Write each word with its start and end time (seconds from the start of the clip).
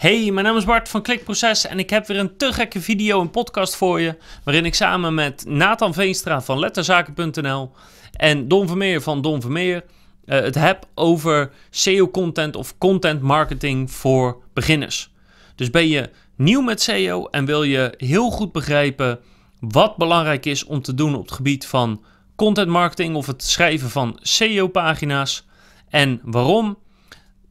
Hey, 0.00 0.30
mijn 0.30 0.46
naam 0.46 0.56
is 0.56 0.64
Bart 0.64 0.88
van 0.88 1.02
Klikproces 1.02 1.66
en 1.66 1.78
ik 1.78 1.90
heb 1.90 2.06
weer 2.06 2.18
een 2.18 2.36
te 2.36 2.52
gekke 2.52 2.80
video 2.80 3.20
en 3.20 3.30
podcast 3.30 3.76
voor 3.76 4.00
je. 4.00 4.16
Waarin 4.44 4.64
ik 4.64 4.74
samen 4.74 5.14
met 5.14 5.44
Nathan 5.46 5.94
Veenstra 5.94 6.42
van 6.42 6.58
letterzaken.nl 6.58 7.70
en 8.12 8.48
Don 8.48 8.66
Vermeer 8.66 9.00
van 9.00 9.22
Don 9.22 9.40
Vermeer 9.40 9.84
uh, 10.24 10.40
het 10.40 10.54
heb 10.54 10.86
over 10.94 11.50
SEO-content 11.70 12.56
of 12.56 12.78
content 12.78 13.22
marketing 13.22 13.90
voor 13.90 14.42
beginners. 14.52 15.12
Dus 15.54 15.70
ben 15.70 15.88
je 15.88 16.10
nieuw 16.36 16.60
met 16.60 16.82
SEO 16.82 17.26
en 17.26 17.44
wil 17.44 17.62
je 17.62 17.94
heel 17.96 18.30
goed 18.30 18.52
begrijpen 18.52 19.20
wat 19.58 19.96
belangrijk 19.96 20.46
is 20.46 20.64
om 20.64 20.82
te 20.82 20.94
doen 20.94 21.14
op 21.14 21.22
het 21.22 21.32
gebied 21.32 21.66
van 21.66 22.04
content 22.36 22.68
marketing 22.68 23.14
of 23.16 23.26
het 23.26 23.44
schrijven 23.44 23.90
van 23.90 24.18
SEO-pagina's 24.20 25.46
en 25.88 26.20
waarom? 26.24 26.78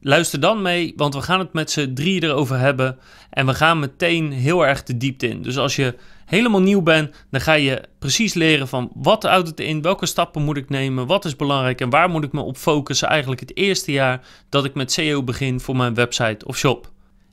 Luister 0.00 0.40
dan 0.40 0.62
mee, 0.62 0.92
want 0.96 1.14
we 1.14 1.22
gaan 1.22 1.38
het 1.38 1.52
met 1.52 1.70
z'n 1.70 1.92
drie 1.94 2.22
erover 2.22 2.58
hebben. 2.58 2.98
En 3.30 3.46
we 3.46 3.54
gaan 3.54 3.78
meteen 3.78 4.32
heel 4.32 4.66
erg 4.66 4.82
de 4.82 4.96
diepte 4.96 5.28
in. 5.28 5.42
Dus 5.42 5.58
als 5.58 5.76
je 5.76 5.94
helemaal 6.26 6.62
nieuw 6.62 6.82
bent, 6.82 7.24
dan 7.30 7.40
ga 7.40 7.52
je 7.52 7.82
precies 7.98 8.34
leren 8.34 8.68
van 8.68 8.90
wat 8.94 9.22
houdt 9.22 9.48
het 9.48 9.60
in, 9.60 9.82
welke 9.82 10.06
stappen 10.06 10.42
moet 10.42 10.56
ik 10.56 10.68
nemen, 10.68 11.06
wat 11.06 11.24
is 11.24 11.36
belangrijk 11.36 11.80
en 11.80 11.90
waar 11.90 12.10
moet 12.10 12.24
ik 12.24 12.32
me 12.32 12.40
op 12.40 12.56
focussen 12.56 13.08
eigenlijk 13.08 13.40
het 13.40 13.56
eerste 13.56 13.92
jaar 13.92 14.20
dat 14.48 14.64
ik 14.64 14.74
met 14.74 14.92
SEO 14.92 15.22
begin 15.22 15.60
voor 15.60 15.76
mijn 15.76 15.94
website 15.94 16.46
of 16.46 16.56
shop. 16.56 16.90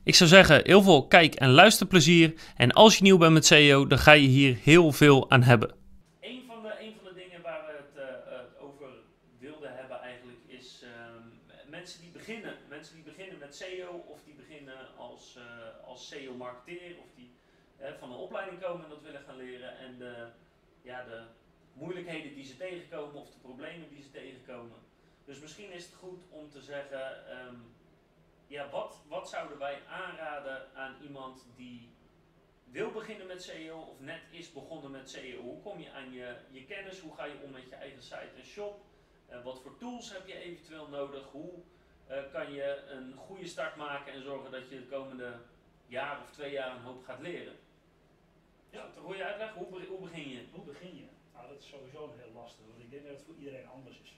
Ik 0.08 0.16
zou 0.16 0.30
zeggen, 0.30 0.62
heel 0.64 0.82
veel 0.82 1.08
kijk- 1.08 1.36
en 1.36 1.50
luisterplezier. 1.50 2.34
En 2.56 2.72
als 2.72 2.98
je 2.98 3.04
nieuw 3.04 3.18
bent 3.18 3.34
met 3.34 3.46
SEO, 3.46 3.88
dan 3.88 4.00
ga 4.00 4.12
je 4.12 4.28
hier 4.28 4.58
heel 4.64 4.92
veel 4.92 5.30
aan 5.32 5.44
hebben. 5.44 5.70
Een 6.22 6.42
van 6.48 6.62
de, 6.62 6.72
een 6.86 6.94
van 6.96 7.14
de 7.14 7.20
dingen 7.22 7.42
waar 7.44 7.62
we 7.68 7.74
het 7.84 7.96
uh, 7.98 8.66
over 8.66 8.88
wilden 9.40 9.72
hebben 9.80 10.02
eigenlijk 10.02 10.40
is 10.48 10.82
uh, 10.84 10.90
mensen 11.70 12.02
die 12.02 12.12
beginnen. 12.12 12.54
Mensen 12.70 12.96
die 12.96 13.04
beginnen 13.04 13.38
met 13.40 13.56
SEO 13.56 13.92
of 14.14 14.20
die 14.26 14.36
beginnen 14.44 14.80
als, 14.98 15.36
uh, 15.38 15.44
als 15.90 16.08
SEO-marketeer 16.08 16.92
of 17.04 17.10
die 17.16 17.30
van 18.00 18.12
een 18.12 18.24
opleiding 18.28 18.60
komen 18.62 18.84
en 18.84 18.90
dat 18.90 19.04
willen 19.04 19.22
gaan 19.28 19.38
leren. 19.38 19.72
En 19.98 20.04
de, 20.04 20.28
ja, 20.82 21.04
de 21.04 21.24
moeilijkheden 21.74 22.34
die 22.34 22.46
ze 22.46 22.58
tegenkomen 22.58 23.22
of 23.22 23.30
de 23.30 23.40
problemen 23.40 23.90
die 23.90 24.02
ze 24.02 24.12
tegenkomen. 24.12 24.78
Dus 25.26 25.40
misschien 25.40 25.72
is 25.72 25.86
het 25.86 25.94
goed 25.94 26.24
om 26.30 26.50
te 26.50 26.62
zeggen, 26.62 27.38
um, 27.40 27.76
ja, 28.48 28.70
wat, 28.70 29.02
wat 29.08 29.30
zouden 29.30 29.58
wij 29.58 29.82
aanraden 29.88 30.76
aan 30.76 30.96
iemand 31.02 31.46
die 31.56 31.90
wil 32.64 32.92
beginnen 32.92 33.28
met 33.28 33.44
SEO 33.44 33.80
of 33.80 34.00
net 34.00 34.22
is 34.32 34.52
begonnen 34.52 34.92
met 34.92 35.10
SEO? 35.10 35.42
Hoe 35.42 35.62
kom 35.62 35.80
je 35.80 35.92
aan 35.92 36.12
je, 36.12 36.36
je 36.52 36.66
kennis? 36.66 37.00
Hoe 37.00 37.16
ga 37.16 37.26
je 37.26 37.42
om 37.44 37.52
met 37.52 37.70
je 37.70 37.76
eigen 37.76 38.02
site 38.02 38.32
en 38.38 38.46
shop? 38.46 38.82
Uh, 39.30 39.44
wat 39.44 39.62
voor 39.62 39.78
tools 39.78 40.14
heb 40.14 40.28
je 40.28 40.40
eventueel 40.40 40.88
nodig? 40.88 41.24
Hoe 41.32 41.54
uh, 42.10 42.32
kan 42.32 42.54
je 42.54 42.84
een 42.90 43.14
goede 43.14 43.48
start 43.48 43.76
maken 43.76 44.14
en 44.14 44.22
zorgen 44.22 44.52
dat 44.52 44.70
je 44.70 44.80
de 44.80 44.88
komende 44.88 45.40
jaar 45.88 46.22
of 46.22 46.32
twee 46.32 46.52
jaar 46.52 46.76
een 46.76 46.82
hoop 46.82 47.04
gaat 47.04 47.20
leren? 47.20 47.56
Een 48.78 49.04
goede 49.04 49.24
uitleg. 49.24 49.54
Hoe, 49.54 49.86
hoe 49.86 50.00
begin 50.00 50.30
je? 50.30 50.42
Hoe 50.56 50.66
begin 50.72 50.96
je? 50.96 51.08
Nou, 51.34 51.48
dat 51.48 51.60
is 51.60 51.68
sowieso 51.68 52.14
heel 52.18 52.34
lastig, 52.42 52.66
want 52.70 52.80
ik 52.80 52.92
denk 52.92 53.04
dat 53.04 53.14
het 53.18 53.26
voor 53.26 53.36
iedereen 53.36 53.68
anders 53.68 54.00
is. 54.06 54.12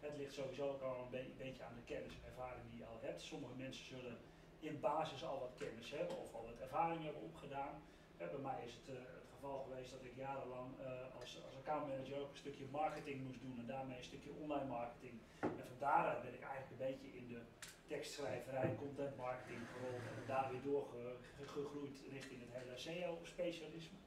Het 0.00 0.16
ligt 0.16 0.34
sowieso 0.40 0.64
ook 0.72 0.82
al 0.82 0.96
een, 1.02 1.10
be 1.10 1.20
een 1.20 1.42
beetje 1.44 1.64
aan 1.64 1.78
de 1.80 1.86
kennis 1.92 2.14
en 2.14 2.28
ervaring 2.30 2.66
die 2.70 2.78
je 2.78 2.86
al 2.86 3.00
hebt. 3.00 3.22
Sommige 3.22 3.54
mensen 3.64 3.84
zullen 3.84 4.16
in 4.60 4.80
basis 4.80 5.24
al 5.24 5.38
wat 5.38 5.54
kennis 5.62 5.90
hebben 5.90 6.16
of 6.18 6.34
al 6.34 6.44
wat 6.44 6.58
ervaring 6.66 7.02
hebben 7.04 7.22
opgedaan. 7.22 7.74
Ja, 8.18 8.26
bij 8.26 8.44
mij 8.48 8.60
is 8.66 8.74
het, 8.78 8.88
uh, 8.88 8.94
het 9.20 9.30
geval 9.34 9.58
geweest 9.66 9.90
dat 9.90 10.04
ik 10.08 10.14
jarenlang 10.16 10.70
uh, 10.80 10.86
als, 11.20 11.42
als 11.46 11.56
accountmanager 11.56 12.20
ook 12.20 12.30
een 12.30 12.44
stukje 12.44 12.66
marketing 12.80 13.24
moest 13.26 13.40
doen 13.40 13.58
en 13.58 13.66
daarmee 13.66 13.98
een 13.98 14.10
stukje 14.12 14.32
online 14.42 14.68
marketing. 14.78 15.14
En 15.40 15.66
van 15.70 15.78
daaruit 15.78 16.22
ben 16.22 16.34
ik 16.34 16.44
eigenlijk 16.50 16.72
een 16.72 16.86
beetje 16.86 17.10
in 17.20 17.26
de 17.28 17.40
tekstschrijverij, 17.86 18.74
content 18.78 19.16
marketing 19.16 19.60
gerold 19.72 20.02
en 20.02 20.26
daar 20.26 20.50
weer 20.50 20.62
doorgegroeid 20.62 22.02
richting 22.10 22.40
het 22.40 22.62
hele 22.62 22.76
SEO-specialisme. 22.76 23.98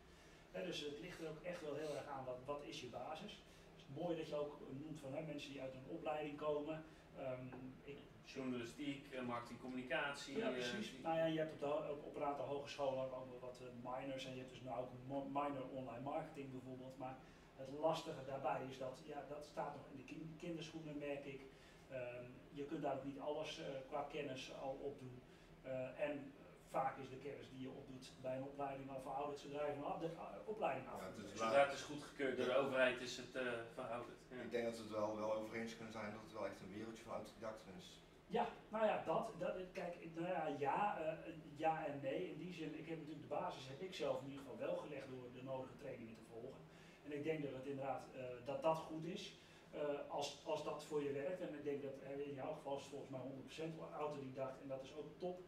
dus 0.52 0.80
het 0.80 1.00
ligt 1.00 1.20
er 1.22 1.30
ook 1.30 1.44
echt 1.44 1.61
wel 1.61 1.75
heel 1.75 1.95
erg 1.95 2.08
aan 2.08 2.25
wat, 2.25 2.39
wat 2.45 2.64
is 2.64 2.81
je 2.81 2.88
basis 2.88 3.42
mooi 3.95 4.17
dat 4.17 4.27
je 4.27 4.36
ook 4.36 4.60
noemt 4.70 4.99
van 4.99 5.14
hè, 5.14 5.21
mensen 5.21 5.52
die 5.52 5.61
uit 5.61 5.73
een 5.73 5.95
opleiding 5.95 6.37
komen. 6.37 6.83
Um, 7.20 7.73
ik, 7.83 7.98
Journalistiek, 8.23 9.21
marketing, 9.26 9.60
communicatie. 9.60 10.37
Ja, 10.37 10.49
precies. 10.49 10.93
Uh, 10.93 11.04
nou 11.04 11.17
ja, 11.17 11.26
je 11.26 11.37
hebt 11.37 11.54
op, 11.54 11.60
de, 11.60 11.92
op, 11.92 12.04
op, 12.05 12.16
een 12.16 12.23
aantal 12.23 12.45
hogescholen 12.45 13.04
ook 13.04 13.10
wel 13.11 13.39
wat 13.39 13.61
uh, 13.61 13.67
minors 13.92 14.26
en 14.26 14.32
je 14.32 14.37
hebt 14.37 14.49
dus 14.49 14.61
nu 14.61 14.70
ook 14.70 14.92
een 14.92 15.32
minor 15.32 15.67
online 15.71 16.04
marketing 16.04 16.52
bijvoorbeeld. 16.52 16.98
Maar 16.98 17.17
het 17.55 17.70
lastige 17.80 18.26
daarbij 18.26 18.61
is 18.70 18.77
dat, 18.77 19.02
ja, 19.05 19.26
dat 19.30 19.45
staat 19.45 19.76
nog 19.76 19.86
in 19.92 19.98
de 19.98 20.04
kind, 20.04 20.37
kinderschoenen 20.37 20.98
merk 20.98 21.26
ik. 21.26 21.42
Um, 21.92 22.25
je 22.52 22.65
kunt 22.65 22.81
daar 22.81 22.95
ook 22.95 23.03
niet 23.03 23.20
alles 23.20 23.59
uh, 23.59 23.65
qua 23.89 24.02
kennis 24.11 24.52
al 24.61 24.80
opdoen. 24.83 25.21
en 25.98 26.33
vaak 26.70 26.98
is 26.98 27.09
de 27.09 27.21
kennis 27.27 27.49
die 27.49 27.61
je 27.61 27.70
opdoet 27.70 28.05
bij 28.21 28.36
een 28.37 28.43
opleiding 28.43 28.89
al 28.89 29.02
verouderd 29.02 29.39
zodra 29.39 29.65
je 29.65 29.73
van 29.81 29.99
de 29.99 30.09
opleiding 30.45 30.87
af. 30.87 30.99
Ja, 31.02 31.21
dus 31.21 31.39
zodra 31.39 31.65
het 31.65 31.73
is 31.73 31.81
goedgekeurd 31.81 32.37
door 32.37 32.45
de 32.45 32.55
overheid 32.55 33.02
is 33.02 33.17
het 33.17 33.36
uh, 33.36 33.42
verouderd. 33.73 34.17
Ja. 34.30 34.42
Ik 34.42 34.52
denk 34.52 34.65
dat 34.65 34.77
we 34.77 34.83
het 34.83 34.92
wel, 34.92 35.17
wel 35.17 35.33
over 35.33 35.55
eens 35.55 35.75
kunnen 35.75 35.93
zijn 35.93 36.11
dat 36.11 36.21
het 36.23 36.33
wel 36.33 36.45
echt 36.45 36.59
een 36.61 36.73
wereldje 36.77 37.03
van 37.03 37.14
autodidacten 37.14 37.73
is. 37.77 37.87
Ja, 38.27 38.45
nou 38.69 38.86
ja, 38.86 39.04
dat, 39.05 39.25
dat 39.39 39.55
kijk, 39.73 39.93
nou 40.15 40.27
ja, 40.27 40.48
ja, 40.59 40.80
uh, 41.02 41.33
ja 41.55 41.86
en 41.86 41.99
nee. 42.02 42.21
In 42.31 42.37
die 42.37 42.54
zin, 42.54 42.80
ik 42.80 42.87
heb 42.87 42.98
natuurlijk 42.98 43.27
de 43.27 43.36
basis, 43.36 43.67
heb 43.67 43.81
ik 43.81 43.95
zelf 43.95 44.21
in 44.21 44.30
ieder 44.30 44.42
geval 44.42 44.58
wel 44.67 44.75
gelegd 44.75 45.08
door 45.09 45.27
de 45.33 45.43
nodige 45.43 45.77
trainingen 45.77 46.15
te 46.15 46.30
volgen. 46.31 46.61
En 47.05 47.11
ik 47.17 47.23
denk 47.23 47.43
dat 47.43 47.54
het 47.54 47.65
inderdaad, 47.65 48.04
uh, 48.15 48.21
dat 48.45 48.61
dat 48.61 48.77
goed 48.77 49.04
is. 49.04 49.23
Uh, 49.76 50.10
als, 50.10 50.42
als 50.45 50.64
dat 50.64 50.83
voor 50.83 51.04
je 51.04 51.11
werkt, 51.11 51.42
en 51.42 51.54
ik 51.54 51.64
denk 51.64 51.82
dat 51.82 51.94
in 52.28 52.33
jouw 52.33 52.54
geval 52.54 52.78
is 52.78 52.83
volgens 52.83 53.10
mij 53.10 53.20
100% 53.70 53.94
autodidact 53.98 54.61
en 54.61 54.67
dat 54.67 54.83
is 54.83 54.94
ook 54.95 55.11
top. 55.17 55.39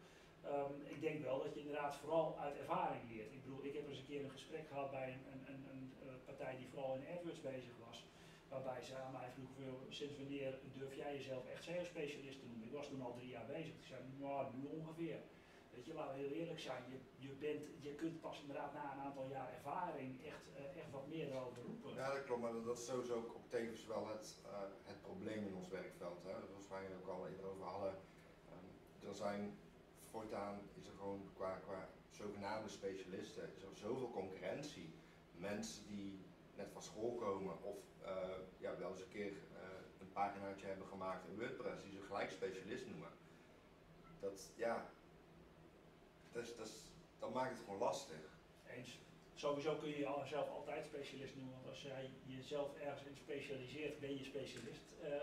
Um, 0.44 0.74
ik 0.94 1.00
denk 1.00 1.22
wel 1.22 1.42
dat 1.42 1.54
je 1.54 1.60
inderdaad 1.60 1.96
vooral 1.96 2.38
uit 2.38 2.56
ervaring 2.56 3.02
leert. 3.12 3.32
Ik 3.32 3.42
bedoel, 3.42 3.64
ik 3.64 3.74
heb 3.74 3.88
eens 3.88 3.98
een 3.98 4.06
keer 4.06 4.24
een 4.24 4.30
gesprek 4.30 4.66
gehad 4.68 4.90
bij 4.90 5.12
een, 5.32 5.42
een, 5.52 5.64
een, 5.70 5.92
uh, 6.04 6.12
partij 6.24 6.56
die 6.56 6.68
vooral 6.68 6.94
in 6.94 7.16
AdWords 7.16 7.40
bezig 7.40 7.74
was. 7.86 8.04
Waarbij 8.48 8.82
ze 8.82 8.96
aan 8.96 9.12
mij 9.12 9.30
vroeg, 9.34 9.50
sinds 9.88 10.16
wanneer 10.16 10.58
durf 10.76 10.94
jij 10.94 11.14
jezelf 11.14 11.46
echt 11.46 11.64
SEO-specialist 11.64 12.38
te 12.38 12.46
noemen? 12.46 12.66
Ik 12.66 12.72
was 12.72 12.88
toen 12.88 13.02
al 13.02 13.14
drie 13.14 13.28
jaar 13.28 13.46
bezig. 13.46 13.74
Ik 13.74 13.88
zei, 13.88 14.00
nou, 14.18 14.46
nu 14.56 14.64
ongeveer. 14.78 15.20
Weet 15.80 15.88
je, 15.88 15.94
laten 15.94 16.14
heel 16.14 16.38
eerlijk 16.40 16.60
zijn. 16.60 16.82
Je, 16.88 16.98
je, 17.26 17.32
bent, 17.32 17.62
je 17.78 17.94
kunt 17.94 18.20
pas 18.20 18.40
inderdaad 18.40 18.72
na 18.72 18.92
een 18.92 19.00
aantal 19.00 19.28
jaar 19.28 19.52
ervaring 19.52 20.26
echt, 20.26 20.44
uh, 20.56 20.80
echt 20.80 20.90
wat 20.90 21.06
meer 21.08 21.30
erover 21.30 21.62
roepen. 21.62 21.94
Ja, 21.94 22.12
dat 22.12 22.24
klopt. 22.24 22.40
Maar 22.42 22.52
dat 22.64 22.78
is 22.78 22.86
sowieso 22.86 23.14
ook 23.14 23.34
op 23.34 23.50
tevens 23.50 23.86
wel 23.86 24.08
het, 24.08 24.36
uh, 24.46 24.52
het 24.84 25.02
probleem 25.02 25.46
in 25.46 25.54
ons 25.54 25.68
werkveld. 25.68 26.22
Hè. 26.22 26.32
Dat 26.32 26.66
waar 26.68 26.82
je 26.82 26.88
ook 27.02 27.08
al 27.08 27.28
eerder 27.28 27.46
over 27.46 27.64
hadden. 27.64 27.94
Um, 28.52 29.08
er 29.08 29.14
zijn 29.14 29.58
voortaan 30.10 30.60
is 30.74 30.86
er 30.86 30.92
gewoon 30.98 31.22
qua, 31.36 31.60
qua 31.66 31.88
zogenaamde 32.10 32.68
specialisten 32.68 33.50
is 33.56 33.62
er 33.62 33.76
zoveel 33.76 34.10
concurrentie. 34.10 34.94
Mensen 35.32 35.86
die 35.86 36.24
net 36.56 36.70
van 36.72 36.82
school 36.82 37.14
komen 37.14 37.62
of 37.62 37.78
uh, 38.02 38.08
ja, 38.58 38.78
wel 38.78 38.90
eens 38.90 39.00
een 39.00 39.08
keer 39.08 39.32
een 40.00 40.12
paginaatje 40.12 40.66
hebben 40.66 40.86
gemaakt 40.86 41.26
in 41.28 41.38
WordPress 41.38 41.82
die 41.82 41.92
ze 41.92 42.00
gelijk 42.00 42.30
specialist 42.30 42.86
noemen. 42.86 43.10
Dat 44.20 44.52
ja, 44.56 44.90
dat, 46.32 46.42
is, 46.42 46.56
dat, 46.56 46.66
is, 46.66 46.72
dat 47.18 47.32
maakt 47.34 47.50
het 47.50 47.64
gewoon 47.64 47.78
lastig. 47.78 48.22
Eens. 48.76 48.98
Sowieso 49.34 49.74
kun 49.74 49.88
je 49.88 49.96
jezelf 49.96 50.48
altijd 50.48 50.84
specialist 50.84 51.36
noemen, 51.36 51.54
want 51.54 51.68
als 51.68 51.82
jij 51.82 52.10
jezelf 52.26 52.78
ergens 52.78 53.06
in 53.06 53.16
specialiseert, 53.16 54.00
ben 54.00 54.16
je 54.18 54.24
specialist. 54.24 54.86
Uh, 55.02 55.08
ja. 55.08 55.18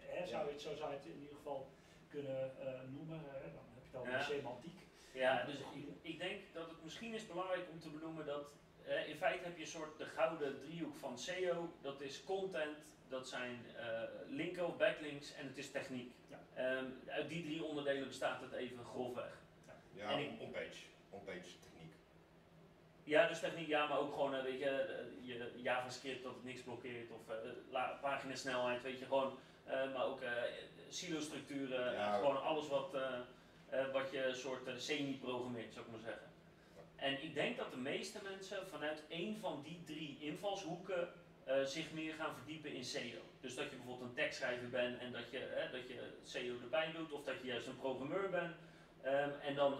hè, 0.00 0.26
zou 0.26 0.46
je 0.46 0.52
het, 0.52 0.60
zo 0.60 0.74
zou 0.74 0.90
je 0.90 0.96
het 0.96 1.06
in 1.06 1.20
ieder 1.20 1.36
geval 1.36 1.68
kunnen 2.08 2.52
noemen. 2.92 3.22
dan 3.54 3.68
dan 3.90 4.10
ja. 4.10 4.22
semantiek. 4.22 4.80
Ja, 5.12 5.44
dus 5.44 5.54
ik, 5.54 5.84
ik, 6.02 6.18
denk 6.18 6.40
dat 6.52 6.68
het 6.68 6.84
misschien 6.84 7.14
is 7.14 7.26
belangrijk 7.26 7.66
om 7.70 7.80
te 7.80 7.90
benoemen 7.90 8.26
dat 8.26 8.50
uh, 8.88 9.08
in 9.08 9.16
feite 9.16 9.44
heb 9.44 9.56
je 9.56 9.62
een 9.62 9.68
soort 9.68 9.98
de 9.98 10.04
gouden 10.04 10.60
driehoek 10.60 10.96
van 10.96 11.18
SEO. 11.18 11.72
Dat 11.82 12.00
is 12.00 12.24
content, 12.24 12.78
dat 13.08 13.28
zijn 13.28 13.64
uh, 13.76 14.02
linken 14.28 14.66
of 14.66 14.76
backlinks 14.76 15.34
en 15.34 15.46
het 15.46 15.58
is 15.58 15.70
techniek. 15.70 16.12
Ja. 16.28 16.76
Um, 16.78 17.00
uit 17.06 17.28
die 17.28 17.42
drie 17.42 17.64
onderdelen 17.64 18.08
bestaat 18.08 18.40
het 18.40 18.52
even 18.52 18.84
grofweg. 18.84 19.46
Ja, 19.98 20.12
on-page, 20.14 20.78
on-page 21.10 21.50
techniek. 21.60 21.92
Ja, 23.04 23.28
dus 23.28 23.40
techniek, 23.40 23.66
ja, 23.66 23.86
maar 23.86 23.98
ook 23.98 24.12
gewoon, 24.12 24.34
uh, 24.34 24.42
weet 24.42 24.58
je, 24.58 25.04
je 25.22 25.52
JavaScript 25.56 26.22
dat 26.22 26.34
het 26.34 26.44
niks 26.44 26.60
blokkeert 26.60 27.10
of 27.10 27.20
paginasnelheid, 28.00 28.82
weet 28.82 28.98
je, 28.98 29.04
gewoon, 29.04 29.38
maar 29.66 30.04
ook 30.04 30.20
silo-structuren, 30.88 31.92
ja, 31.92 32.16
gewoon 32.16 32.42
alles 32.42 32.68
wat 32.68 32.94
uh, 33.74 33.92
wat 33.92 34.10
je 34.10 34.30
soort 34.34 34.68
uh, 34.68 34.74
semi-programmeert, 34.76 35.72
zou 35.72 35.84
ik 35.84 35.90
maar 35.90 36.00
zeggen. 36.00 36.26
En 36.96 37.22
ik 37.22 37.34
denk 37.34 37.56
dat 37.56 37.70
de 37.70 37.76
meeste 37.76 38.18
mensen 38.22 38.68
vanuit 38.68 39.02
één 39.08 39.38
van 39.40 39.62
die 39.62 39.82
drie 39.84 40.16
invalshoeken 40.20 41.08
uh, 41.48 41.64
zich 41.64 41.92
meer 41.92 42.14
gaan 42.14 42.34
verdiepen 42.34 42.72
in 42.72 42.84
SEO. 42.84 43.20
Dus 43.40 43.54
dat 43.54 43.70
je 43.70 43.76
bijvoorbeeld 43.76 44.08
een 44.08 44.14
tekstschrijver 44.14 44.68
bent 44.68 44.98
en 44.98 45.12
dat 45.12 45.30
je, 45.30 45.68
dat 45.72 45.88
je 45.88 46.12
SEO 46.22 46.54
erbij 46.62 46.92
doet, 46.92 47.12
of 47.12 47.24
dat 47.24 47.40
je 47.40 47.46
juist 47.46 47.66
een 47.66 47.78
programmeur 47.78 48.30
bent 48.30 48.54
um, 49.04 49.32
en 49.40 49.54
dan 49.54 49.74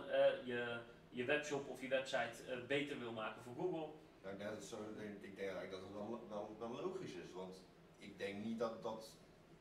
je, 0.44 0.79
je 1.11 1.25
webshop 1.25 1.69
of 1.69 1.81
je 1.81 1.88
website 1.88 2.65
beter 2.67 2.99
wil 2.99 3.12
maken 3.12 3.43
voor 3.43 3.55
Google. 3.55 3.88
Nou, 4.23 4.38
dat 4.38 4.62
is 4.62 4.69
zo, 4.69 4.76
ik 4.99 5.20
denk 5.23 5.38
eigenlijk 5.38 5.70
dat 5.70 5.81
het 5.81 5.93
wel, 5.93 6.26
wel, 6.29 6.56
wel 6.59 6.70
logisch 6.70 7.12
is, 7.12 7.32
want 7.32 7.62
ik 7.99 8.19
denk 8.19 8.44
niet 8.44 8.59
dat, 8.59 8.82
dat 8.82 9.11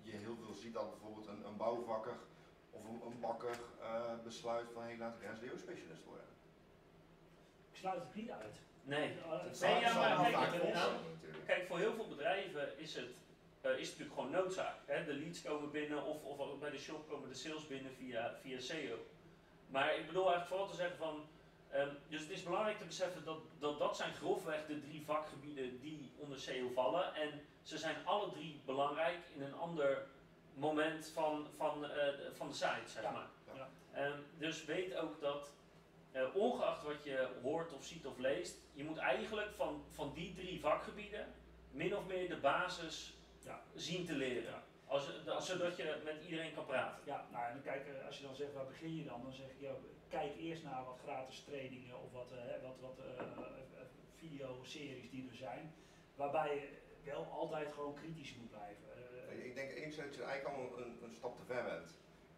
je 0.01 0.11
heel 0.11 0.37
veel 0.45 0.53
ziet 0.53 0.73
dat 0.73 0.89
bijvoorbeeld 0.91 1.27
een, 1.27 1.45
een 1.45 1.57
bouwvakker 1.57 2.15
Of 2.71 2.83
een, 2.83 3.01
een 3.05 3.19
bakker 3.19 3.57
eh, 3.81 4.13
besluit 4.23 4.67
van, 4.73 4.81
hé, 4.81 4.87
hey, 4.87 4.97
laat 4.97 5.15
ik 5.21 5.29
SEO-specialist 5.41 6.03
worden. 6.05 6.25
Ik 7.71 7.77
sluit 7.77 7.99
het 7.99 8.15
niet 8.15 8.31
uit. 8.31 8.55
Nee. 8.83 9.13
Uh, 9.15 9.29
Dat 9.31 9.43
Nee, 9.43 9.53
zal- 9.53 9.79
ja, 9.79 10.17
maar 10.19 10.49
kijk, 10.49 10.73
nou. 10.73 10.91
Kijk, 11.45 11.67
voor 11.67 11.77
heel 11.77 11.93
veel 11.93 12.07
bedrijven 12.07 12.79
is 12.79 12.95
het, 12.95 13.09
eh, 13.61 13.71
is 13.71 13.89
het 13.89 13.99
natuurlijk 13.99 14.13
gewoon 14.13 14.31
noodzaak. 14.43 14.75
Hè? 14.85 15.05
De 15.05 15.13
leads 15.13 15.41
komen 15.41 15.71
binnen 15.71 16.03
of, 16.03 16.23
of 16.23 16.39
ook 16.39 16.59
bij 16.59 16.69
de 16.69 16.77
shop 16.77 17.09
komen 17.09 17.29
de 17.29 17.35
sales 17.35 17.67
binnen 17.67 17.91
via, 17.95 18.35
via 18.41 18.59
SEO. 18.59 18.97
Maar 19.67 19.95
ik 19.95 20.07
bedoel 20.07 20.25
eigenlijk 20.31 20.47
vooral 20.47 20.67
te 20.67 20.75
zeggen 20.75 20.97
van, 20.97 21.25
ehm, 21.69 21.89
dus 22.09 22.21
het 22.21 22.29
is 22.29 22.43
belangrijk 22.43 22.77
te 22.77 22.85
beseffen 22.85 23.23
dat, 23.25 23.39
dat 23.59 23.79
dat 23.79 23.97
zijn 23.97 24.13
grofweg 24.13 24.65
de 24.65 24.79
drie 24.79 25.03
vakgebieden 25.05 25.79
die 25.79 26.11
onder 26.17 26.39
SEO 26.39 26.69
vallen. 26.73 27.15
En 27.15 27.41
ze 27.63 27.77
zijn 27.77 27.95
alle 28.05 28.31
drie 28.31 28.61
belangrijk 28.65 29.19
in 29.35 29.41
een 29.41 29.53
ander 29.55 30.07
moment 30.53 31.07
van, 31.13 31.47
van, 31.55 31.85
eh, 31.91 32.07
van 32.33 32.47
de 32.47 32.53
site, 32.53 32.81
zeg 32.89 33.03
Ja, 33.03 33.11
maar. 33.11 33.27
ja. 33.55 33.67
Ehm, 33.93 34.19
dus 34.37 34.65
weet 34.65 34.95
ook 34.95 35.21
dat, 35.21 35.51
eh, 36.11 36.35
ongeacht 36.35 36.83
wat 36.83 37.03
je 37.03 37.27
hoort 37.41 37.73
of 37.73 37.83
ziet 37.83 38.05
of 38.05 38.17
leest, 38.17 38.57
je 38.73 38.83
moet 38.83 38.97
eigenlijk 38.97 39.51
van, 39.55 39.83
van 39.93 40.11
die 40.13 40.33
drie 40.33 40.59
vakgebieden 40.59 41.33
min 41.71 41.97
of 41.97 42.05
meer 42.07 42.29
de 42.29 42.37
basis 42.37 43.13
Ja. 43.45 43.61
zien 43.75 44.05
te 44.05 44.13
leren. 44.13 44.63
Als, 44.87 45.23
dat- 45.25 45.43
zodat 45.45 45.77
je 45.77 46.01
met 46.03 46.23
iedereen 46.23 46.53
kan 46.53 46.65
praten. 46.65 47.01
Ja, 47.05 47.27
nou 47.31 47.45
en 47.51 47.61
kijk, 47.63 47.87
eh, 47.87 48.05
als 48.05 48.17
je 48.17 48.23
dan 48.25 48.35
zegt 48.35 48.53
waar 48.53 48.65
begin 48.65 48.95
je 48.95 49.03
dan, 49.03 49.21
dan 49.23 49.33
zeg 49.33 49.45
ik 49.49 49.59
ja, 49.59 49.71
kijk 50.09 50.37
eerst 50.37 50.63
naar 50.63 50.83
wat 50.85 50.99
gratis 51.03 51.43
trainingen 51.43 52.01
of 52.03 52.11
wat, 52.11 52.31
eh, 52.31 52.61
wat, 52.63 52.79
wat 52.79 52.99
eh, 52.99 53.23
videoseries 54.15 55.09
die 55.09 55.27
er 55.29 55.35
zijn, 55.35 55.73
waarbij 56.15 56.55
je 56.55 56.69
wel 57.11 57.23
altijd 57.25 57.73
gewoon 57.73 57.93
kritisch 57.93 58.35
moet 58.35 58.49
blijven. 58.49 58.83
Eh, 59.29 59.45
Ik 59.45 59.55
denk 59.55 59.71
eerst 59.71 59.97
dat 59.97 60.15
je 60.15 60.23
eigenlijk 60.23 60.55
al 60.57 60.77
een, 60.83 60.97
een 61.03 61.13
stap 61.15 61.37
te 61.37 61.43
ver 61.43 61.63
bent. 61.63 61.89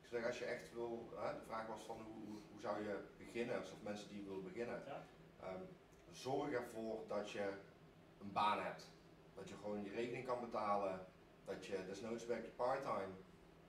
Ik 0.02 0.08
zeg, 0.08 0.26
als 0.26 0.40
je 0.40 0.46
echt 0.46 0.74
wil, 0.74 1.10
hè, 1.16 1.34
de 1.34 1.46
vraag 1.46 1.68
was 1.68 1.84
van 1.84 1.96
hoe, 2.02 2.26
hoe, 2.26 2.40
hoe 2.52 2.60
zou 2.62 2.84
je 2.88 3.00
beginnen, 3.18 3.58
of 3.60 3.74
mensen 3.84 4.10
die 4.10 4.24
willen 4.24 4.44
beginnen. 4.44 4.84
Ja. 4.86 5.04
Ehm, 5.40 5.62
zorg 6.12 6.52
ervoor 6.52 7.04
dat 7.08 7.32
je 7.32 7.52
een 8.22 8.32
baan 8.32 8.62
hebt. 8.64 8.90
Dat 9.36 9.50
je 9.50 9.56
gewoon 9.56 9.84
je 9.84 9.92
rekening 9.92 10.26
kan 10.26 10.40
betalen, 10.42 11.06
dat 11.50 11.66
je 11.66 11.86
desnoods 11.88 12.26
werkt 12.26 12.46
je 12.46 12.52
parttime. 12.52 13.14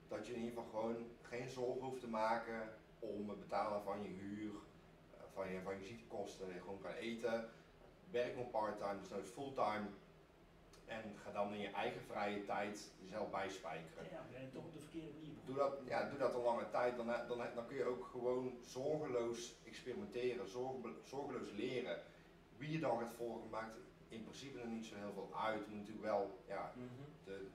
Dat 0.07 0.27
je 0.27 0.33
in 0.33 0.39
ieder 0.39 0.63
geval 0.63 0.81
gewoon 0.81 1.05
geen 1.21 1.49
zorgen 1.49 1.81
hoeft 1.81 1.99
te 1.99 2.07
maken 2.07 2.73
om 2.99 3.29
het 3.29 3.39
betalen 3.39 3.83
van 3.83 4.03
je 4.03 4.09
huur, 4.09 4.51
eh, 5.17 5.23
van 5.33 5.51
je, 5.51 5.61
van 5.61 5.77
je 5.79 5.85
ziektekosten, 5.85 6.45
dat 6.45 6.55
je 6.55 6.61
gewoon 6.61 6.81
kan 6.81 6.91
eten. 6.91 7.49
Werk 8.09 8.33
gewoon 8.33 8.49
parttime, 8.49 8.99
desnoods 8.99 9.29
fulltime. 9.29 9.87
En 10.85 11.03
ga 11.23 11.31
dan 11.31 11.53
in 11.53 11.59
je 11.59 11.69
eigen 11.71 12.01
vrije 12.01 12.45
tijd 12.45 12.91
jezelf 13.01 13.29
bijspijkeren. 13.29 14.07
ja, 14.11 14.25
ben 14.31 14.41
je 14.41 14.51
toch 14.51 14.63
op 14.63 14.73
de 14.73 14.79
verkeerde 14.79 15.11
manier 15.13 15.35
Doe 15.45 15.55
dat, 15.55 15.73
ja, 15.85 16.09
doe 16.09 16.17
dat 16.17 16.33
een 16.33 16.41
lange 16.41 16.69
tijd, 16.69 16.97
dan, 16.97 17.05
dan, 17.05 17.37
dan 17.55 17.67
kun 17.67 17.77
je 17.77 17.85
ook 17.85 18.05
gewoon 18.05 18.57
zorgeloos 18.61 19.55
experimenteren, 19.65 20.47
zorge- 20.47 20.93
zorgeloos 21.03 21.51
leren. 21.51 22.01
Wie 22.57 22.71
je 22.71 22.79
dan 22.79 22.99
gaat 22.99 23.13
volgen 23.13 23.49
maakt 23.49 23.75
in 24.11 24.23
principe 24.23 24.57
nog 24.57 24.67
niet 24.67 24.85
zo 24.85 24.95
heel 24.95 25.13
veel 25.13 25.29
uit. 25.35 25.65
Je 25.65 25.69
moet 25.69 25.79
natuurlijk 25.79 26.05
wel 26.05 26.39
ja, 26.47 26.73
de, 27.23 27.31
de 27.31 27.47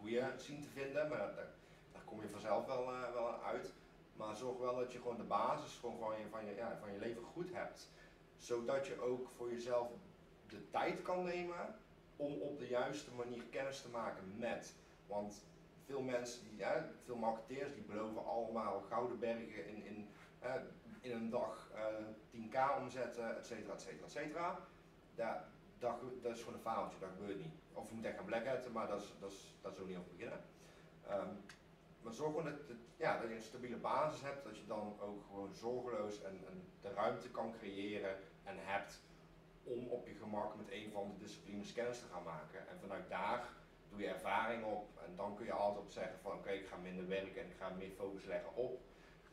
goede 0.00 0.32
zien 0.36 0.62
te 0.62 0.68
vinden, 0.68 1.08
maar 1.08 1.18
daar, 1.18 2.02
kom 2.04 2.20
je 2.20 2.28
vanzelf 2.28 2.66
wel, 2.66 2.92
eh, 2.92 3.12
wel 3.12 3.28
aan 3.32 3.42
uit. 3.42 3.72
Maar 4.16 4.36
zorg 4.36 4.58
wel 4.58 4.76
dat 4.76 4.92
je 4.92 4.98
gewoon 4.98 5.16
de 5.16 5.22
basis 5.22 5.78
gewoon 5.80 5.98
van, 5.98 6.18
je, 6.18 6.28
van, 6.30 6.44
je, 6.46 6.54
ja, 6.54 6.76
van 6.80 6.92
je 6.92 6.98
leven 6.98 7.22
goed 7.22 7.52
hebt. 7.52 7.88
Zodat 8.36 8.86
je 8.86 9.00
ook 9.00 9.28
voor 9.28 9.50
jezelf 9.50 9.88
de 10.48 10.70
tijd 10.70 11.02
kan 11.02 11.24
nemen 11.24 11.74
om 12.16 12.32
op 12.32 12.58
de 12.58 12.68
juiste 12.68 13.10
manier 13.10 13.42
kennis 13.50 13.82
te 13.82 13.88
maken 13.88 14.34
met. 14.36 14.74
Want 15.06 15.44
veel 15.84 16.02
mensen, 16.02 16.42
die, 16.42 16.64
veel 17.04 17.16
marketeers, 17.16 17.74
die 17.74 17.82
beloven 17.82 18.26
allemaal 18.26 18.80
gouden 18.80 19.18
bergen 19.18 19.66
in, 19.66 19.84
in, 19.84 20.08
in 21.00 21.12
een 21.12 21.30
dag 21.30 21.70
eh 21.74 21.82
10k 22.38 22.80
omzetten, 22.80 23.36
et 23.36 23.46
cetera, 23.46 23.72
et 23.72 23.80
cetera, 23.80 24.04
et 24.04 24.10
cetera. 24.10 24.58
Dat, 25.78 26.00
dat 26.22 26.32
is 26.36 26.38
gewoon 26.38 26.54
een 26.54 26.70
faaltje, 26.70 26.98
dat 26.98 27.08
gebeurt 27.16 27.38
niet. 27.38 27.54
Of 27.72 27.88
je 27.88 27.94
moet 27.94 28.04
echt 28.04 28.16
gaan 28.16 28.24
blackhatten, 28.24 28.72
maar 28.72 28.88
dat 28.88 29.02
is, 29.02 29.12
dat 29.20 29.30
is, 29.30 29.54
dat 29.60 29.72
is 29.78 29.86
niet 29.86 29.96
over 29.96 30.10
beginnen. 30.10 30.40
Ehm, 31.08 31.34
maar 32.02 32.12
zorg 32.12 32.30
gewoon 32.30 32.44
dat, 32.44 32.76
ja, 32.96 33.18
dat 33.18 33.28
je 33.28 33.34
een 33.34 33.40
stabiele 33.42 33.76
basis 33.76 34.22
hebt, 34.22 34.44
dat 34.44 34.56
je 34.56 34.66
dan 34.66 34.96
ook 35.00 35.24
gewoon 35.26 35.54
zorgeloos 35.54 36.22
en, 36.22 36.40
de 36.80 36.92
ruimte 36.92 37.30
kan 37.30 37.54
creëren 37.58 38.16
en 38.44 38.56
hebt 38.58 39.00
om 39.62 39.86
op 39.86 40.06
je 40.06 40.14
gemak 40.14 40.56
met 40.56 40.70
een 40.70 40.90
van 40.92 41.08
de 41.08 41.24
disciplines 41.24 41.72
kennis 41.72 41.98
te 41.98 42.06
gaan 42.12 42.22
maken. 42.22 42.68
En 42.68 42.80
vanuit 42.80 43.08
daar 43.08 43.48
doe 43.88 44.00
je 44.00 44.08
ervaring 44.08 44.64
op 44.64 44.88
en 45.04 45.16
dan 45.16 45.36
kun 45.36 45.44
je 45.44 45.52
altijd 45.52 45.84
op 45.84 45.90
zeggen 45.90 46.18
van 46.22 46.32
oké, 46.32 46.50
ik 46.50 46.66
ga 46.66 46.76
minder 46.76 47.08
werken 47.08 47.42
en 47.42 47.50
ik 47.50 47.56
ga 47.58 47.68
meer 47.68 47.90
focus 47.90 48.24
leggen 48.24 48.54
op. 48.54 48.80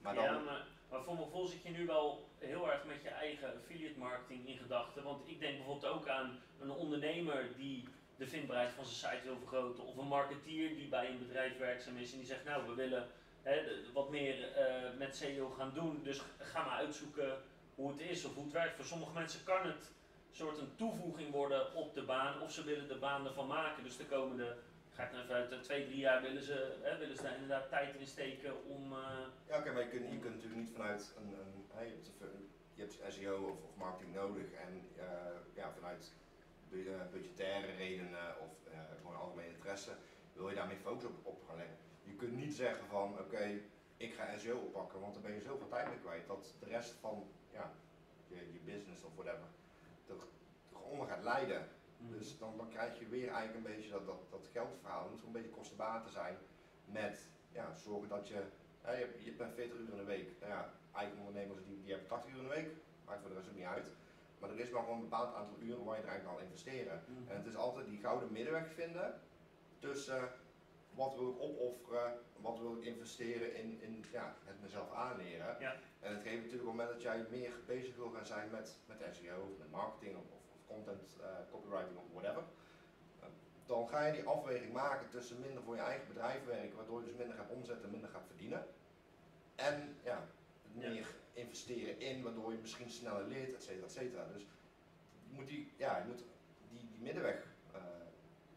Maar 0.01 0.15
dan, 0.15 0.47
maar 0.90 1.04
voor 1.04 1.14
mijn 1.14 1.26
gevoel 1.26 1.46
zit 1.46 1.64
je 1.64 1.70
nu 1.70 1.86
wel 1.86 2.28
heel 2.38 2.72
erg 2.72 2.86
met 2.86 3.02
je 3.02 3.10
eigen 3.10 3.54
affiliate 3.56 4.00
marketing 4.00 4.48
in 4.48 4.58
gedachten. 4.58 5.04
Want 5.04 5.30
ik 5.30 5.40
denk 5.40 5.56
bijvoorbeeld 5.58 5.94
ook 5.94 6.08
aan 6.08 6.40
een 6.62 6.72
ondernemer 6.72 7.50
die 7.58 7.84
de 8.18 8.28
vindbaarheid 8.28 8.72
van 8.72 8.86
zijn 8.86 9.14
site 9.14 9.28
wil 9.28 9.38
vergroten. 9.38 9.84
Of 9.84 9.98
een 9.98 10.08
marketeer 10.08 10.76
die 10.76 10.88
bij 10.88 11.10
een 11.10 11.20
bedrijf 11.20 11.58
werkzaam 11.58 11.98
is 11.98 12.12
en 12.12 12.18
die 12.18 12.28
zegt 12.28 12.44
nou 12.44 12.68
we 12.68 12.74
willen 12.74 13.08
hè, 13.42 13.62
wat 13.94 14.10
meer 14.10 14.52
eh, 14.52 14.98
met 14.98 15.16
SEO 15.16 15.50
gaan 15.50 15.72
doen. 15.74 16.04
Dus 16.04 16.22
ga 16.38 16.64
maar 16.64 16.78
uitzoeken 16.78 17.38
hoe 17.76 17.92
het 17.92 18.00
is 18.00 18.26
of 18.26 18.34
hoe 18.34 18.44
het 18.44 18.54
werkt. 18.54 18.76
Voor 18.76 18.86
sommige 18.86 19.14
mensen 19.14 19.44
kan 19.44 19.66
het 19.66 19.92
soort 20.31 20.58
een 20.58 20.76
toevoeging 20.76 21.31
worden 21.31 21.76
op 21.76 21.94
de 21.94 22.04
baan. 22.04 22.42
Of 22.42 22.52
ze 22.52 22.64
willen 22.64 22.88
de 22.88 22.98
baan 22.98 23.26
ervan 23.26 23.48
maken. 23.48 23.84
Dus 23.84 23.98
de 23.98 24.06
komende, 24.06 24.58
ga 24.95 25.03
ik 25.03 25.12
nou 25.12 25.24
even 25.24 25.36
uit, 25.36 25.51
eh, 25.51 25.59
twee, 25.59 25.86
drie 25.86 25.97
jaar 25.97 26.21
willen 26.21 26.44
ze, 26.44 26.77
hè, 26.81 26.97
willen 26.97 27.18
ze 27.18 27.33
inderdaad 27.33 27.69
tijd 27.69 27.95
in 27.95 28.07
steken 28.07 28.65
om... 28.65 28.92
eh, 28.94 29.25
ja, 29.47 29.57
oké, 29.59 29.71
maar 29.71 29.81
je 29.81 29.89
kunt, 29.89 30.12
je 30.12 30.19
kunt 30.19 30.33
natuurlijk 30.36 30.62
niet 30.62 30.71
vanuit 30.75 31.13
een, 31.18 31.33
een 31.39 31.88
je, 32.75 32.81
hebt, 32.81 33.13
SEO 33.13 33.38
of, 33.63 33.75
marketing 33.77 34.13
nodig 34.15 34.51
en 34.51 34.89
eh, 34.97 35.06
ja, 35.53 35.71
vanuit 35.71 36.13
bu- 36.69 37.09
budgettaire 37.12 37.71
redenen 37.75 38.39
of 38.39 38.50
gewoon 38.97 39.15
algemene 39.15 39.47
interesse 39.53 39.92
wil 40.33 40.50
je 40.50 40.56
daar 40.56 40.68
meer 40.68 40.77
focus 40.77 41.06
op, 41.06 41.25
op 41.25 41.44
gaan 41.47 41.56
leggen. 41.57 41.75
Je 42.03 42.13
kunt 42.15 42.36
niet 42.36 42.53
zeggen 42.53 42.86
van 42.88 43.19
oké, 43.19 43.59
ik 43.97 44.13
ga 44.13 44.38
SEO 44.38 44.57
oppakken, 44.57 45.00
want 45.00 45.13
dan 45.13 45.24
ben 45.24 45.33
je 45.33 45.42
zoveel 45.42 45.68
tijd 45.68 45.88
mee 45.88 46.00
kwijt 46.00 46.27
dat 46.27 46.53
de 46.59 46.65
rest 46.65 46.94
van 47.00 47.27
ja, 47.51 47.71
je, 48.27 48.36
je 48.36 48.59
business 48.65 49.03
of 49.03 49.12
whatever 49.15 49.47
er, 50.07 50.15
er 50.74 50.80
onder 50.80 51.07
gaat 51.07 51.24
lijden. 51.24 51.68
Dus 52.10 52.38
dan, 52.38 52.57
dan 52.57 52.69
krijg 52.69 53.00
je 53.00 53.07
weer 53.07 53.28
eigenlijk 53.28 53.56
een 53.56 53.75
beetje 53.75 53.90
dat, 53.90 54.06
dat, 54.06 54.22
dat 54.30 54.50
geldverhaal. 54.52 55.02
Het 55.02 55.10
moet 55.10 55.19
gewoon 55.19 55.36
een 55.36 55.42
beetje 55.42 55.57
kostenbaten 55.57 56.12
zijn 56.12 56.38
met 56.86 57.28
ja, 57.52 57.75
zorgen 57.75 58.10
dat 58.10 58.28
je, 58.28 58.42
ja, 58.84 58.92
je, 59.24 59.34
bent 59.38 59.54
40 59.54 59.78
uur 59.80 59.90
in 59.90 59.98
de 59.98 60.04
week. 60.04 60.30
Nou 60.40 60.52
ja, 60.52 60.74
eigen 60.94 61.18
ondernemers 61.18 61.63
die, 61.63 61.81
die 61.81 61.92
hebben 61.92 62.10
80 62.10 62.31
uur 62.31 62.38
in 62.38 62.44
de 62.44 62.56
week, 62.56 62.69
maakt 63.06 63.22
voor 63.22 63.30
de 63.30 63.36
rest 63.36 63.50
ook 63.50 63.56
niet 63.56 63.66
uit. 63.66 63.88
Maar 64.40 64.50
er 64.50 64.59
is 64.59 64.69
maar 64.69 64.81
gewoon 64.81 64.97
een 64.97 65.09
bepaald 65.09 65.35
aantal 65.35 65.57
uren 65.59 65.83
waar 65.83 65.95
je 65.95 66.02
er 66.02 66.09
eigenlijk 66.09 66.38
kan 66.38 66.47
investeren. 66.47 67.04
Mhm. 67.07 67.31
En 67.31 67.38
het 67.38 67.45
is 67.45 67.56
altijd 67.56 67.85
die 67.85 68.00
gouden 68.00 68.31
middenweg 68.31 68.74
vinden 68.74 69.21
tussen 69.80 70.31
wat 70.94 71.16
wil 71.16 71.30
ik 71.30 71.40
opofferen, 71.40 72.14
wat 72.42 72.59
wil 72.59 72.78
ik 72.78 72.83
investeren 72.83 73.56
in, 73.56 73.81
in 73.81 74.06
ja, 74.12 74.35
het 74.44 74.62
mezelf 74.62 74.92
aanleren. 74.92 75.56
Ja. 75.59 75.76
En 76.00 76.14
het 76.14 76.21
geeft 76.21 76.44
natuurlijk 76.44 76.69
op 76.69 76.78
het 76.78 76.78
moment 76.78 76.90
dat 76.90 77.02
jij 77.02 77.26
meer 77.30 77.52
bezig 77.66 77.95
wil 77.95 78.09
gaan 78.09 78.26
zijn 78.26 78.50
met, 78.52 78.78
met 78.88 79.16
SEO 79.16 79.42
of 79.52 79.57
met 79.57 79.71
marketing 79.71 80.18
of 80.18 80.24
content, 80.68 81.16
eh, 81.22 81.28
copywriting 81.52 81.98
of 81.98 82.04
whatever. 82.14 82.44
eh, 83.19 83.28
Dan 83.66 83.88
ga 83.88 84.06
je 84.06 84.14
die 84.14 84.24
afweging 84.28 84.74
maken 84.74 85.10
tussen 85.10 85.40
minder 85.40 85.64
voor 85.64 85.76
je 85.76 85.81
eigen 85.81 86.07
bedrijf 86.07 86.45
werken, 86.45 86.76
waardoor 86.76 87.00
je 87.00 87.06
dus 87.07 87.16
minder 87.16 87.36
gaat 87.38 87.50
omzetten, 87.50 87.92
minder 87.92 88.10
gaat 88.10 88.26
verdienen. 88.28 88.66
En 89.56 89.95
ja, 90.04 90.28
meer 90.72 91.16
investeren 91.34 92.00
in, 92.00 92.24
waardoor 92.24 92.52
je 92.52 92.57
misschien 92.57 92.90
sneller 92.92 93.28
leert, 93.28 93.54
et 93.56 93.64
cetera, 93.64 93.86
et 93.86 93.92
cetera. 93.92 94.26
Dus 94.34 94.42
je 95.28 95.34
moet 95.36 95.48
die, 95.48 95.74
ja, 95.78 95.98
je 95.98 96.04
moet 96.06 96.24
die, 96.69 96.90
die 96.92 97.00
middenweg 97.02 97.48
eh, 97.74 97.81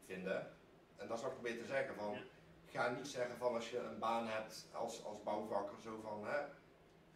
vinden. 0.06 0.52
En 0.96 1.08
dat 1.08 1.18
zou 1.18 1.30
ik 1.32 1.38
proberen 1.38 1.62
te 1.62 1.72
zeggen 1.72 1.94
van, 1.94 2.12
Ja. 2.12 2.20
ga 2.66 2.88
niet 2.90 3.06
zeggen 3.08 3.36
van 3.36 3.54
als 3.54 3.70
je 3.70 3.78
een 3.78 3.98
baan 3.98 4.26
hebt 4.26 4.66
als, 4.72 5.04
als 5.04 5.22
bouwvakker, 5.22 5.80
zo 5.82 6.00
van 6.02 6.26
hè, 6.26 6.40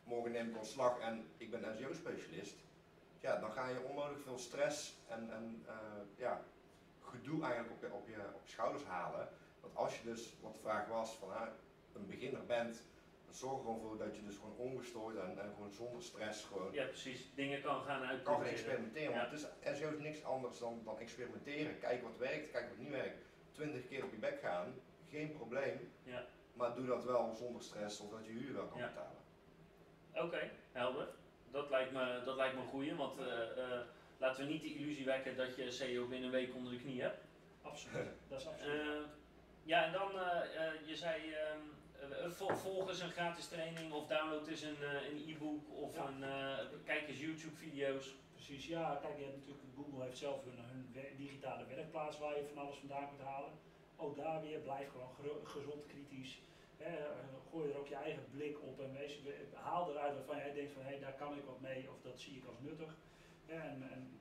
morgen 0.05 0.33
neem 0.33 0.49
ik 0.51 0.57
ontslag 0.57 0.99
en 0.99 1.27
ik 1.37 1.51
ben 1.51 1.77
SEO-specialist. 1.79 2.57
Ja, 3.23 3.37
dan 3.37 3.52
ga 3.52 3.69
je 3.69 3.81
onnodig 3.88 4.21
veel 4.23 4.38
stress 4.38 4.97
en, 5.09 5.33
en 5.33 5.64
eh, 5.67 5.75
ja, 6.17 6.43
gedoe 7.00 7.43
eigenlijk 7.45 7.73
op 7.75 7.81
je, 7.81 7.93
op, 7.93 8.09
je, 8.09 8.14
op 8.35 8.41
je 8.45 8.50
schouders 8.50 8.85
halen. 8.85 9.29
Want 9.61 9.76
als 9.76 9.99
je 9.99 10.05
dus, 10.05 10.35
wat 10.41 10.55
de 10.55 10.61
vraag 10.61 10.87
was, 10.87 11.14
van 11.14 11.33
hè, 11.33 11.47
een 11.95 12.07
beginner 12.07 12.47
bent, 12.47 12.83
dan 13.25 13.35
zorg 13.35 13.55
er 13.59 13.64
gewoon 13.64 13.81
voor 13.81 13.99
dat 13.99 14.17
je 14.17 14.23
dus 14.23 14.37
gewoon 14.37 14.57
ongestoord 14.57 15.17
en, 15.17 15.38
en 15.43 15.52
gewoon 15.55 15.73
zonder 15.73 16.02
stress 16.02 16.45
gewoon 16.45 16.73
Ja, 16.73 16.85
precies. 16.85 17.35
Dingen 17.35 17.62
kan 17.62 17.75
gaan 17.75 17.85
kan 17.85 17.97
gaan 17.97 18.07
uitproberen. 18.07 18.52
experimenteren. 18.52 19.11
Ja. 19.12 19.19
Want 19.31 19.31
het 19.43 19.50
is, 19.73 19.79
SEO 19.79 19.91
is 19.91 19.99
niks 19.99 20.25
anders 20.25 20.59
dan, 20.59 20.81
dan 20.85 20.99
experimenteren. 20.99 21.79
Kijken 21.79 22.02
wat 22.09 22.17
werkt, 22.19 22.50
kijken 22.50 22.69
wat 22.69 22.79
niet 22.79 22.91
werkt. 22.91 23.25
Twintig 23.52 23.88
keer 23.88 24.05
op 24.05 24.11
je 24.11 24.19
bek 24.19 24.41
gaan, 24.41 24.75
geen 25.11 25.33
probleem. 25.33 25.93
Ja. 26.02 26.25
Maar 26.52 26.75
doe 26.75 26.87
dat 26.87 27.05
wel 27.05 27.35
zonder 27.35 27.62
stress, 27.62 27.97
zodat 27.97 28.25
je 28.26 28.33
huur 28.33 28.52
wel 28.55 28.67
kan 28.67 28.79
Ja. 28.79 28.87
betalen. 28.87 29.21
Oké, 30.26 30.50
helder. 30.73 31.09
Dat 31.53 31.71
lijkt 31.71 31.93
me, 31.93 32.23
dat 32.25 32.37
lijkt 32.37 32.55
me 32.55 32.61
een 32.61 32.67
goeie, 32.67 32.95
want 32.95 33.19
eh, 33.19 33.43
eh, 33.43 33.81
laten 34.19 34.45
we 34.47 34.51
niet 34.53 34.63
de 34.63 34.75
illusie 34.75 35.05
wekken 35.05 35.37
dat 35.37 35.57
je 35.57 35.71
SEO 35.71 36.07
binnen 36.07 36.27
een 36.27 36.31
week 36.41 36.55
onder 36.55 36.73
de 36.73 36.79
knie 36.79 37.01
hebt. 37.03 37.25
Absoluut. 37.63 38.07
Dat 38.29 38.41
is 38.41 38.47
absoluut. 38.47 38.81
Eh, 38.81 39.03
ja, 39.65 39.85
en 39.85 39.93
dan, 39.93 40.11
je 40.87 40.97
zei, 40.97 41.33
ehm, 41.33 41.59
eh, 42.13 42.31
vol- 42.31 42.57
volg 42.57 42.89
eens 42.89 43.01
een 43.01 43.11
gratis 43.11 43.49
training 43.49 43.93
of 43.93 44.07
download 44.07 44.49
eens 44.49 44.63
een 44.63 44.77
een 45.11 45.25
e-book 45.29 45.65
of 45.71 45.95
Ja. 45.95 46.07
een, 46.07 46.25
kijk 46.85 47.09
eens 47.09 47.21
YouTube 47.21 47.57
video's. 47.57 48.15
Precies, 48.35 48.67
ja, 48.67 48.99
kijk, 49.03 49.19
je 49.19 49.25
hebt 49.25 49.37
natuurlijk, 49.37 49.65
Google 49.77 50.05
heeft 50.05 50.19
zelf 50.19 50.45
hun, 50.45 50.59
hun 50.93 51.17
digitale 51.17 51.65
werkplaats 51.67 52.19
waar 52.19 52.37
je 52.37 52.51
van 52.55 52.63
alles 52.63 52.77
vandaan 52.77 53.09
kunt 53.09 53.21
halen. 53.29 53.51
Ook 53.97 54.17
daar 54.17 54.43
weer, 54.43 54.59
blijf 54.59 54.89
gewoon 54.91 55.47
gezond 55.47 55.87
kritisch. 55.87 56.39
Hè, 56.83 56.93
gooi 57.51 57.71
er 57.71 57.79
ook 57.79 57.87
je 57.89 57.95
eigen 57.95 58.25
blik 58.31 58.57
op 58.62 58.81
en 58.81 58.93
wees, 58.93 59.23
we- 59.23 59.47
haal 59.55 59.91
eruit 59.91 60.15
waarvan 60.15 60.37
jij 60.37 60.53
denkt 60.53 60.73
van 60.73 60.83
hé, 60.83 61.01
daar 61.01 61.12
kan 61.23 61.37
ik 61.37 61.45
wat 61.45 61.61
mee 61.61 61.89
of 61.91 62.01
dat 62.03 62.19
zie 62.21 62.37
ik 62.37 62.47
als 62.47 62.59
nuttig. 62.61 62.95
Hè, 63.47 63.55
en, 63.71 63.83
en 63.93 64.21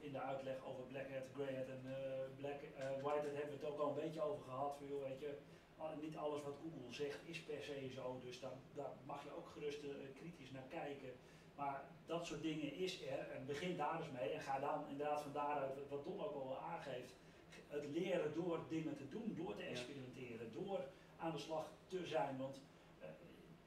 in 0.00 0.12
de 0.12 0.20
uitleg 0.20 0.64
over 0.64 0.84
Black 0.84 1.08
Hat, 1.12 1.26
Grey 1.34 1.54
Hat 1.56 1.68
en 1.68 1.82
eh, 1.86 2.20
Black, 2.36 2.60
eh, 2.62 2.90
White 3.02 3.26
Hat 3.26 3.36
hebben 3.40 3.58
we 3.58 3.64
het 3.64 3.64
ook 3.72 3.80
al 3.80 3.88
een 3.88 4.02
beetje 4.02 4.22
over 4.22 4.42
gehad. 4.44 4.76
Van, 4.78 4.86
joh, 4.88 5.02
weet 5.02 5.20
je, 5.20 5.32
niet 6.00 6.16
alles 6.16 6.42
wat 6.42 6.56
Google 6.62 6.92
zegt 6.92 7.18
is 7.24 7.40
per 7.42 7.62
se 7.62 7.90
zo, 7.94 8.20
dus 8.24 8.40
daar, 8.40 8.52
daar 8.74 8.92
mag 9.06 9.24
je 9.24 9.36
ook 9.36 9.48
gerust 9.48 9.82
eh, 9.82 9.90
kritisch 10.14 10.50
naar 10.50 10.68
kijken. 10.68 11.12
Maar 11.56 11.84
dat 12.06 12.26
soort 12.26 12.42
dingen 12.42 12.72
is 12.74 13.02
er 13.02 13.18
en 13.30 13.46
begin 13.46 13.76
daar 13.76 13.96
eens 14.00 14.10
mee 14.20 14.30
en 14.30 14.40
ga 14.40 14.58
dan 14.58 14.84
inderdaad 14.88 15.22
van 15.22 15.32
daaruit, 15.32 15.88
wat- 15.88 16.04
Don 16.04 16.24
ook 16.24 16.34
al 16.34 16.58
aangeeft, 16.58 17.12
het 17.68 17.84
leren 17.84 18.34
door 18.34 18.58
dingen 18.68 18.96
te 18.96 19.08
doen, 19.08 19.34
door 19.36 19.56
te 19.56 19.62
experimenteren, 19.62 20.52
door 20.52 20.80
aan 21.20 21.30
de 21.32 21.38
slag 21.38 21.66
te 21.86 22.06
zijn. 22.06 22.38
Want 22.38 22.60
eh, 23.00 23.08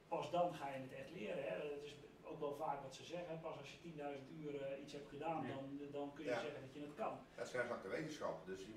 pas 0.07 0.31
dan 0.31 0.53
ga 0.53 0.67
je 0.69 0.81
het 0.81 0.93
echt 0.93 1.12
leren. 1.12 1.43
Hè. 1.43 1.57
Dat 1.69 1.83
is 1.83 1.95
ook 2.24 2.39
wel 2.39 2.55
vaak 2.55 2.81
wat 2.81 2.95
ze 2.95 3.03
zeggen, 3.03 3.39
pas 3.41 3.57
als 3.57 3.72
je 3.72 3.91
10.000 3.91 4.29
uur 4.39 4.79
iets 4.79 4.93
hebt 4.93 5.10
gedaan, 5.10 5.45
Ja. 5.48 5.53
dan, 5.53 5.79
dan 5.91 6.12
kun 6.13 6.24
je 6.24 6.29
Ja. 6.29 6.39
zeggen 6.39 6.62
dat 6.62 6.74
je 6.74 6.79
het 6.81 6.95
kan. 6.95 7.17
Het 7.36 7.48
is 7.48 7.53
net 7.53 7.81
de 7.83 7.88
wetenschap, 7.89 8.45
dus 8.45 8.60
je, 8.60 8.74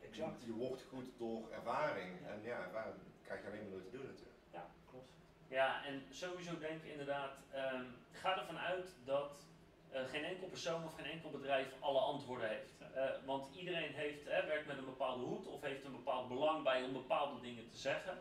Exact. 0.00 0.44
je 0.44 0.52
wordt 0.52 0.82
goed 0.82 1.06
door 1.18 1.50
ervaring. 1.52 2.20
Ja. 2.20 2.28
En 2.28 2.42
ja, 2.42 2.58
ervaring 2.64 2.94
krijg 3.22 3.40
je 3.42 3.46
alleen 3.48 3.62
maar 3.62 3.70
door 3.70 3.82
te 3.82 3.90
doen 3.90 4.06
natuurlijk. 4.06 4.36
Ja, 4.50 4.70
klopt. 4.90 5.10
Ja, 5.48 5.84
en 5.84 6.02
sowieso 6.10 6.58
denk 6.58 6.82
ik 6.82 6.90
inderdaad, 6.90 7.32
ehm, 7.50 7.84
ga 8.12 8.38
ervan 8.38 8.58
uit 8.58 8.94
dat 9.04 9.46
geen 10.04 10.24
enkel 10.24 10.46
persoon 10.46 10.84
of 10.84 10.94
geen 10.94 11.10
enkel 11.10 11.30
bedrijf 11.30 11.66
alle 11.80 11.98
antwoorden 11.98 12.48
heeft. 12.48 12.72
Eh, 12.94 13.04
want 13.24 13.56
iedereen 13.56 13.92
heeft, 13.92 14.26
eh, 14.26 14.44
werkt 14.44 14.66
met 14.66 14.78
een 14.78 14.84
bepaalde 14.84 15.24
hoed 15.24 15.46
of 15.46 15.60
heeft 15.60 15.84
een 15.84 15.92
bepaald 15.92 16.28
belang 16.28 16.62
bij 16.62 16.82
om 16.82 16.92
bepaalde 16.92 17.40
dingen 17.40 17.68
te 17.70 17.76
zeggen. 17.76 18.18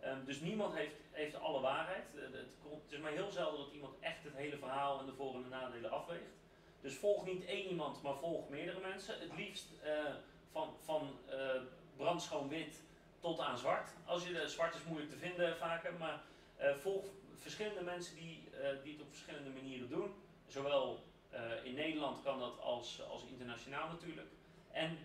Ehm, 0.00 0.24
dus 0.24 0.40
niemand 0.40 0.74
heeft, 0.74 0.94
heeft 1.10 1.40
alle 1.40 1.60
waarheid. 1.60 2.04
Eh, 2.14 2.22
het, 2.22 2.92
is 2.92 2.98
maar 2.98 3.12
heel 3.12 3.30
zelden 3.30 3.58
dat 3.58 3.72
iemand 3.72 3.94
echt 4.00 4.24
het 4.24 4.34
hele 4.34 4.56
verhaal 4.56 5.00
en 5.00 5.06
de 5.06 5.12
voor- 5.12 5.34
en 5.34 5.42
de 5.42 5.48
nadelen 5.48 5.90
afweegt. 5.90 6.34
Dus 6.80 6.94
volg 6.94 7.26
niet 7.26 7.44
één 7.44 7.68
iemand, 7.68 8.02
maar 8.02 8.14
volg 8.14 8.48
meerdere 8.48 8.80
mensen. 8.80 9.20
Het 9.20 9.36
liefst 9.36 9.66
eh, 9.82 10.14
van, 10.52 10.76
van 10.84 11.18
eh, 11.28 11.60
brandschoon 11.96 12.48
wit 12.48 12.82
tot 13.20 13.40
aan 13.40 13.58
zwart. 13.58 13.90
Als 14.04 14.28
je 14.28 14.48
zwart 14.48 14.74
is 14.74 14.82
moeilijk 14.82 15.10
te 15.10 15.16
vinden 15.16 15.56
vaker, 15.56 15.92
maar 15.94 16.22
eh, 16.56 16.74
volg 16.74 17.04
verschillende 17.34 17.82
mensen 17.82 18.14
die, 18.14 18.48
eh, 18.62 18.68
die 18.82 18.92
het 18.92 19.02
op 19.02 19.08
verschillende 19.08 19.50
manieren 19.50 19.88
doen. 19.88 20.14
Zowel 20.46 20.94
eh, 20.94 21.15
in 21.62 21.74
Nederland 21.74 22.22
kan 22.22 22.38
dat 22.38 22.60
als, 22.60 23.02
als 23.10 23.24
internationaal 23.24 23.88
natuurlijk. 23.88 24.28
En 24.70 24.98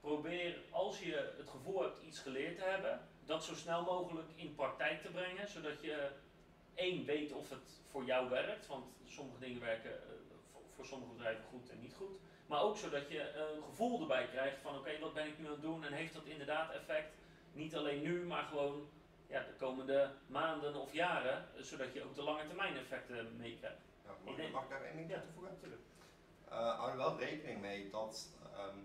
probeer 0.00 0.58
als 0.70 1.00
je 1.00 1.34
het 1.36 1.48
gevoel 1.48 1.82
hebt 1.82 2.02
iets 2.02 2.18
geleerd 2.18 2.56
te 2.56 2.64
hebben, 2.64 3.00
dat 3.24 3.44
zo 3.44 3.54
snel 3.54 3.82
mogelijk 3.82 4.28
in 4.34 4.54
praktijk 4.54 5.02
te 5.02 5.10
brengen, 5.10 5.48
zodat 5.48 5.82
je 5.82 6.10
één 6.74 7.04
weet 7.04 7.32
of 7.32 7.50
het 7.50 7.80
voor 7.90 8.04
jou 8.04 8.30
werkt, 8.30 8.66
want 8.66 8.84
sommige 9.06 9.38
dingen 9.38 9.60
werken 9.60 9.90
eh, 9.90 10.08
voor, 10.52 10.62
voor 10.74 10.84
sommige 10.84 11.12
bedrijven 11.12 11.44
goed 11.44 11.70
en 11.70 11.80
niet 11.80 11.94
goed. 11.94 12.18
Maar 12.46 12.62
ook 12.62 12.76
zodat 12.76 13.08
je 13.10 13.32
een 13.32 13.62
gevoel 13.62 14.00
erbij 14.00 14.26
krijgt 14.26 14.58
van 14.62 14.78
oké, 14.78 14.98
wat 14.98 15.14
ben 15.14 15.26
ik 15.26 15.38
nu 15.38 15.44
aan 15.44 15.50
het 15.50 15.62
doen 15.62 15.84
en 15.84 15.92
heeft 15.92 16.14
dat 16.14 16.24
inderdaad 16.24 16.72
effect? 16.72 17.14
Niet 17.52 17.76
alleen 17.76 18.02
nu, 18.02 18.24
maar 18.24 18.44
gewoon 18.44 18.88
ja, 19.28 19.40
de 19.40 19.54
komende 19.58 20.10
maanden 20.26 20.74
of 20.74 20.92
jaren, 20.92 21.48
eh, 21.56 21.62
zodat 21.62 21.92
je 21.92 22.04
ook 22.04 22.14
de 22.14 22.22
lange 22.22 22.46
termijn 22.46 22.76
effecten 22.76 23.36
meekrijgt. 23.36 23.84
Ja, 24.06 24.12
mag, 24.24 24.30
Ik 24.32 24.36
denk- 24.36 24.52
mag 24.52 24.62
ik 24.62 24.68
daar 24.70 24.82
één 24.84 24.96
ding 24.96 25.08
Ja. 25.10 25.14
toe 25.14 25.24
toevoegen? 25.24 25.52
Natuurlijk. 25.52 25.82
Uh, 26.48 26.78
hou 26.78 26.90
er 26.90 26.96
wel 26.96 27.18
rekening 27.18 27.60
mee 27.60 27.90
dat 27.90 28.28
ehm, 28.54 28.78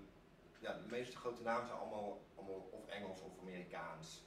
ja, 0.59 0.73
de 0.73 0.87
meeste 0.89 1.17
grote 1.17 1.41
namen 1.41 1.67
zijn 1.67 1.79
allemaal, 1.79 2.21
allemaal 2.35 2.67
of 2.71 2.87
Engels 2.87 3.21
of 3.21 3.31
Amerikaans. 3.41 4.23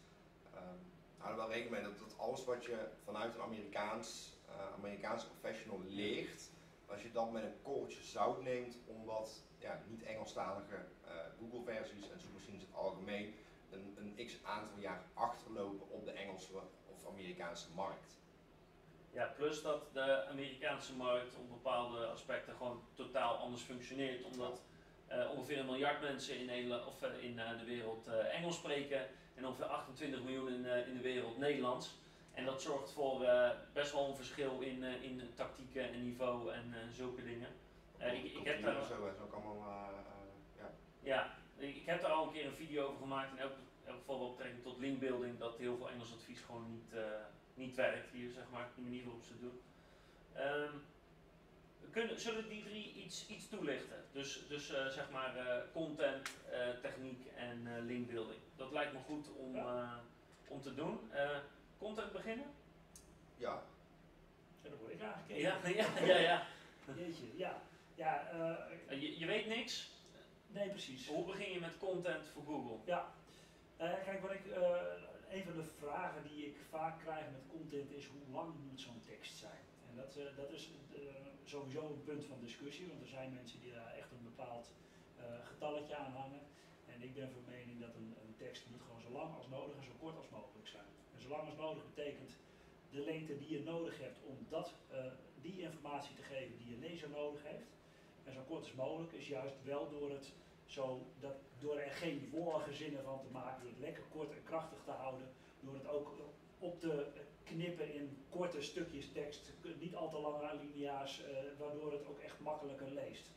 Ehm 0.54 0.78
hou 1.18 1.36
er 1.36 1.42
wel 1.42 1.48
rekening 1.52 1.70
mee 1.74 1.82
dat, 1.82 1.98
dat 1.98 2.18
alles 2.18 2.44
wat 2.44 2.64
je 2.64 2.88
vanuit 3.04 3.34
een 3.34 3.40
Amerikaans, 3.40 4.32
eh, 4.48 4.72
Amerikaanse 4.78 5.26
professional 5.28 5.80
leert, 5.84 6.50
als 6.86 7.02
je 7.02 7.10
dat 7.12 7.32
met 7.32 7.42
een 7.42 7.62
korreltje 7.62 8.02
zout 8.02 8.42
neemt, 8.42 8.76
omdat 8.86 9.42
ja, 9.58 9.80
niet 9.88 10.02
Engelstalige 10.02 10.74
eh, 11.04 11.12
Google-versies 11.38 12.10
en 12.10 12.20
zoekmachines 12.20 12.60
in 12.62 12.66
het 12.68 12.76
algemeen 12.76 13.34
een, 13.70 13.96
een 14.16 14.26
x 14.26 14.38
aantal 14.42 14.78
jaar 14.78 15.02
achterlopen 15.14 15.90
op 15.90 16.04
de 16.04 16.10
Engelse 16.12 16.52
of 16.86 17.06
Amerikaanse 17.08 17.68
markt. 17.74 18.13
Ja, 19.14 19.32
plus 19.36 19.62
dat 19.62 19.92
de 19.92 20.26
Amerikaanse 20.26 20.96
markt 20.96 21.36
op 21.36 21.48
bepaalde 21.48 22.06
aspecten 22.06 22.54
gewoon 22.56 22.82
totaal 22.94 23.36
anders 23.36 23.62
functioneert. 23.62 24.22
Omdat 24.24 24.62
eh, 25.06 25.30
ongeveer 25.30 25.58
een 25.58 25.66
miljard 25.66 26.00
mensen 26.00 26.38
in, 26.38 26.46
Nederland, 26.46 26.86
of, 26.86 27.02
eh, 27.02 27.22
in 27.22 27.38
eh, 27.38 27.58
de 27.58 27.64
wereld 27.64 28.06
Engels 28.06 28.56
spreken 28.56 29.06
en 29.34 29.46
ongeveer 29.46 29.64
28 29.64 30.22
miljoen 30.22 30.48
in, 30.48 30.66
in 30.86 30.94
de 30.94 31.02
wereld 31.02 31.38
Nederlands. 31.38 31.94
En 32.32 32.44
dat 32.44 32.62
zorgt 32.62 32.90
voor 32.90 33.26
best 33.72 33.92
wel 33.92 34.08
een 34.08 34.16
verschil 34.16 34.60
in, 34.60 34.82
in 34.82 35.30
tactieken 35.34 35.92
en 35.92 36.02
niveau 36.02 36.52
en 36.52 36.74
zulke 36.92 37.24
dingen. 37.24 37.48
Ik, 37.98 38.24
ik 38.24 38.44
heb 38.44 38.62
daar, 38.62 38.84
zo, 38.84 39.06
is 39.06 39.20
ook 39.22 39.32
allemaal, 39.32 39.90
ja. 40.58 40.70
ja, 41.02 41.34
ik, 41.56 41.82
heb 41.86 42.00
daar 42.00 42.10
al 42.10 42.26
een 42.26 42.32
keer 42.32 42.46
een 42.46 42.54
video 42.54 42.84
over 42.86 42.98
gemaakt. 42.98 43.32
In 43.32 43.38
elk, 43.38 43.52
elk 43.84 43.96
geval 43.96 44.18
wel 44.18 44.30
betrekking 44.30 44.62
tot 44.62 44.78
linkbuilding. 44.78 45.38
Dat 45.38 45.56
heel 45.56 45.76
veel 45.76 45.90
Engels 45.90 46.12
advies 46.12 46.40
gewoon 46.40 46.70
niet, 46.70 46.92
niet 47.54 47.74
werkt 47.74 48.10
hier, 48.12 48.30
zeg 48.30 48.44
maar. 48.52 48.68
De 48.74 48.80
manier 48.82 49.04
waarop 49.04 49.24
ze 49.24 49.32
het 49.32 49.40
doen. 49.40 49.60
Ehm, 50.32 50.72
we 51.80 51.90
kunnen, 51.90 52.20
zullen 52.20 52.48
die 52.48 52.62
drie 52.64 52.92
iets, 52.94 53.26
iets 53.28 53.48
toelichten? 53.48 54.04
Dus, 54.12 54.44
dus 54.48 54.70
eh, 54.74 54.86
zeg 54.86 55.10
maar 55.10 55.36
eh, 55.36 55.56
content, 55.72 56.30
eh, 56.50 56.68
techniek 56.82 57.26
en 57.36 57.66
eh, 57.76 57.82
linkbuilding. 57.84 58.38
Dat 58.56 58.72
lijkt 58.72 58.92
me 58.92 58.98
goed 58.98 59.28
om, 59.36 59.56
eh, 59.56 59.92
om 60.48 60.60
te 60.62 60.74
doen. 60.74 60.98
Eh, 61.12 61.38
content 61.78 62.12
beginnen? 62.12 62.46
ja, 63.36 63.62
En 64.62 64.70
dan 64.70 64.78
word 64.78 64.92
ik 64.92 65.02
aangekeken. 65.02 65.42
Ja, 65.42 65.58
ja, 65.68 65.86
ja. 66.06 66.16
ja. 66.18 66.46
Jeetje, 66.96 67.36
ja. 67.36 67.62
Ja, 67.94 68.28
Je, 68.88 69.18
je 69.18 69.26
weet 69.26 69.46
niks. 69.46 69.90
nee 70.46 70.68
precies. 70.68 71.06
Hoe 71.08 71.24
begin 71.24 71.52
je 71.52 71.60
met 71.60 71.78
content 71.78 72.28
voor 72.28 72.42
Google? 72.44 72.76
Ja, 72.84 73.12
Eh, 73.76 73.92
kijk, 74.04 74.20
wat 74.20 74.30
ik, 74.30 74.46
eh, 74.46 74.72
een 75.34 75.44
van 75.50 75.56
de 75.62 75.70
vragen 75.82 76.22
die 76.30 76.46
ik 76.46 76.56
vaak 76.70 76.96
krijg 77.04 77.26
met 77.36 77.50
content 77.56 77.90
is 77.98 78.06
hoe 78.06 78.26
lang 78.36 78.50
moet 78.66 78.80
zo'n 78.80 79.06
tekst 79.10 79.36
zijn? 79.36 79.62
En 79.88 79.94
dat, 80.00 80.16
eh, 80.16 80.36
dat 80.36 80.50
is 80.50 80.62
eh, 80.94 81.00
sowieso 81.44 81.82
een 81.86 82.04
punt 82.04 82.24
van 82.24 82.38
discussie, 82.40 82.86
want 82.88 83.00
er 83.00 83.14
zijn 83.16 83.38
mensen 83.38 83.60
die 83.60 83.72
daar 83.72 83.92
echt 84.00 84.10
een 84.10 84.28
bepaald 84.32 84.66
eh, 85.18 85.24
getalletje 85.50 85.96
aan 85.96 86.12
hangen. 86.12 86.44
En 86.92 87.02
ik 87.02 87.14
ben 87.14 87.30
van 87.30 87.44
mening 87.56 87.80
dat 87.80 87.94
een, 87.94 88.14
een 88.24 88.34
tekst 88.36 88.62
moet 88.70 88.82
gewoon 88.86 89.04
zo 89.06 89.10
lang 89.18 89.30
als 89.34 89.48
nodig 89.48 89.76
en 89.76 89.84
zo 89.84 89.96
kort 90.00 90.16
als 90.16 90.28
mogelijk 90.28 90.68
zijn. 90.68 90.90
En 91.14 91.20
zo 91.22 91.28
lang 91.28 91.44
als 91.48 91.56
nodig 91.56 91.84
betekent 91.94 92.32
de 92.90 93.00
lengte 93.00 93.38
die 93.38 93.50
je 93.50 93.62
nodig 93.62 93.98
hebt 93.98 94.18
om 94.30 94.36
dat, 94.48 94.74
die 95.42 95.60
informatie 95.60 96.14
te 96.14 96.22
geven 96.22 96.58
die 96.58 96.70
je 96.70 96.86
lezer 96.88 97.10
nodig 97.10 97.42
heeft. 97.42 97.70
En 98.24 98.32
zo 98.32 98.40
kort 98.48 98.62
als 98.62 98.72
mogelijk 98.72 99.12
is 99.12 99.28
juist 99.28 99.56
wel 99.64 99.90
door 99.90 100.10
het 100.10 100.32
zo 100.66 101.06
dat, 101.20 101.36
door 101.58 101.78
er 101.78 101.90
geen 101.90 102.28
wollige 102.32 102.72
zinnen 102.72 103.04
van 103.04 103.20
te 103.20 103.30
maken, 103.32 103.62
door 103.62 103.70
het 103.70 103.80
lekker 103.80 104.04
kort 104.10 104.30
en 104.30 104.42
krachtig 104.44 104.78
te 104.84 104.90
houden, 104.90 105.28
door 105.60 105.74
het 105.74 105.88
ook 105.88 106.12
op 106.58 106.80
te 106.80 107.06
knippen 107.44 107.94
in 107.94 108.16
korte 108.28 108.62
stukjes 108.62 109.12
tekst, 109.12 109.52
niet 109.78 109.94
al 109.94 110.10
te 110.10 110.18
lange 110.18 110.42
alinea's, 110.42 111.22
eh, 111.24 111.36
waardoor 111.58 111.92
het 111.92 112.06
ook 112.06 112.18
echt 112.18 112.40
makkelijker 112.40 112.90
leest. 112.90 113.30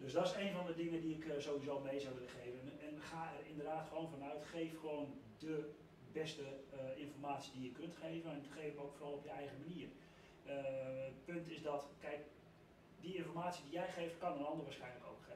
Dus 0.00 0.12
dat 0.12 0.26
is 0.26 0.34
een 0.34 0.52
van 0.52 0.66
de 0.66 0.74
dingen 0.74 1.00
die 1.00 1.14
ik 1.16 1.24
eh, 1.28 1.38
sowieso 1.38 1.80
mee 1.80 2.00
zou 2.00 2.14
willen 2.14 2.30
geven. 2.30 2.60
En, 2.80 3.00
ga 3.00 3.32
er 3.38 3.46
inderdaad 3.46 3.88
gewoon 3.88 4.10
vanuit, 4.10 4.44
geef 4.44 4.78
gewoon 4.80 5.20
de 5.38 5.70
beste 6.12 6.42
eh, 6.42 6.98
informatie 6.98 7.52
die 7.52 7.62
je 7.62 7.72
kunt 7.72 7.94
geven 7.94 8.30
en 8.30 8.44
geef 8.50 8.76
ook 8.76 8.94
vooral 8.94 9.12
op 9.12 9.24
je 9.24 9.30
eigen 9.30 9.58
manier. 9.58 9.88
Eh, 10.44 11.04
het 11.04 11.24
punt 11.24 11.48
is 11.48 11.62
dat, 11.62 11.88
kijk, 12.00 12.20
die 13.00 13.14
informatie 13.14 13.64
die 13.64 13.72
jij 13.72 13.88
geeft, 13.88 14.18
kan 14.18 14.38
een 14.38 14.44
ander 14.44 14.64
waarschijnlijk 14.64 15.04
ook 15.06 15.22
geven. 15.22 15.29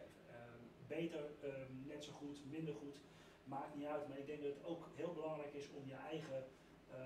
Beter, 0.97 1.25
eh, 1.41 1.51
net 1.93 2.05
zo 2.05 2.13
goed, 2.13 2.39
minder 2.51 2.75
goed, 2.75 2.97
maakt 3.45 3.75
niet 3.75 3.87
uit. 3.87 4.09
Maar 4.09 4.19
ik 4.19 4.27
denk 4.27 4.43
dat 4.43 4.55
het 4.55 4.65
ook 4.65 4.89
heel 4.95 5.13
belangrijk 5.13 5.55
is 5.55 5.69
om 5.79 5.83
je 5.87 5.99
eigen 6.11 6.41
eh, 6.91 6.97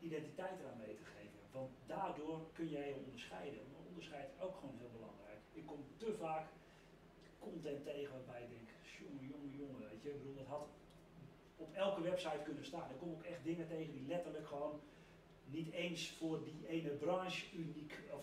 identiteit 0.00 0.60
eraan 0.60 0.82
mee 0.86 0.94
te 0.94 1.04
geven. 1.14 1.40
Want 1.52 1.70
daardoor 1.86 2.38
kun 2.52 2.68
jij 2.68 2.88
je 2.88 3.00
onderscheiden. 3.04 3.60
En 3.60 3.88
onderscheid 3.88 4.28
is 4.32 4.40
ook 4.40 4.56
gewoon 4.56 4.78
heel 4.78 4.94
belangrijk. 4.98 5.40
Ik 5.52 5.66
kom 5.66 5.80
te 5.96 6.14
vaak 6.20 6.46
content 7.38 7.84
tegen 7.84 8.12
waarbij 8.16 8.42
ik 8.42 8.50
denk, 8.56 8.68
jongen, 9.00 9.26
jongen, 9.32 9.52
jongen, 9.60 9.80
weet 9.88 10.02
je. 10.02 10.10
Ik 10.10 10.18
bedoel, 10.18 10.34
dat 10.34 10.46
had 10.46 10.68
op 11.56 11.74
elke 11.74 12.00
website 12.00 12.42
kunnen 12.44 12.64
staan. 12.64 12.90
Er 12.90 13.00
komen 13.00 13.16
ook 13.16 13.30
echt 13.32 13.44
dingen 13.44 13.68
tegen 13.68 13.92
die 13.92 14.06
letterlijk 14.06 14.46
gewoon 14.46 14.80
niet 15.44 15.70
eens 15.72 16.10
voor 16.10 16.44
die 16.44 16.68
ene 16.68 16.90
branche 16.90 17.56
uniek 17.56 17.92
of 18.12 18.22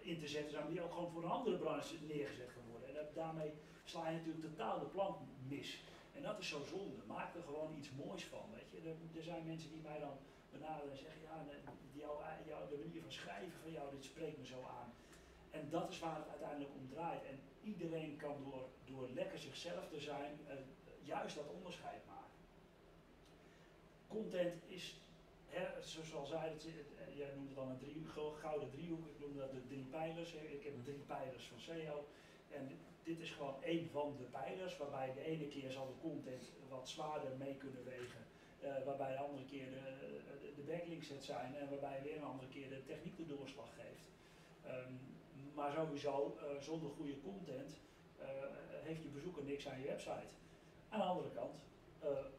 in 0.00 0.18
te 0.18 0.28
zetten 0.28 0.50
zijn, 0.50 0.62
maar 0.64 0.72
die 0.72 0.82
ook 0.82 0.92
gewoon 0.92 1.10
voor 1.10 1.22
een 1.22 1.38
andere 1.38 1.56
branche 1.56 1.94
neergezet 2.06 2.50
gaan 2.50 2.70
worden. 2.70 2.88
En 2.88 3.06
daarmee 3.14 3.52
sla 3.88 4.08
je 4.08 4.16
natuurlijk 4.16 4.44
totaal 4.50 4.78
de 4.78 4.94
plank 4.96 5.16
mis. 5.48 5.82
En 6.16 6.22
dat 6.22 6.38
is 6.38 6.48
zo 6.48 6.60
zonde. 6.74 7.00
Maak 7.06 7.34
er 7.34 7.42
gewoon 7.42 7.74
iets 7.78 7.90
moois 7.90 8.24
van. 8.24 8.46
Weet 8.54 8.70
je. 8.70 8.88
Er, 8.88 8.96
er 9.18 9.22
zijn 9.22 9.46
mensen 9.46 9.70
die 9.70 9.80
mij 9.90 10.00
dan 10.00 10.16
benaderen 10.50 10.90
en 10.90 10.98
zeggen, 10.98 11.22
ja, 11.22 11.44
jouw, 11.92 12.16
jouw, 12.46 12.68
de 12.68 12.82
manier 12.84 13.02
van 13.02 13.12
schrijven 13.12 13.60
van 13.62 13.72
jou, 13.72 13.90
dit 13.90 14.04
spreekt 14.04 14.38
me 14.38 14.46
zo 14.46 14.60
aan. 14.80 14.90
En 15.50 15.70
dat 15.70 15.90
is 15.90 15.98
waar 15.98 16.16
het 16.16 16.28
uiteindelijk 16.28 16.74
om 16.74 16.88
draait. 16.88 17.24
En 17.24 17.38
iedereen 17.62 18.16
kan 18.16 18.36
door, 18.44 18.68
door 18.84 19.08
lekker 19.14 19.38
zichzelf 19.38 19.88
te 19.88 20.00
zijn, 20.00 20.38
uh, 20.48 20.54
juist 21.02 21.34
dat 21.34 21.48
onderscheid 21.56 22.02
maken. 22.06 22.36
Content 24.06 24.62
is, 24.66 25.00
hè, 25.46 25.64
zoals 25.82 26.28
zij 26.28 26.48
het, 26.48 26.66
uh, 26.66 27.16
jij 27.16 27.30
noemde 27.36 27.54
dan 27.54 27.68
een 27.68 27.78
drie, 27.78 28.06
gouden 28.40 28.70
driehoek, 28.70 29.06
ik 29.06 29.20
noemde 29.20 29.38
dat 29.38 29.52
de 29.52 29.66
drie 29.66 29.84
pijlers. 29.84 30.32
Ik 30.32 30.64
heb 30.64 30.84
drie 30.84 31.02
pijlers 31.06 31.44
van 31.44 31.60
SEO. 31.60 32.06
En 32.50 32.78
dit 33.08 33.20
is 33.20 33.30
gewoon 33.30 33.62
één 33.62 33.90
van 33.90 34.16
de 34.18 34.24
pijlers, 34.24 34.76
waarbij 34.76 35.12
de 35.14 35.24
ene 35.24 35.48
keer 35.48 35.70
zal 35.70 35.86
de 35.86 36.08
content 36.08 36.52
wat 36.68 36.88
zwaarder 36.88 37.30
mee 37.38 37.54
kunnen 37.54 37.84
wegen. 37.84 38.22
Uh, 38.62 38.84
waarbij 38.84 39.12
de 39.12 39.18
andere 39.18 39.44
keer 39.44 39.66
de, 40.56 40.62
backlinks 40.66 41.08
het 41.08 41.24
zijn 41.24 41.56
en 41.56 41.68
waarbij 41.70 42.02
weer 42.02 42.16
een 42.16 42.32
andere 42.32 42.48
keer 42.48 42.68
de 42.68 42.84
techniek 42.84 43.16
de 43.16 43.26
doorslag 43.26 43.70
geeft. 43.74 44.04
Um, 44.66 45.00
maar 45.54 45.72
sowieso, 45.72 46.36
uh, 46.36 46.60
zonder 46.60 46.90
goede 46.90 47.20
content 47.20 47.70
uh, 48.20 48.26
heeft 48.82 49.02
je 49.02 49.08
bezoeker 49.08 49.44
niks 49.44 49.68
aan 49.68 49.80
je 49.80 49.86
website. 49.86 50.32
Aan 50.88 51.00
de 51.00 51.06
andere 51.06 51.30
kant, 51.30 51.56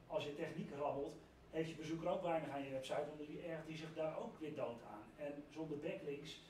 als 0.08 0.24
je 0.24 0.34
techniek 0.34 0.72
rammelt, 0.72 1.16
heeft 1.50 1.70
je 1.70 1.76
bezoeker 1.76 2.10
ook 2.10 2.22
weinig 2.22 2.50
aan 2.50 2.64
je 2.64 2.72
website, 2.72 3.08
omdat 3.12 3.28
die 3.28 3.42
ergt 3.42 3.68
die 3.68 3.78
zich 3.78 3.94
daar 3.94 4.20
ook 4.20 4.40
weer 4.40 4.56
dood 4.56 4.82
aan. 4.84 5.04
En 5.16 5.44
zonder 5.50 5.78
backlinks 5.78 6.42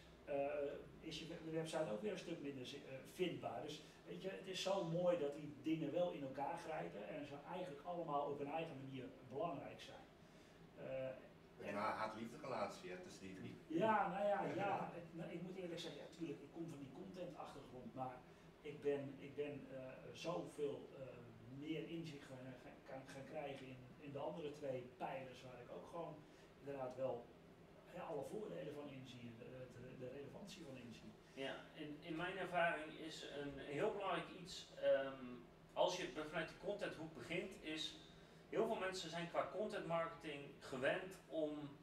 is 1.00 1.20
je 1.20 1.26
website 1.52 1.92
ook 1.92 2.02
weer 2.02 2.12
een 2.12 2.26
stuk 2.28 2.42
minder 2.42 2.68
vindbaar. 3.14 3.62
Dus 3.62 3.82
weet 4.08 4.22
je, 4.22 4.30
het 4.30 4.48
is 4.48 4.62
zo 4.62 4.84
mooi 4.84 5.18
dat 5.18 5.36
die 5.36 5.56
dingen 5.64 5.92
wel 5.92 6.12
in 6.12 6.24
elkaar 6.24 6.58
grijpen 6.66 7.08
en 7.08 7.26
ze 7.26 7.34
eigenlijk 7.52 7.86
allemaal 7.86 8.30
op 8.32 8.38
hun 8.38 8.52
eigen 8.52 8.78
manier 8.84 9.06
belangrijk 9.30 9.82
zijn. 9.82 10.06
Uh, 10.78 11.68
en 11.68 11.74
maar 11.74 11.94
haat-liefde 11.94 12.38
relatie 12.42 13.02
tussen 13.04 13.22
die 13.22 13.36
drie. 13.36 13.56
Ja, 13.68 14.08
nou 14.08 14.28
ja, 14.28 14.40
ja. 14.64 14.92
nou, 15.12 15.32
ik 15.32 15.42
moet 15.42 15.56
eerlijk 15.56 15.80
zeggen, 15.80 16.02
natuurlijk, 16.10 16.42
ik 16.42 16.52
kom 16.52 16.70
van 16.70 16.80
die 16.80 16.92
contentachtergrond, 16.94 17.94
maar 17.94 18.16
ik 18.62 18.82
ben, 18.82 19.16
ik 19.20 19.36
ben 19.36 19.68
uh, 19.72 19.78
zoveel 20.14 20.90
uh, 21.00 21.06
meer 21.60 21.90
inzicht 21.90 22.24
gaan, 22.24 22.54
gaan, 22.88 23.02
gaan 23.06 23.26
krijgen 23.30 23.66
in, 23.68 23.78
in 24.00 24.12
de 24.12 24.20
andere 24.20 24.52
twee 24.52 24.90
pijlers, 24.98 25.44
waar 25.44 25.62
ik 25.62 25.72
ook 25.76 25.88
gewoon 25.90 26.16
inderdaad 26.60 26.96
wel 26.96 27.26
ja, 27.96 28.02
alle 28.02 28.24
voordelen 28.32 28.74
van 28.74 28.90
inzien, 28.90 29.36
de, 30.00 30.06
de, 30.06 30.12
de, 30.12 30.18
relevantie 30.18 30.64
van 30.66 30.78
inzien. 30.78 31.14
Ja, 31.34 31.56
in, 31.74 32.00
in 32.02 32.16
mijn 32.16 32.38
ervaring 32.38 33.00
is 33.00 33.26
een 33.44 33.58
heel 33.58 33.92
belangrijk 33.92 34.30
iets, 34.42 34.68
um, 34.84 35.46
als 35.74 35.98
je 35.98 36.10
vanuit 36.30 36.48
die 36.48 36.58
contenthoek 36.58 37.14
begint, 37.14 37.52
is 37.62 37.94
heel 38.50 38.66
veel 38.66 38.76
mensen 38.76 39.10
zijn 39.10 39.30
qua 39.30 39.50
content 39.52 39.86
marketing 39.86 40.40
gewend 40.60 41.16
om 41.28 41.78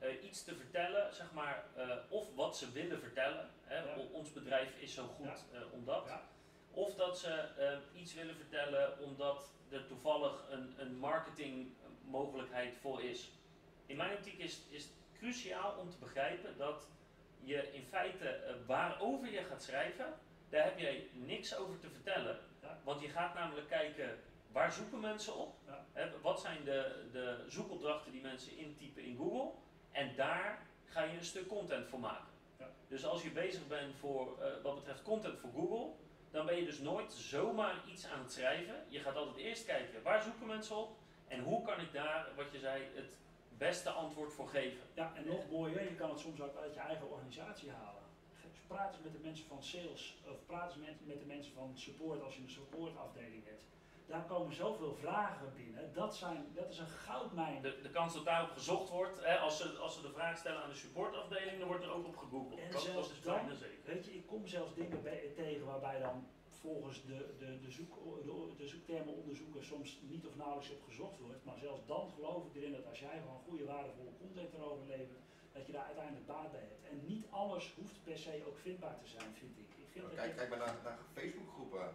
uh, 0.00 0.24
iets 0.24 0.44
te 0.44 0.54
vertellen, 0.54 1.14
zeg 1.14 1.32
maar, 1.32 1.64
uh, 1.76 1.96
of 2.08 2.34
wat 2.34 2.56
ze 2.56 2.72
willen 2.72 3.00
vertellen. 3.00 3.50
Hè, 3.62 3.78
ja. 3.78 3.96
Ons 4.12 4.32
bedrijf 4.32 4.76
is 4.78 4.94
zo 4.94 5.06
goed 5.06 5.44
ja. 5.52 5.58
uh, 5.58 5.72
omdat. 5.72 6.04
Ja. 6.06 6.28
Of 6.70 6.94
dat 6.94 7.18
ze 7.18 7.48
iets 7.94 8.14
willen 8.14 8.36
vertellen 8.36 8.98
omdat 8.98 9.50
er 9.68 9.86
toevallig 9.86 10.44
een, 10.50 10.74
een 10.76 10.98
marketingmogelijkheid 10.98 12.76
voor 12.80 13.02
is. 13.02 13.30
In 13.86 13.96
mijn 13.96 14.16
optiek 14.16 14.38
is, 14.38 14.60
is 14.68 14.84
het 14.84 14.92
cruciaal 15.18 15.78
om 15.78 15.90
te 15.90 15.98
begrijpen 15.98 16.56
dat 16.56 16.88
je 17.46 17.72
in 17.72 17.84
feite 17.84 18.56
waarover 18.66 19.32
je 19.32 19.42
gaat 19.42 19.62
schrijven, 19.62 20.14
daar 20.48 20.64
heb 20.64 20.78
jij 20.78 21.08
niks 21.12 21.56
over 21.56 21.78
te 21.78 21.90
vertellen. 21.90 22.38
Want 22.84 23.00
je 23.00 23.08
gaat 23.08 23.34
namelijk 23.34 23.68
kijken 23.68 24.18
waar 24.52 24.72
zoeken 24.72 25.00
mensen 25.00 25.36
op? 25.36 25.54
Ja. 25.66 26.10
wat 26.22 26.40
zijn 26.40 26.64
de, 26.64 27.08
de 27.12 27.44
zoekopdrachten 27.48 28.12
die 28.12 28.22
mensen 28.22 28.56
intypen 28.56 29.04
in 29.04 29.16
Google? 29.16 29.50
En 29.92 30.14
daar 30.16 30.66
ga 30.84 31.02
je 31.02 31.16
een 31.16 31.24
stuk 31.24 31.46
content 31.46 31.86
voor 31.88 32.00
maken. 32.00 32.32
Ja. 32.58 32.68
Dus 32.88 33.04
als 33.04 33.22
je 33.22 33.30
bezig 33.30 33.66
bent 33.66 33.94
voor, 33.94 34.36
uh, 34.38 34.46
wat 34.62 34.74
betreft 34.74 35.02
content 35.02 35.38
voor 35.38 35.50
Google, 35.50 35.92
dan 36.30 36.46
ben 36.46 36.56
je 36.56 36.64
dus 36.64 36.78
nooit 36.78 37.12
zomaar 37.12 37.74
iets 37.88 38.06
aan 38.06 38.18
het 38.22 38.32
schrijven. 38.32 38.84
Je 38.88 39.00
gaat 39.00 39.16
altijd 39.16 39.36
eerst 39.36 39.64
kijken 39.64 40.02
waar 40.02 40.22
zoeken 40.22 40.46
mensen 40.46 40.76
op 40.76 40.96
en 41.28 41.40
hoe 41.40 41.62
kan 41.62 41.80
ik 41.80 41.92
daar, 41.92 42.26
wat 42.36 42.52
je 42.52 42.58
zei, 42.58 42.82
het 42.94 43.16
beste 43.58 43.90
antwoord 43.90 44.32
voor 44.32 44.48
geven. 44.48 44.80
Ja, 44.94 45.12
en 45.14 45.26
nog 45.26 45.50
mooier, 45.50 45.82
je 45.82 45.94
kan 45.94 46.10
het 46.10 46.18
soms 46.18 46.40
ook 46.40 46.56
uit 46.56 46.74
je 46.74 46.80
eigen 46.80 47.10
organisatie 47.10 47.70
halen. 47.70 48.04
Praat 48.66 48.94
eens 48.94 49.02
met 49.02 49.12
de 49.12 49.18
mensen 49.18 49.46
van 49.46 49.62
sales 49.62 50.18
of 50.30 50.46
praat 50.46 50.74
eens 50.74 50.84
met, 50.86 51.06
met 51.06 51.20
de 51.20 51.26
mensen 51.26 51.52
van 51.52 51.70
support 51.74 52.22
als 52.22 52.36
je 52.36 52.42
een 52.42 52.50
supportafdeling 52.50 53.44
hebt 53.44 53.62
daar 54.06 54.24
komen 54.24 54.54
zoveel 54.54 54.94
vragen 54.94 55.52
binnen. 55.56 55.92
Dat, 55.92 56.16
zijn, 56.16 56.46
dat 56.54 56.70
is 56.70 56.78
een 56.78 56.88
goudmijn. 56.88 57.62
De, 57.62 57.80
de 57.82 57.90
kans 57.90 58.14
dat 58.14 58.24
daarop 58.24 58.50
gezocht 58.50 58.90
wordt, 58.90 59.24
hè, 59.24 59.38
als, 59.38 59.56
ze, 59.56 59.68
als 59.68 59.94
ze 59.94 60.02
de 60.02 60.10
vraag 60.10 60.38
stellen 60.38 60.62
aan 60.62 60.68
de 60.68 60.74
supportafdeling, 60.74 61.58
dan 61.58 61.68
wordt 61.68 61.84
er 61.84 61.92
ook 61.92 62.06
op 62.06 62.16
gegoogeld. 62.16 62.60
En 62.60 62.70
dat, 62.70 62.80
zelfs 62.80 63.08
dat 63.08 63.16
is 63.16 63.22
dan, 63.22 63.56
zeker. 63.56 63.78
Weet 63.84 64.04
je, 64.04 64.14
ik 64.14 64.26
kom 64.26 64.46
zelfs 64.46 64.74
dingen 64.74 65.02
bij, 65.02 65.32
tegen 65.36 65.66
waarbij 65.66 66.00
dan 66.00 66.26
volgens 66.66 66.98
de, 67.10 67.18
de, 67.38 67.60
de, 67.64 67.70
zoek, 67.70 67.92
de, 69.52 69.62
soms 69.62 70.00
niet 70.12 70.26
of 70.26 70.36
nauwelijks 70.36 70.70
op 70.70 70.82
gezocht 70.84 71.18
wordt. 71.18 71.44
Maar 71.44 71.58
zelfs 71.58 71.86
dan 71.86 72.10
geloof 72.14 72.46
ik 72.46 72.54
erin 72.54 72.72
dat 72.72 72.86
als 72.86 72.98
jij 72.98 73.18
gewoon 73.20 73.40
goede 73.48 73.64
waardevolle 73.64 74.12
content 74.20 74.52
erover 74.54 74.86
levert, 74.86 75.22
dat 75.52 75.66
je 75.66 75.72
daar 75.72 75.84
uiteindelijk 75.84 76.26
baat 76.26 76.50
bij 76.50 76.60
hebt. 76.60 76.84
En 76.90 77.06
niet 77.06 77.24
alles 77.30 77.74
hoeft 77.78 78.04
per 78.04 78.18
se 78.18 78.44
ook 78.48 78.58
vindbaar 78.58 78.98
te 79.02 79.08
zijn, 79.08 79.30
vind 79.40 79.58
ik. 79.58 79.70
ik 79.84 79.88
vind 79.92 80.14
kijk, 80.14 80.36
kijk 80.36 80.48
maar 80.48 80.58
naar, 80.58 80.76
naar 80.84 80.98
Facebookgroepen 81.12 81.94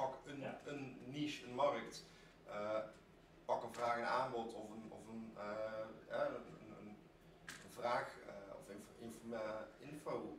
pak 0.00 0.14
een, 0.26 0.40
ja. 0.40 0.60
een 0.64 0.96
niche, 1.04 1.46
een 1.46 1.54
markt, 1.54 2.04
uh, 2.46 2.78
pak 3.44 3.62
een 3.62 3.72
vraag 3.72 3.98
en 3.98 4.08
aanbod 4.08 4.54
of 4.54 4.70
een, 4.70 4.92
of 4.92 5.08
een, 5.08 5.32
uh, 5.36 5.86
een, 6.08 6.34
een, 6.80 6.96
een 7.64 7.70
vraag 7.70 8.16
uh, 8.26 8.54
of 8.58 8.68
info, 8.98 9.28
info. 9.78 10.37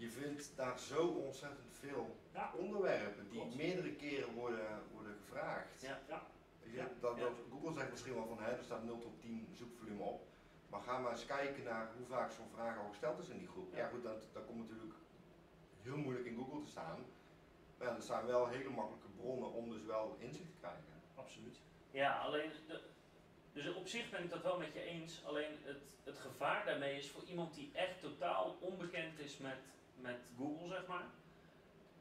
Je 0.00 0.10
vindt 0.10 0.52
daar 0.56 0.78
zo 0.78 1.06
ontzettend 1.06 1.78
veel 1.78 2.16
ja. 2.32 2.52
onderwerpen 2.56 3.28
die 3.30 3.40
Klopt. 3.40 3.56
meerdere 3.56 3.92
keren 3.92 4.34
worden, 4.34 4.82
worden 4.92 5.14
gevraagd. 5.14 5.82
Ja. 5.82 6.00
Ja. 6.08 6.22
Je, 6.60 6.84
dat, 7.00 7.18
dat, 7.18 7.32
Google 7.50 7.72
zegt 7.72 7.90
misschien 7.90 8.14
wel 8.14 8.26
van 8.26 8.42
hè, 8.42 8.50
er 8.50 8.64
staat 8.64 8.84
0 8.84 8.98
tot 8.98 9.20
10 9.20 9.48
zoekvolume 9.54 10.02
op. 10.02 10.22
Maar 10.68 10.80
ga 10.80 10.98
maar 10.98 11.12
eens 11.12 11.26
kijken 11.26 11.64
naar 11.64 11.90
hoe 11.96 12.06
vaak 12.06 12.30
zo'n 12.30 12.54
vraag 12.54 12.78
al 12.78 12.88
gesteld 12.88 13.18
is 13.18 13.28
in 13.28 13.38
die 13.38 13.48
groep. 13.48 13.74
Ja, 13.74 13.88
goed, 13.88 14.02
dat, 14.02 14.18
dat 14.32 14.46
komt 14.46 14.58
natuurlijk 14.58 14.94
heel 15.82 15.96
moeilijk 15.96 16.26
in 16.26 16.36
Google 16.36 16.62
te 16.62 16.70
staan. 16.70 17.04
Maar 17.78 17.96
er 17.96 18.02
zijn 18.02 18.26
wel 18.26 18.48
hele 18.48 18.70
makkelijke 18.70 19.08
bronnen 19.16 19.52
om 19.52 19.70
dus 19.70 19.84
wel 19.84 20.16
inzicht 20.18 20.50
te 20.50 20.58
krijgen. 20.58 20.84
Absoluut. 21.14 21.60
Ja, 21.90 22.18
alleen, 22.18 22.50
de, 22.66 22.80
dus 23.52 23.74
op 23.74 23.86
zich 23.86 24.10
ben 24.10 24.22
ik 24.22 24.30
dat 24.30 24.42
wel 24.42 24.58
met 24.58 24.72
je 24.72 24.82
eens. 24.82 25.24
Alleen 25.24 25.56
het, 25.62 25.82
het 26.04 26.18
gevaar 26.18 26.64
daarmee 26.64 26.96
is 26.96 27.10
voor 27.10 27.22
iemand 27.24 27.54
die 27.54 27.70
echt 27.72 28.00
totaal 28.00 28.56
onbekend 28.60 29.18
is 29.18 29.38
met, 29.38 29.58
met 30.02 30.18
Google, 30.38 30.68
zeg 30.68 30.86
maar. 30.86 31.04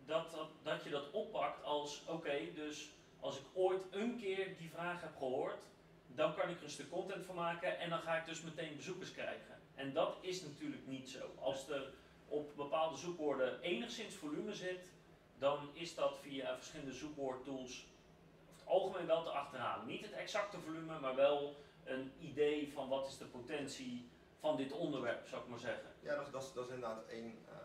Dat, 0.05 0.37
dat, 0.63 0.83
je 0.83 0.89
dat 0.89 1.11
oppakt 1.11 1.63
als, 1.63 2.05
oké, 2.07 2.53
dus 2.55 2.89
als 3.19 3.37
ik 3.37 3.45
ooit 3.53 3.81
een 3.91 4.17
keer 4.17 4.57
die 4.57 4.69
vraag 4.69 5.01
heb 5.01 5.17
gehoord, 5.17 5.61
dan 6.07 6.35
kan 6.35 6.49
ik 6.49 6.57
er 6.57 6.63
een 6.63 6.69
stuk 6.69 6.89
content 6.89 7.25
van 7.25 7.35
maken 7.35 7.79
en 7.79 7.89
dan 7.89 7.99
ga 7.99 8.17
ik 8.17 8.25
dus 8.25 8.41
meteen 8.41 8.75
bezoekers 8.75 9.11
krijgen. 9.11 9.59
En 9.75 9.93
dat 9.93 10.17
is 10.21 10.41
natuurlijk 10.41 10.87
niet 10.87 11.09
zo. 11.09 11.31
Als 11.39 11.69
er 11.69 11.93
op 12.27 12.55
bepaalde 12.55 12.97
zoekwoorden 12.97 13.61
enigszins 13.61 14.15
volume 14.15 14.53
zit, 14.53 14.89
dan 15.37 15.69
is 15.73 15.95
dat 15.95 16.17
via 16.21 16.55
verschillende 16.55 16.93
zoekwoordtools 16.93 17.85
over 17.85 18.57
het 18.57 18.67
algemeen 18.67 19.07
wel 19.07 19.23
te 19.23 19.29
achterhalen. 19.29 19.87
Niet 19.87 20.01
het 20.01 20.11
exacte 20.11 20.59
volume, 20.59 20.99
maar 20.99 21.15
wel 21.15 21.55
een 21.85 22.11
idee 22.19 22.71
van 22.73 22.87
wat 22.87 23.07
is 23.07 23.17
de 23.17 23.25
potentie 23.25 24.09
van 24.39 24.57
dit 24.57 24.71
onderwerp, 24.71 25.27
zou 25.27 25.41
ik 25.41 25.49
maar 25.49 25.59
zeggen. 25.59 25.89
Ja, 25.99 26.15
dat, 26.15 26.31
dat, 26.31 26.51
dat 26.55 26.65
is 26.65 26.73
inderdaad 26.73 27.07
één, 27.07 27.25
uh, 27.25 27.55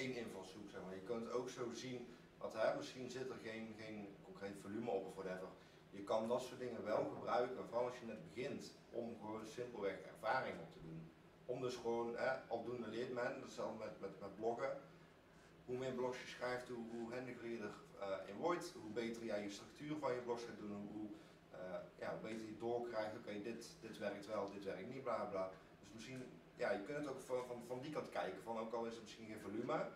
één 0.00 0.16
invalshoek. 0.16 0.70
Zeg 0.70 0.80
maar. 0.84 0.94
Je 0.94 1.10
kunt 1.12 1.30
ook 1.30 1.48
zo 1.48 1.64
zien, 1.72 1.98
wat, 2.38 2.52
hè, 2.52 2.76
misschien 2.76 3.10
zit 3.10 3.28
er 3.30 3.40
geen, 3.42 3.74
geen 3.78 4.08
concreet 4.24 4.56
volume 4.62 4.90
op 4.90 5.06
of 5.06 5.14
whatever. 5.14 5.48
Je 5.90 6.02
kan 6.02 6.28
dat 6.28 6.42
soort 6.42 6.60
dingen 6.60 6.84
wel 6.84 7.04
gebruiken, 7.14 7.64
vooral 7.68 7.86
als 7.86 7.98
je 7.98 8.06
net 8.06 8.22
begint, 8.28 8.72
om 8.90 9.16
gewoon 9.20 9.46
simpelweg 9.46 9.98
ervaring 10.14 10.56
op 10.60 10.72
te 10.72 10.80
doen. 10.82 11.10
Om 11.44 11.60
dus 11.60 11.76
gewoon, 11.76 12.16
hè, 12.16 12.30
aldoende 12.48 12.88
leert 12.88 13.12
men, 13.14 13.40
hetzelfde 13.40 13.78
met, 13.84 14.00
met, 14.00 14.20
met 14.20 14.36
bloggen, 14.36 14.80
hoe 15.64 15.78
meer 15.78 15.92
blogs 15.92 16.20
je 16.20 16.26
schrijft, 16.26 16.68
hoe, 16.68 16.84
hoe 16.92 17.14
handiger 17.14 17.48
je 17.48 17.56
erin 17.56 18.34
uh, 18.34 18.40
wordt, 18.40 18.72
hoe 18.82 18.90
beter 18.90 19.24
jij 19.24 19.42
je 19.42 19.50
structuur 19.50 19.96
van 19.98 20.14
je 20.14 20.20
blogs 20.20 20.42
gaat 20.42 20.58
doen, 20.58 20.88
hoe, 20.92 21.08
uh, 21.60 21.78
ja, 21.98 22.10
hoe 22.10 22.20
beter 22.30 22.46
je 22.46 22.56
doorkrijgt, 22.58 23.16
oké, 23.16 23.28
okay, 23.28 23.42
dit, 23.42 23.66
dit 23.80 23.98
werkt 23.98 24.26
wel, 24.26 24.50
dit 24.50 24.64
werkt 24.64 24.94
niet, 24.94 25.02
bla 25.02 25.24
bla. 25.24 25.50
Dus 25.80 25.88
misschien, 25.92 26.22
ja, 26.60 26.70
je 26.70 26.82
kunt 26.82 26.98
het 26.98 27.08
ook 27.08 27.20
van, 27.20 27.46
van, 27.46 27.62
van 27.66 27.80
die 27.80 27.92
kant 27.92 28.08
kijken, 28.08 28.42
van 28.42 28.58
ook 28.58 28.72
al 28.72 28.84
is 28.84 28.94
het 28.94 29.02
misschien 29.02 29.26
geen 29.26 29.40
volume, 29.40 29.88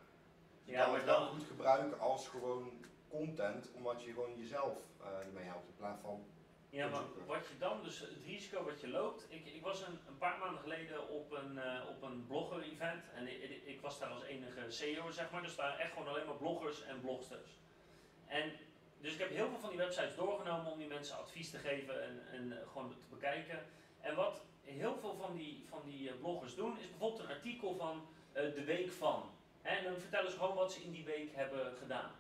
je 0.65 0.73
ja, 0.73 0.85
kan 0.85 0.95
het 0.95 1.05
wel 1.05 1.27
goed 1.27 1.45
gebruiken 1.45 2.01
als 2.01 2.29
gewoon 2.29 2.73
content, 3.09 3.73
omdat 3.73 4.03
je 4.03 4.13
gewoon 4.13 4.37
jezelf 4.37 4.79
uh, 5.01 5.27
ermee 5.27 5.45
helpt 5.45 5.69
in 5.69 5.77
plaats 5.77 6.01
van 6.01 6.25
ja, 6.75 6.89
maar 6.89 7.03
wat 7.27 7.47
je 7.47 7.59
dan, 7.59 7.83
dus 7.83 7.99
het 7.99 8.11
risico 8.27 8.65
wat 8.65 8.81
je 8.81 8.89
loopt. 8.89 9.27
Ik, 9.29 9.47
ik 9.47 9.63
was 9.63 9.81
een, 9.81 9.99
een 10.09 10.19
paar 10.19 10.39
maanden 10.39 10.61
geleden 10.61 11.09
op 11.09 11.33
een, 11.33 11.53
uh, 11.57 11.81
op 11.89 12.03
een 12.03 12.27
blogger-event 12.27 13.05
en 13.15 13.27
ik, 13.27 13.63
ik, 13.65 13.81
was 13.81 13.99
daar 13.99 14.09
als 14.09 14.23
enige 14.23 14.71
CEO, 14.71 15.11
zeg 15.11 15.31
maar. 15.31 15.43
Dus 15.43 15.57
daar 15.57 15.67
waren 15.67 15.85
echt 15.85 15.93
gewoon 15.93 16.09
alleen 16.09 16.27
maar 16.27 16.37
bloggers 16.37 16.83
en 16.83 17.01
blogsters. 17.01 17.51
En 18.27 18.53
dus 19.01 19.13
ik 19.13 19.19
heb 19.19 19.31
heel 19.31 19.49
veel 19.49 19.59
van 19.59 19.69
die 19.69 19.79
websites 19.79 20.17
doorgenomen 20.17 20.73
om 20.73 20.79
die 20.79 20.89
mensen 20.89 21.17
advies 21.17 21.51
te 21.51 21.59
geven 21.59 22.03
en, 22.03 22.23
en 22.33 22.53
eh, 22.53 22.69
gewoon 22.73 22.91
te 22.91 22.97
bekijken. 23.11 23.67
En 24.01 24.15
wat 24.15 24.43
heel 24.65 24.97
veel 25.01 25.17
van 25.21 25.37
die, 25.37 25.65
van 25.69 25.81
die 25.85 26.09
eh, 26.09 26.15
bloggers 26.21 26.55
doen, 26.55 26.79
is 26.79 26.89
bijvoorbeeld 26.89 27.23
een 27.23 27.35
artikel 27.35 27.75
van 27.75 28.07
eh, 28.33 28.43
de 28.55 28.65
week 28.65 28.93
van. 28.93 29.23
En 29.63 29.85
dan 29.85 29.97
vertellen 29.99 30.31
ze 30.31 30.39
gewoon 30.39 30.57
wat 30.57 30.73
ze 30.73 30.83
in 30.83 30.93
die 30.93 31.05
week 31.05 31.35
hebben 31.35 31.73
gedaan. 31.77 32.11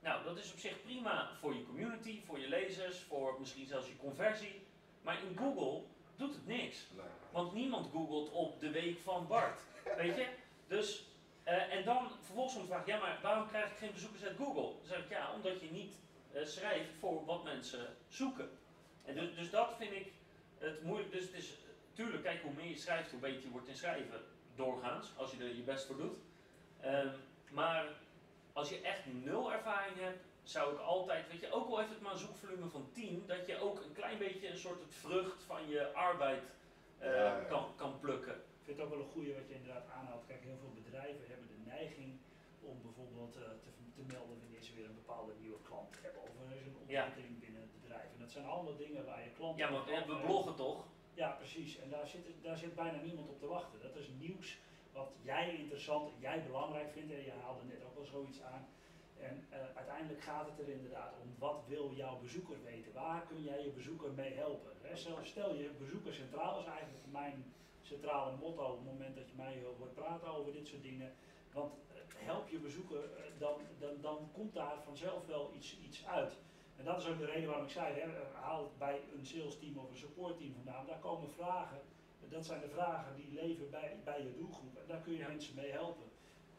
Nou, 0.00 0.24
dat 0.24 0.38
is 0.38 0.52
op 0.52 0.58
zich 0.58 0.82
prima 0.82 1.30
voor 1.40 1.54
je 1.54 1.66
community, 1.66 2.20
voor 2.24 2.38
je 2.38 2.48
lezers, 2.48 2.98
voor 3.00 3.36
misschien 3.38 3.66
zelfs 3.66 3.86
je 3.86 3.96
conversie. 3.96 4.62
Maar 5.02 5.18
in 5.22 5.36
Google 5.38 5.82
doet 6.16 6.34
het 6.34 6.46
niks. 6.46 6.86
Want 7.30 7.52
niemand 7.52 7.86
googelt 7.90 8.30
op 8.30 8.60
de 8.60 8.70
week 8.70 8.98
van 8.98 9.26
Bart. 9.26 9.60
Weet 9.96 10.16
je? 10.16 10.26
Dus, 10.66 11.04
eh, 11.42 11.74
en 11.74 11.84
dan 11.84 12.10
vervolgens 12.22 12.56
om 12.56 12.60
te 12.62 12.66
vragen, 12.66 12.86
ja 12.86 12.98
maar 12.98 13.18
waarom 13.22 13.48
krijg 13.48 13.70
ik 13.70 13.76
geen 13.76 13.92
bezoekers 13.92 14.24
uit 14.24 14.36
Google? 14.36 14.62
Dan 14.62 14.86
zeg 14.86 14.98
ik 14.98 15.10
ja, 15.10 15.32
omdat 15.34 15.60
je 15.60 15.70
niet 15.70 15.94
schrijft 16.44 16.90
voor 16.98 17.24
wat 17.24 17.44
mensen 17.44 17.96
zoeken. 18.08 18.50
En 19.04 19.14
dus, 19.14 19.34
dus 19.34 19.50
dat 19.50 19.74
vind 19.78 19.92
ik 19.92 20.12
het 20.58 20.82
moeilijk. 20.82 21.12
Dus 21.12 21.22
het 21.22 21.34
is, 21.34 21.54
tuurlijk, 21.92 22.22
kijk 22.22 22.42
hoe 22.42 22.52
meer 22.52 22.68
je 22.68 22.76
schrijft, 22.76 23.10
hoe 23.10 23.20
beter 23.20 23.42
je 23.42 23.50
wordt 23.50 23.68
in 23.68 23.76
schrijven. 23.76 24.20
Doorgaans, 24.54 25.12
als 25.16 25.30
je 25.30 25.38
er 25.44 25.56
je 25.56 25.62
best 25.62 25.86
voor 25.86 25.96
doet. 25.96 26.16
Ehm, 26.80 27.08
maar 27.50 27.86
als 28.52 28.68
je 28.68 28.80
echt 28.80 29.02
nul 29.06 29.52
ervaring 29.52 29.98
hebt, 29.98 30.24
zou 30.42 30.72
ik 30.74 30.80
altijd, 30.80 31.28
weet 31.30 31.40
je, 31.40 31.52
ook 31.52 31.68
al 31.68 31.78
heeft 31.78 31.90
het 31.90 32.00
maar 32.00 32.12
een 32.12 32.18
zoekvolume 32.18 32.68
van 32.68 32.88
10, 32.92 33.24
dat 33.26 33.46
je 33.46 33.60
ook 33.60 33.78
een 33.84 33.92
klein 33.92 34.18
beetje 34.18 34.48
een 34.48 34.58
soort 34.58 34.80
het 34.80 34.94
vrucht 34.94 35.42
van 35.42 35.68
je 35.68 35.92
arbeid 35.92 36.42
eh, 36.98 37.10
Ja, 37.10 37.36
ja. 37.36 37.44
Kan, 37.44 37.66
kan 37.76 37.98
plukken. 38.00 38.34
Ik 38.34 38.64
vind 38.64 38.76
het 38.76 38.86
ook 38.86 38.92
wel 38.92 39.04
een 39.04 39.12
goede 39.12 39.34
wat 39.34 39.48
je 39.48 39.54
inderdaad 39.54 39.86
aanhaalt. 39.96 40.24
Kijk, 40.26 40.42
heel 40.42 40.60
veel 40.60 40.74
bedrijven 40.82 41.24
hebben 41.28 41.48
de 41.48 41.70
neiging 41.70 42.10
om 42.60 42.82
bijvoorbeeld 42.82 43.36
eh, 43.36 43.42
te, 43.42 43.70
te 43.94 44.02
melden 44.12 44.38
wanneer 44.42 44.62
ze 44.62 44.74
weer 44.74 44.84
een 44.84 45.00
bepaalde 45.04 45.32
nieuwe 45.40 45.62
klant 45.68 45.98
hebben. 46.02 46.22
Of 46.22 46.28
er 46.28 46.56
is 46.56 46.66
een 46.66 46.76
ontwikkeling 46.80 47.40
binnen 47.40 47.60
het 47.60 47.74
bedrijf. 47.80 48.08
En 48.14 48.20
dat 48.24 48.30
zijn 48.30 48.46
allemaal 48.46 48.76
dingen 48.76 49.04
waar 49.04 49.22
je 49.22 49.30
klanten... 49.30 49.58
Ja, 49.58 49.70
maar 49.70 50.06
we 50.06 50.26
bloggen 50.26 50.54
toch? 50.54 50.80
Ja, 51.14 51.30
precies. 51.30 51.78
En 51.78 51.90
daar 51.90 52.06
zit, 52.06 52.26
daar 52.42 52.56
zit 52.56 52.74
bijna 52.74 53.02
niemand 53.02 53.28
op 53.28 53.38
te 53.38 53.46
wachten. 53.46 53.80
Dat 53.80 53.96
is 53.96 54.08
nieuws 54.18 54.58
wat 54.92 55.10
jij 55.22 55.56
interessant, 55.56 56.10
jij 56.18 56.42
belangrijk 56.46 56.92
vindt. 56.92 57.12
En 57.12 57.24
je 57.24 57.32
haalde 57.42 57.64
net 57.64 57.84
ook 57.84 57.94
wel 57.94 58.04
zoiets 58.04 58.42
aan. 58.42 58.66
En 59.20 59.46
eh, 59.50 59.58
uiteindelijk 59.74 60.22
gaat 60.22 60.48
het 60.48 60.58
er 60.58 60.68
inderdaad 60.68 61.14
om, 61.22 61.34
wat 61.38 61.62
wil 61.68 61.92
jouw 61.94 62.18
bezoeker 62.18 62.62
weten? 62.64 62.92
Waar 62.92 63.26
kun 63.26 63.42
jij 63.42 63.64
je 63.64 63.70
bezoeker 63.70 64.12
mee 64.12 64.34
helpen? 64.34 64.70
Stel, 65.22 65.54
je 65.54 65.70
bezoeker 65.78 66.14
centraal 66.14 66.60
is 66.60 66.66
eigenlijk 66.66 67.06
mijn 67.10 67.44
centrale 67.82 68.36
motto 68.36 68.64
op 68.64 68.76
het 68.76 68.92
moment 68.92 69.16
dat 69.16 69.28
je 69.28 69.36
mij 69.36 69.62
hoort 69.78 69.94
praten 69.94 70.28
over 70.28 70.52
dit 70.52 70.68
soort 70.68 70.82
dingen. 70.82 71.12
Want 71.52 71.72
eh, 71.94 72.26
help 72.26 72.48
je 72.48 72.58
bezoeker, 72.58 73.04
eh, 73.04 73.22
dan, 73.38 73.54
dan, 73.78 74.00
dan 74.00 74.28
komt 74.32 74.54
daar 74.54 74.82
vanzelf 74.84 75.26
wel 75.26 75.52
iets, 75.56 75.78
iets 75.78 76.06
uit. 76.06 76.36
En 76.82 76.88
dat 76.88 76.98
is 77.00 77.06
ook 77.08 77.18
de 77.18 77.24
reden 77.26 77.48
waarom 77.48 77.64
ik 77.64 77.70
zei, 77.72 77.94
hè, 77.94 78.00
eh, 78.00 78.34
haal 78.40 78.62
het 78.62 78.78
bij 78.78 79.00
een 79.18 79.26
sales 79.26 79.58
team 79.58 79.76
of 79.78 79.90
een 79.90 79.96
support 79.96 80.38
team 80.38 80.52
vandaan. 80.54 80.86
Daar 80.86 80.98
komen 80.98 81.30
vragen, 81.30 81.80
dat 82.28 82.46
zijn 82.46 82.60
de 82.60 82.68
vragen 82.68 83.16
die 83.16 83.28
leven 83.32 83.70
bij, 83.70 83.96
bij 84.04 84.22
je 84.22 84.34
doelgroep. 84.38 84.76
En 84.76 84.86
daar 84.86 85.00
kun 85.00 85.12
je 85.12 85.18
Ja. 85.18 85.28
mensen 85.28 85.54
mee 85.54 85.70
helpen. 85.70 86.04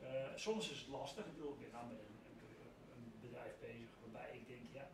Eh, 0.02 0.08
soms 0.36 0.72
is 0.72 0.80
het 0.80 0.88
lastig. 0.88 1.26
Ik 1.26 1.34
bedoel, 1.36 1.52
ik 1.60 1.72
ben 1.72 1.88
met 1.88 1.98
een, 1.98 2.16
een, 2.30 2.38
een 2.96 3.14
bedrijf 3.22 3.54
bezig 3.62 3.90
waarbij 4.02 4.30
ik 4.38 4.48
denk, 4.48 4.62
ja, 4.72 4.88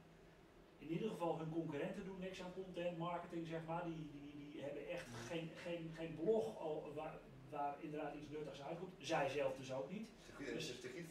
in 0.80 0.88
ieder 0.88 1.10
geval 1.10 1.38
hun 1.38 1.50
concurrenten 1.50 2.06
doen 2.06 2.20
niks 2.20 2.42
aan 2.42 2.54
content 2.54 2.98
marketing, 2.98 3.48
zeg 3.48 3.62
maar. 3.68 3.84
Die, 3.86 4.10
die, 4.12 4.50
die 4.52 4.62
hebben 4.62 4.90
echt 4.90 5.08
geen, 5.28 5.50
geen, 5.56 5.92
geen 5.98 6.16
blog 6.24 6.58
al- 6.60 6.92
waar, 6.96 7.18
waar 7.50 7.76
inderdaad 7.80 8.14
iets 8.16 8.30
nuttigs 8.30 8.62
uitkomt. 8.62 8.94
Zij 8.98 9.30
zelf 9.30 9.56
dus 9.58 9.74
ook 9.74 9.92
niet. 9.92 10.10
Het 10.38 10.48
is 10.48 10.82
de. 10.82 11.06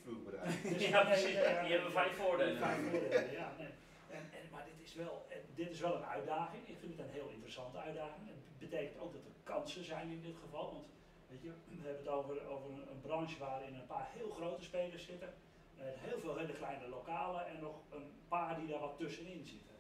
Dus- 0.62 0.88
Ja, 0.88 1.04
precies. 1.04 1.33
ja, 1.33 1.62
Die 1.62 1.72
hebben 1.72 1.92
vijf 1.92 2.16
voordelen. 2.16 2.57
Vijf 2.59 2.90
voordelen, 2.90 3.33
ja. 3.33 3.52
Nee. 3.59 3.68
En, 4.11 4.23
en, 4.38 4.44
maar 4.51 4.64
dit 4.64 4.87
is, 4.87 4.94
wel, 4.94 5.27
en 5.29 5.40
dit 5.55 5.71
is 5.71 5.81
wel 5.81 5.97
een 5.97 6.05
uitdaging. 6.05 6.68
Ik 6.68 6.79
vind 6.79 6.97
het 6.97 7.07
een 7.07 7.12
heel 7.12 7.29
interessante 7.29 7.79
uitdaging. 7.79 8.29
Het 8.29 8.59
betekent 8.59 8.99
ook 8.99 9.12
dat 9.12 9.25
er 9.25 9.37
kansen 9.42 9.85
zijn 9.85 10.11
in 10.11 10.23
dit 10.23 10.37
geval. 10.44 10.73
Want 10.73 10.87
weet 11.29 11.42
je, 11.42 11.53
we 11.68 11.87
hebben 11.87 12.05
het 12.05 12.09
over, 12.09 12.49
over 12.49 12.71
een, 12.71 12.90
een 12.90 13.01
branche 13.01 13.38
waarin 13.38 13.75
een 13.75 13.87
paar 13.87 14.09
heel 14.12 14.31
grote 14.31 14.64
spelers 14.64 15.05
zitten. 15.05 15.35
Heel 15.81 16.18
veel 16.18 16.37
hele 16.37 16.53
kleine 16.53 16.88
lokale 16.88 17.40
en 17.42 17.61
nog 17.61 17.77
een 17.90 18.11
paar 18.29 18.59
die 18.59 18.68
daar 18.68 18.81
wat 18.81 18.99
tussenin 18.99 19.44
zitten. 19.44 19.77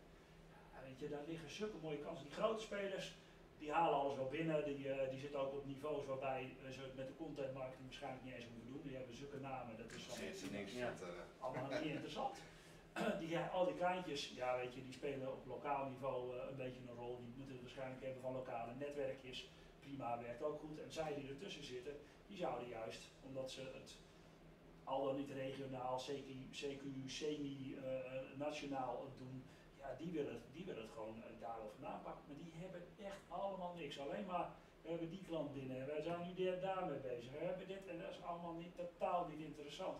Ja, 0.72 0.78
weet 0.84 0.98
je, 0.98 1.08
daar 1.08 1.24
liggen 1.26 1.50
zulke 1.50 1.76
mooie 1.82 1.98
kansen. 1.98 2.26
Die 2.26 2.34
grote 2.34 2.62
spelers, 2.62 3.14
die 3.58 3.72
halen 3.72 3.98
alles 3.98 4.16
wel 4.16 4.28
binnen. 4.28 4.64
Die, 4.64 4.92
eh, 4.92 5.10
die 5.10 5.20
zitten 5.20 5.40
ook 5.40 5.52
op 5.52 5.66
niveaus 5.66 6.04
waarbij 6.06 6.56
eh, 6.64 6.70
ze 6.70 6.80
het 6.80 6.96
met 6.96 7.06
de 7.06 7.16
content 7.16 7.54
marketing 7.54 7.84
waarschijnlijk 7.84 8.24
niet 8.24 8.34
eens 8.34 8.44
hoeven 8.44 8.72
doen. 8.72 8.82
Die 8.82 8.96
hebben 8.96 9.16
zulke 9.16 9.40
namen. 9.40 9.76
Dat 9.76 9.92
is 9.92 10.50
niks. 10.50 10.72
Ja. 10.72 10.92
allemaal 11.38 11.68
niet 11.70 11.92
interessant. 11.92 12.36
Die, 13.20 13.38
al 13.38 13.64
die 13.64 13.74
kleintjes, 13.74 14.28
ja 14.34 14.56
weet 14.56 14.74
je, 14.74 14.82
die 14.82 14.92
spelen 14.92 15.32
op 15.32 15.46
lokaal 15.46 15.88
niveau 15.88 16.36
eh, 16.36 16.42
een 16.50 16.56
beetje 16.56 16.80
een 16.88 16.96
rol. 16.96 17.16
Die 17.24 17.34
moeten 17.36 17.54
het 17.54 17.62
waarschijnlijk 17.62 18.02
hebben 18.02 18.22
van 18.22 18.32
lokale 18.32 18.72
netwerkjes. 18.78 19.48
Prima, 19.80 20.18
werkt 20.22 20.42
ook 20.42 20.60
goed. 20.60 20.78
En 20.78 20.92
zij 20.92 21.14
die 21.14 21.28
ertussen 21.28 21.64
zitten, 21.64 21.96
die 22.26 22.36
zouden 22.36 22.68
juist, 22.68 23.00
omdat 23.26 23.50
ze 23.50 23.60
het 23.60 23.96
al 24.84 25.04
dan 25.04 25.16
niet 25.16 25.30
regionaal, 25.30 26.00
CQ, 26.00 26.30
semi-nationaal 27.06 29.06
doen, 29.18 29.42
ja, 29.80 29.94
die 29.98 30.10
willen, 30.12 30.32
het- 30.32 30.52
die 30.52 30.64
willen 30.64 30.82
het 30.82 30.90
gewoon 30.92 31.16
uh, 31.16 31.24
daarover 31.40 31.76
napakken. 31.80 32.24
Maar 32.26 32.36
die 32.36 32.52
hebben 32.54 32.82
echt 33.04 33.18
allemaal 33.28 33.74
niks. 33.74 33.98
Alleen 33.98 34.26
maar, 34.26 34.50
we 34.82 34.88
hebben 34.88 35.10
die 35.10 35.22
klant 35.28 35.52
binnen, 35.52 35.86
wij 35.86 36.02
zijn 36.02 36.26
nu 36.26 36.44
daar- 36.44 36.60
daarmee 36.60 36.98
bezig, 36.98 37.30
we 37.32 37.38
hebben 37.44 37.68
dit 37.68 37.86
en 37.86 37.98
dat 37.98 38.10
is 38.10 38.22
allemaal 38.22 38.52
niet, 38.54 38.76
totaal 38.76 39.26
niet 39.28 39.40
interessant. 39.46 39.98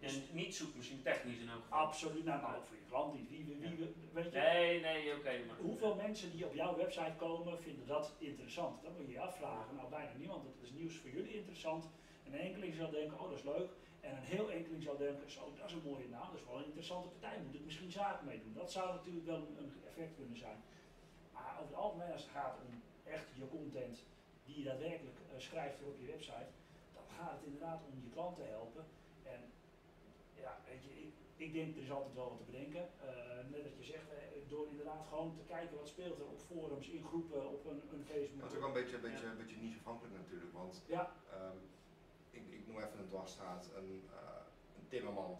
Dus 0.00 0.14
En 0.14 0.22
niet 0.32 0.54
zoekmachine 0.54 1.02
technisch 1.02 1.38
in 1.38 1.48
elk 1.48 1.62
geval. 1.62 1.78
Absoluut, 1.78 2.24
nou, 2.24 2.42
maar 2.42 2.56
ook 2.56 2.66
voor 2.66 2.76
je 2.76 2.88
klant 2.88 3.14
niet. 3.14 3.28
Wie, 3.30 3.44
wie, 3.44 3.56
wie- 3.76 3.94
weet 4.12 4.32
je, 4.32 4.38
Nee, 4.38 4.80
nee, 4.80 5.16
oké. 5.16 5.32
maar 5.46 5.56
hoeveel 5.56 5.94
mensen 5.94 6.30
die 6.32 6.46
op 6.46 6.54
jouw 6.54 6.76
website 6.76 7.12
komen 7.16 7.62
vinden 7.62 7.86
dat 7.86 8.12
interessant? 8.18 8.82
Dat 8.82 8.96
moet 8.98 9.06
je 9.06 9.12
je 9.12 9.20
afvragen. 9.20 9.74
Nou, 9.76 9.88
bijna 9.90 10.10
niemand. 10.18 10.42
Het 10.44 10.62
is 10.62 10.70
nieuws 10.78 10.94
voor 10.96 11.10
jullie 11.10 11.34
interessant. 11.34 11.84
En 12.24 12.32
een 12.32 12.38
enkeling 12.38 12.74
zal 12.74 12.90
denken, 12.90 13.20
oh 13.20 13.28
dat 13.30 13.38
is 13.38 13.44
leuk. 13.44 13.70
En 14.00 14.16
een 14.16 14.22
heel 14.34 14.50
enkeling 14.50 14.82
zal 14.82 14.96
denken, 14.96 15.30
zo, 15.30 15.52
dat 15.58 15.66
is 15.68 15.72
een 15.72 15.90
mooie 15.90 16.08
naam, 16.08 16.28
dat 16.30 16.40
is 16.40 16.46
wel 16.46 16.56
een 16.58 16.64
interessante 16.64 17.08
partij, 17.08 17.38
moet 17.44 17.54
ik 17.54 17.64
misschien 17.64 17.90
zaken 17.90 18.26
mee 18.26 18.40
doen. 18.42 18.54
Dat 18.54 18.72
zou 18.72 18.94
natuurlijk 18.94 19.26
wel 19.26 19.36
een, 19.36 19.72
effect 19.86 20.14
kunnen 20.16 20.36
zijn. 20.38 20.58
Maar 21.32 21.52
over 21.60 21.66
het 21.72 21.82
algemeen, 21.84 22.12
als 22.12 22.22
het 22.22 22.30
gaat 22.30 22.56
om 22.66 22.82
echt 23.12 23.26
je 23.34 23.48
content 23.48 23.98
die 24.44 24.58
je 24.58 24.64
daadwerkelijk 24.64 25.16
eh, 25.32 25.38
schrijft 25.40 25.78
voor 25.78 25.88
op 25.92 26.00
je 26.00 26.06
website, 26.06 26.50
dan 26.94 27.04
gaat 27.16 27.32
het 27.32 27.42
inderdaad 27.44 27.80
om 27.88 28.00
je 28.04 28.10
klant 28.10 28.36
te 28.36 28.42
helpen. 28.42 28.84
En 29.22 29.40
ik, 31.38 31.52
denk 31.52 31.76
er 31.76 31.82
is 31.82 31.90
altijd 31.90 32.14
wel 32.14 32.28
wat 32.28 32.38
te 32.38 32.50
bedenken. 32.50 32.84
Eh, 33.00 33.50
net 33.50 33.62
wat 33.62 33.76
je 33.78 33.84
zegt, 33.92 34.08
eh, 34.10 34.18
door 34.48 34.66
inderdaad 34.68 35.06
gewoon 35.08 35.34
te 35.36 35.44
kijken 35.54 35.76
wat 35.76 35.88
speelt 35.88 36.18
er 36.18 36.26
op 36.26 36.40
forums, 36.40 36.88
in 36.88 37.04
groepen, 37.04 37.48
op 37.48 37.66
een, 37.66 37.82
een 37.92 38.04
Facebook. 38.04 38.42
Het 38.42 38.50
is 38.50 38.56
ook 38.56 38.66
wel 38.66 38.74
een 38.74 38.82
beetje, 38.82 38.96
een 38.96 39.08
beetje, 39.08 39.26
een 39.26 39.36
beetje 39.36 39.56
niche-afhankelijk 39.56 40.14
natuurlijk, 40.14 40.52
want 40.52 40.82
Ja, 40.86 41.12
ehm, 41.32 41.58
ik, 42.30 42.42
ik 42.50 42.66
noem 42.66 42.78
even 42.78 42.98
een 42.98 43.08
dwarsstraat, 43.08 43.70
een, 43.76 44.02
eh, 44.10 44.42
een 44.78 44.88
timmerman 44.88 45.38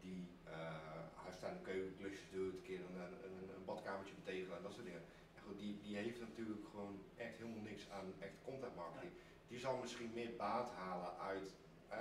die 0.00 0.28
uh, 0.48 1.10
huistuin 1.14 1.62
keukenklusjes 1.62 2.30
doet, 2.32 2.54
een 2.54 2.62
keer 2.62 2.80
een, 2.80 3.00
een, 3.00 3.12
een, 3.24 3.48
een 3.56 3.64
badkamertje 3.64 4.14
betegelen 4.14 4.56
en 4.56 4.62
dat 4.62 4.72
soort 4.72 4.84
dingen. 4.84 5.02
En 5.34 5.42
goed, 5.42 5.58
die, 5.58 5.80
die 5.82 5.96
heeft 5.96 6.20
natuurlijk 6.20 6.64
gewoon 6.70 7.02
echt 7.16 7.36
helemaal 7.36 7.62
niks 7.62 7.90
aan 7.90 8.12
echt 8.18 8.34
content 8.44 8.76
marketing. 8.76 9.12
Die 9.48 9.58
zal 9.58 9.76
misschien 9.76 10.10
meer 10.14 10.36
baat 10.36 10.70
halen 10.70 11.18
uit 11.18 11.54
eh, 11.88 12.00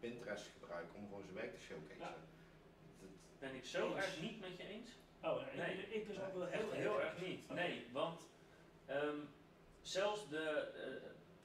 Pinterest 0.00 0.50
gebruiken 0.58 0.94
om 0.94 1.06
gewoon 1.06 1.22
zijn 1.22 1.34
werk 1.34 1.52
te 1.54 1.60
showcaseen. 1.60 2.27
Ben 3.38 3.54
ik 3.54 3.64
zo 3.64 3.86
Eens. 3.86 3.96
erg 3.96 4.20
niet 4.20 4.40
met 4.40 4.56
je 4.56 4.68
eens. 4.68 4.90
oh, 5.22 5.36
nee, 5.56 5.76
Nee. 5.76 5.86
ik, 5.88 6.06
dus 6.06 6.20
ook 6.20 6.34
wel 6.34 6.48
Echt 6.48 6.62
heel, 6.62 6.70
heel 6.70 7.00
erg 7.00 7.20
niet. 7.20 7.50
Nee, 7.50 7.86
want 7.92 8.28
ehm, 8.86 9.18
zelfs, 9.82 10.28
de, 10.28 10.72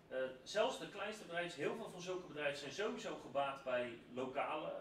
eh, 0.09 0.17
eh, 0.17 0.29
zelfs 0.43 0.79
de 0.79 0.89
kleinste 0.89 1.25
bedrijven, 1.25 1.61
heel 1.61 1.75
veel 1.75 1.89
van 1.89 2.01
zulke 2.01 2.27
bedrijven 2.27 2.59
zijn 2.59 2.71
sowieso 2.71 3.15
gebaat 3.15 3.63
bij 3.63 3.99
lokale 4.13 4.67
eh, 4.67 4.73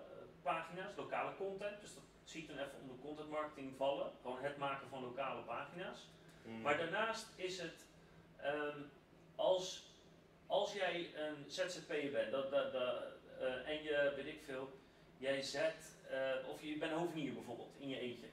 pagina's, 0.43 0.97
lokale 0.97 1.37
content. 1.37 1.81
Dus 1.81 1.95
dat 1.95 2.03
zie 2.25 2.43
ik 2.43 2.49
dan 2.49 2.59
even 2.59 2.81
onder 2.81 2.97
content 2.97 3.31
marketing 3.31 3.77
vallen. 3.77 4.13
Gewoon 4.23 4.43
het 4.43 4.57
maken 4.57 4.89
van 4.89 5.03
lokale 5.03 5.43
pagina's. 5.43 6.09
Mm. 6.45 6.61
Maar 6.61 6.77
daarnaast 6.77 7.27
is 7.37 7.59
het, 7.61 7.87
ehm, 8.37 8.79
als, 9.37 9.93
als 10.47 10.73
jij 10.73 11.11
een 11.15 11.45
ZZP'er 11.51 12.11
bent 12.11 12.31
dat, 12.31 12.51
dat, 12.51 12.73
dat, 12.73 13.03
eh, 13.41 13.69
en 13.69 13.83
je, 13.83 14.13
weet 14.17 14.27
ik 14.27 14.43
veel, 14.45 14.79
jij 15.19 15.43
zet, 15.43 15.92
eh, 16.13 16.49
of 16.49 16.63
je 16.63 16.77
bent 16.79 16.93
hovenier 16.93 17.33
bijvoorbeeld, 17.33 17.75
in 17.79 17.89
je 17.89 17.99
eentje. 18.01 18.27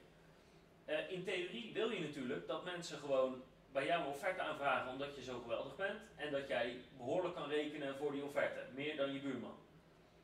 Eh, 0.84 1.10
in 1.12 1.24
theorie 1.24 1.72
wil 1.72 1.90
je 1.90 2.00
natuurlijk 2.00 2.46
dat 2.46 2.64
mensen 2.64 2.98
gewoon 2.98 3.42
bij 3.72 3.86
jou 3.86 4.02
een 4.02 4.08
offerte 4.08 4.40
aanvragen 4.42 4.92
omdat 4.92 5.14
je 5.16 5.22
zo 5.22 5.40
geweldig 5.40 5.76
bent 5.76 6.00
en 6.16 6.32
dat 6.32 6.48
jij 6.48 6.76
behoorlijk 6.96 7.34
kan 7.34 7.48
rekenen 7.48 7.96
voor 7.96 8.12
die 8.12 8.24
offerte, 8.24 8.60
meer 8.74 8.96
dan 8.96 9.12
je 9.12 9.20
buurman. 9.20 9.54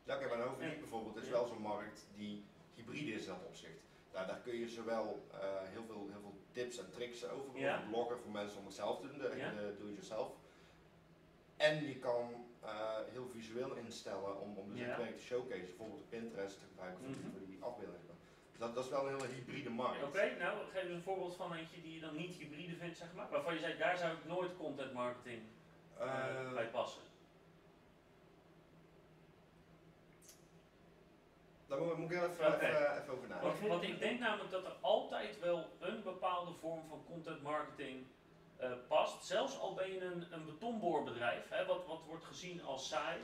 Ja, 0.04 0.16
kijk, 0.16 0.28
maar 0.30 0.38
een 0.40 0.48
hovenier 0.48 0.78
bijvoorbeeld 0.78 1.16
is 1.16 1.24
Ja. 1.24 1.30
wel 1.30 1.46
zo'n 1.46 1.62
markt 1.62 2.06
die 2.16 2.44
hybride 2.74 3.12
is 3.12 3.22
in 3.22 3.28
dat 3.28 3.44
opzicht. 3.46 3.80
Daar, 4.12 4.26
daar 4.26 4.40
kun 4.40 4.54
je 4.58 4.68
zowel 4.68 5.26
eh, 5.32 5.38
heel, 5.62 5.84
veel, 5.84 6.06
heel 6.10 6.20
veel 6.20 6.38
tips 6.52 6.78
en 6.78 6.90
tricks 6.90 7.24
over 7.28 7.58
Ja. 7.60 7.84
bloggen 7.90 8.18
voor 8.18 8.30
mensen 8.30 8.58
om 8.58 8.64
het 8.66 8.74
zelf 8.74 9.00
te 9.00 9.06
doen, 9.06 9.18
de, 9.18 9.36
Ja. 9.36 9.50
de 9.50 9.74
do-it-yourself. 9.78 10.32
En 11.56 11.86
je 11.86 11.96
kan 11.98 12.46
eh, 12.66 12.96
heel 13.12 13.28
visueel 13.32 13.72
instellen 13.74 14.40
om, 14.40 14.56
om 14.56 14.74
dus 14.76 14.86
werk 14.86 15.16
te 15.16 15.22
showcase, 15.22 15.60
bijvoorbeeld 15.62 16.00
op 16.00 16.10
Pinterest 16.10 16.58
te 16.58 16.64
gebruiken 16.70 17.04
voor, 17.04 17.14
Mhm. 17.14 17.30
voor 17.30 17.46
die 17.46 17.62
afbeeldingen. 17.62 18.04
Dat, 18.58 18.74
dat 18.74 18.84
is 18.84 18.90
wel 18.90 19.08
een 19.08 19.14
hele 19.14 19.32
hybride 19.34 19.70
markt. 19.70 20.02
Oké, 20.02 20.36
nou 20.38 20.58
geef 20.72 20.82
eens 20.82 20.92
een 20.92 21.02
voorbeeld 21.02 21.36
van 21.36 21.54
eentje 21.54 21.82
die 21.82 21.94
je 21.94 22.00
dan 22.00 22.16
niet 22.16 22.34
hybride 22.34 22.76
vindt, 22.76 22.96
zeg 22.96 23.08
maar. 23.14 23.28
Waarvan 23.30 23.54
je 23.54 23.60
zei, 23.60 23.78
daar 23.78 23.96
zou 23.98 24.12
ik 24.12 24.24
nooit 24.24 24.56
content 24.56 24.92
marketing 24.92 25.42
eh, 25.98 26.06
Eh, 26.46 26.52
bij 26.52 26.68
passen. 26.68 27.02
daar 31.66 31.78
moet, 31.80 32.10
ik 32.10 32.16
heel 32.18 32.28
even, 32.30 32.46
even, 32.54 33.00
even 33.00 33.12
over 33.12 33.28
nadenken. 33.28 33.58
Want, 33.60 33.68
want 33.68 33.82
ik 33.82 33.98
denk 33.98 34.20
namelijk 34.20 34.50
dat 34.50 34.64
er 34.64 34.76
altijd 34.80 35.38
wel 35.40 35.68
een 35.80 36.02
bepaalde 36.02 36.52
vorm 36.52 36.80
van 36.88 37.04
content 37.06 37.42
marketing 37.42 38.06
eh, 38.56 38.70
past. 38.88 39.24
Zelfs 39.24 39.58
al 39.58 39.74
ben 39.74 39.92
je 39.92 40.00
een, 40.04 40.24
een 40.30 40.44
betonboorbedrijf, 40.44 41.48
hè, 41.48 41.66
wat, 41.66 41.86
wat 41.86 42.02
wordt 42.06 42.24
gezien 42.24 42.62
als 42.64 42.88
saai, 42.88 43.20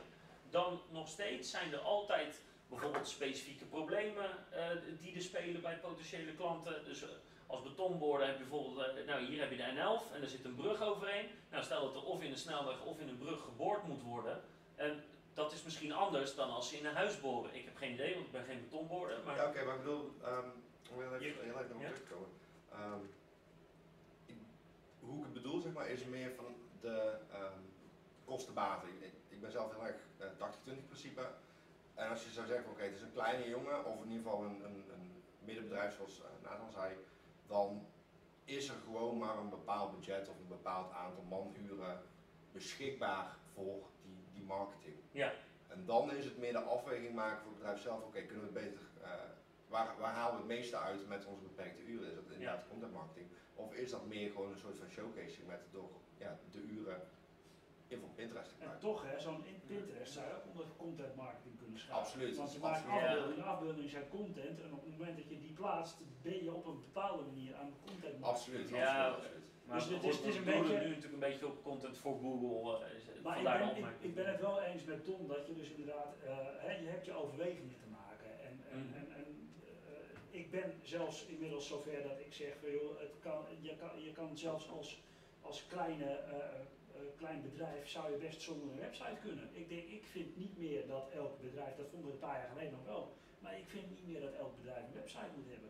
dan 0.49 0.81
nog 0.91 1.07
steeds 1.07 1.49
zijn 1.49 1.73
er 1.73 1.79
altijd 1.79 2.41
bijvoorbeeld 2.67 3.07
specifieke 3.07 3.65
problemen 3.65 4.29
eh, 4.51 4.67
die 4.99 5.15
er 5.15 5.21
spelen 5.21 5.61
bij 5.61 5.77
potentiële 5.77 6.33
klanten. 6.35 6.83
Dus 6.85 7.03
eh, 7.03 7.09
als 7.47 7.63
betonboorder 7.63 8.27
heb 8.27 8.37
je 8.37 8.43
bijvoorbeeld, 8.43 9.05
nou 9.05 9.25
hier 9.25 9.39
heb 9.39 9.51
je 9.51 9.57
de 9.57 9.63
N11 9.73 10.13
en 10.15 10.21
er 10.21 10.27
zit 10.27 10.45
een 10.45 10.55
brug 10.55 10.81
overheen. 10.81 11.29
Nou 11.51 11.63
stel 11.63 11.81
dat 11.93 11.95
er 11.95 12.07
of 12.07 12.21
in 12.21 12.31
een 12.31 12.37
snelweg 12.37 12.81
of 12.83 12.99
in 12.99 13.07
een 13.07 13.17
brug 13.17 13.41
geboord 13.41 13.83
moet 13.87 14.01
worden. 14.01 14.41
En 14.75 15.03
dat 15.33 15.51
is 15.53 15.63
misschien 15.63 15.93
anders 15.93 16.35
dan 16.35 16.49
als 16.51 16.69
ze 16.69 16.77
in 16.77 16.85
een 16.85 16.95
huis 16.95 17.19
boren. 17.19 17.55
Ik 17.55 17.65
heb 17.65 17.75
geen 17.77 17.91
idee, 17.93 18.13
want 18.13 18.25
ik 18.25 18.31
ben 18.31 18.43
geen 18.45 18.61
betonboorder. 18.69 19.17
Maar 19.25 19.35
Ja, 19.35 19.47
oké, 19.47 19.63
maar 19.63 19.75
ik 19.75 19.81
bedoel, 19.83 20.11
ehm 20.23 20.47
om 20.91 21.01
heel 21.01 21.15
even, 21.15 21.43
heel 21.43 21.59
even 21.59 21.69
nog 21.71 21.81
ja? 21.81 21.87
terug 21.87 22.03
te 22.03 22.13
komen. 22.13 22.29
Ehm, 22.71 23.03
ik- 24.25 24.35
hoe 25.05 25.17
ik 25.17 25.23
het 25.23 25.33
bedoel, 25.33 25.61
zeg 25.61 25.73
maar, 25.73 25.89
is 25.89 26.05
meer 26.05 26.31
van 26.35 26.55
de 26.81 27.17
ehm 27.31 27.59
kostenbaten. 28.25 28.89
Ik, 29.29 29.41
ben 29.41 29.51
zelf 29.51 29.71
heel 29.71 29.85
erg 29.85 30.01
eh 30.17 30.27
80-20 30.27 30.85
principe. 30.85 31.27
En 31.93 32.09
als 32.09 32.23
je 32.23 32.29
zou 32.29 32.47
zeggen, 32.47 32.69
oké, 32.71 32.83
het 32.83 32.95
is 32.95 33.01
een 33.01 33.13
kleine 33.13 33.49
jongen, 33.49 33.85
of 33.85 34.03
in 34.03 34.11
ieder 34.11 34.23
geval 34.23 34.43
een, 34.43 34.65
een, 34.65 34.83
een 34.93 35.23
middenbedrijf 35.39 35.95
zoals 35.95 36.21
eh, 36.21 36.49
Nathan 36.49 36.71
zei, 36.71 36.93
dan 37.47 37.85
is 38.45 38.69
er 38.69 38.75
gewoon 38.83 39.17
maar 39.17 39.37
een 39.37 39.49
bepaald 39.49 39.99
budget 39.99 40.29
of 40.29 40.39
een 40.39 40.47
bepaald 40.47 40.91
aantal 40.91 41.23
manuren 41.23 42.01
beschikbaar 42.51 43.35
voor 43.53 43.83
die, 44.03 44.25
die 44.33 44.43
marketing. 44.43 44.95
ja, 45.11 45.33
En 45.67 45.85
dan 45.85 46.11
is 46.11 46.25
het 46.25 46.37
meer 46.37 46.51
de 46.51 46.59
afweging 46.59 47.13
maken 47.15 47.41
voor 47.41 47.51
het 47.51 47.59
bedrijf 47.59 47.81
zelf. 47.81 48.03
Oké, 48.03 48.21
kunnen 48.21 48.53
we 48.53 48.59
het 48.59 48.69
beter, 48.69 48.81
eh, 49.01 49.09
waar, 49.67 49.95
waar 49.99 50.13
halen 50.13 50.33
we 50.33 50.37
het 50.37 50.59
meeste 50.59 50.77
uit 50.77 51.07
met 51.07 51.25
onze 51.25 51.41
beperkte 51.41 51.83
uren? 51.85 52.09
Is 52.09 52.15
dat 52.15 52.23
inderdaad 52.29 52.67
content 52.69 52.93
marketing? 52.93 53.27
Of 53.63 53.73
is 53.73 53.89
dat 53.91 54.05
meer 54.05 54.31
gewoon 54.31 54.51
een 54.51 54.57
soort 54.65 54.77
van 54.77 54.89
showcasing 54.89 55.47
met 55.47 55.59
door 55.71 55.89
ja, 56.17 56.39
de 56.51 56.61
uren 56.77 57.01
in 57.87 57.99
voor 57.99 58.09
Pinterest 58.19 58.47
te 58.49 58.53
En 58.53 58.59
gebruiken? 58.59 58.87
toch, 58.89 59.01
hè, 59.11 59.19
zo'n 59.19 59.45
in 59.45 59.59
Pinterest 59.67 60.13
zou 60.13 60.25
je 60.27 60.33
ook 60.33 60.47
onder 60.51 60.65
content 60.77 61.15
marketing 61.15 61.57
kunnen 61.57 61.79
schrijven. 61.79 62.03
Absoluut, 62.03 62.35
Want 62.37 62.53
je 62.53 62.59
maakt 62.59 62.87
afbeeldingen, 62.87 63.45
afbeeldingen 63.45 63.89
zijn 63.89 64.09
content. 64.09 64.57
En 64.61 64.73
op 64.73 64.81
het 64.83 64.91
moment 64.97 65.17
dat 65.17 65.29
je 65.29 65.39
die 65.39 65.53
plaatst, 65.53 65.97
ben 66.21 66.43
je 66.43 66.51
op 66.53 66.65
een 66.65 66.79
bepaalde 66.87 67.23
manier 67.23 67.55
aan 67.55 67.73
content 67.85 68.01
marketing. 68.19 68.23
Absoluut, 68.25 68.69
Ja, 68.69 69.07
absoluut, 69.07 69.25
absoluut. 69.25 69.43
maar 69.67 69.77
Dus 69.77 69.87
het 69.89 70.03
is- 70.03 70.15
het 70.17 70.25
is 70.25 70.35
een 70.35 70.43
beetje- 70.43 70.77
nu 70.79 70.87
natuurlijk 70.89 71.13
een 71.13 71.19
beetje 71.29 71.47
op 71.47 71.63
content 71.63 71.97
voor 71.97 72.15
Google. 72.21 72.85
eh, 72.85 73.23
Maar 73.23 73.37
ik 73.37 73.43
de 73.75 73.81
ben, 73.81 73.93
ik, 73.99 74.15
ben 74.15 74.25
het 74.31 74.39
wel 74.39 74.61
eens 74.61 74.83
met 74.83 75.03
Tom 75.05 75.27
dat 75.27 75.47
je 75.47 75.53
dus 75.53 75.69
inderdaad, 75.69 76.11
eh, 76.23 76.37
hè, 76.65 76.71
je 76.83 76.87
hebt 76.87 77.05
je 77.05 77.13
overwegingen 77.13 77.77
te 77.83 77.87
maken. 78.01 78.29
En, 78.47 78.53
en, 78.71 78.79
Mhm. 78.79 78.95
en, 78.97 79.05
en 79.19 79.25
eh, 79.65 80.39
ik 80.39 80.42
ben 80.59 80.73
zelfs 80.81 81.25
inmiddels 81.25 81.67
zover 81.67 82.03
dat 82.03 82.19
ik 82.19 82.33
zeg, 82.33 82.53
joh, 82.61 82.99
het 82.99 83.15
kan, 83.19 83.45
je, 83.61 83.75
kan, 83.75 84.03
je 84.03 84.11
kan 84.11 84.37
zelfs 84.37 84.69
als, 84.69 85.01
als 85.41 85.67
kleine, 85.67 86.05
eh, 86.05 86.35
eh, 86.35 87.01
klein 87.17 87.41
bedrijf 87.41 87.89
zou 87.89 88.11
je 88.11 88.17
best 88.17 88.41
zonder 88.41 88.69
een 88.69 88.79
website 88.79 89.17
kunnen. 89.21 89.49
Ik, 89.53 89.69
denk, 89.69 89.87
ik 89.87 90.05
vind 90.05 90.37
niet 90.37 90.57
meer 90.57 90.87
dat 90.87 91.09
elk 91.09 91.41
bedrijf, 91.41 91.75
dat 91.75 91.89
vonden 91.89 92.07
we 92.07 92.13
een 92.13 92.27
paar 92.27 92.39
jaar 92.39 92.49
geleden 92.49 92.71
nog 92.71 92.85
wel, 92.85 93.13
maar 93.39 93.57
ik 93.57 93.67
vind 93.67 93.89
niet 93.89 94.07
meer 94.07 94.21
dat 94.21 94.33
elk 94.33 94.57
bedrijf 94.57 94.85
een 94.85 94.93
website 95.01 95.35
moet 95.35 95.49
hebben. 95.49 95.69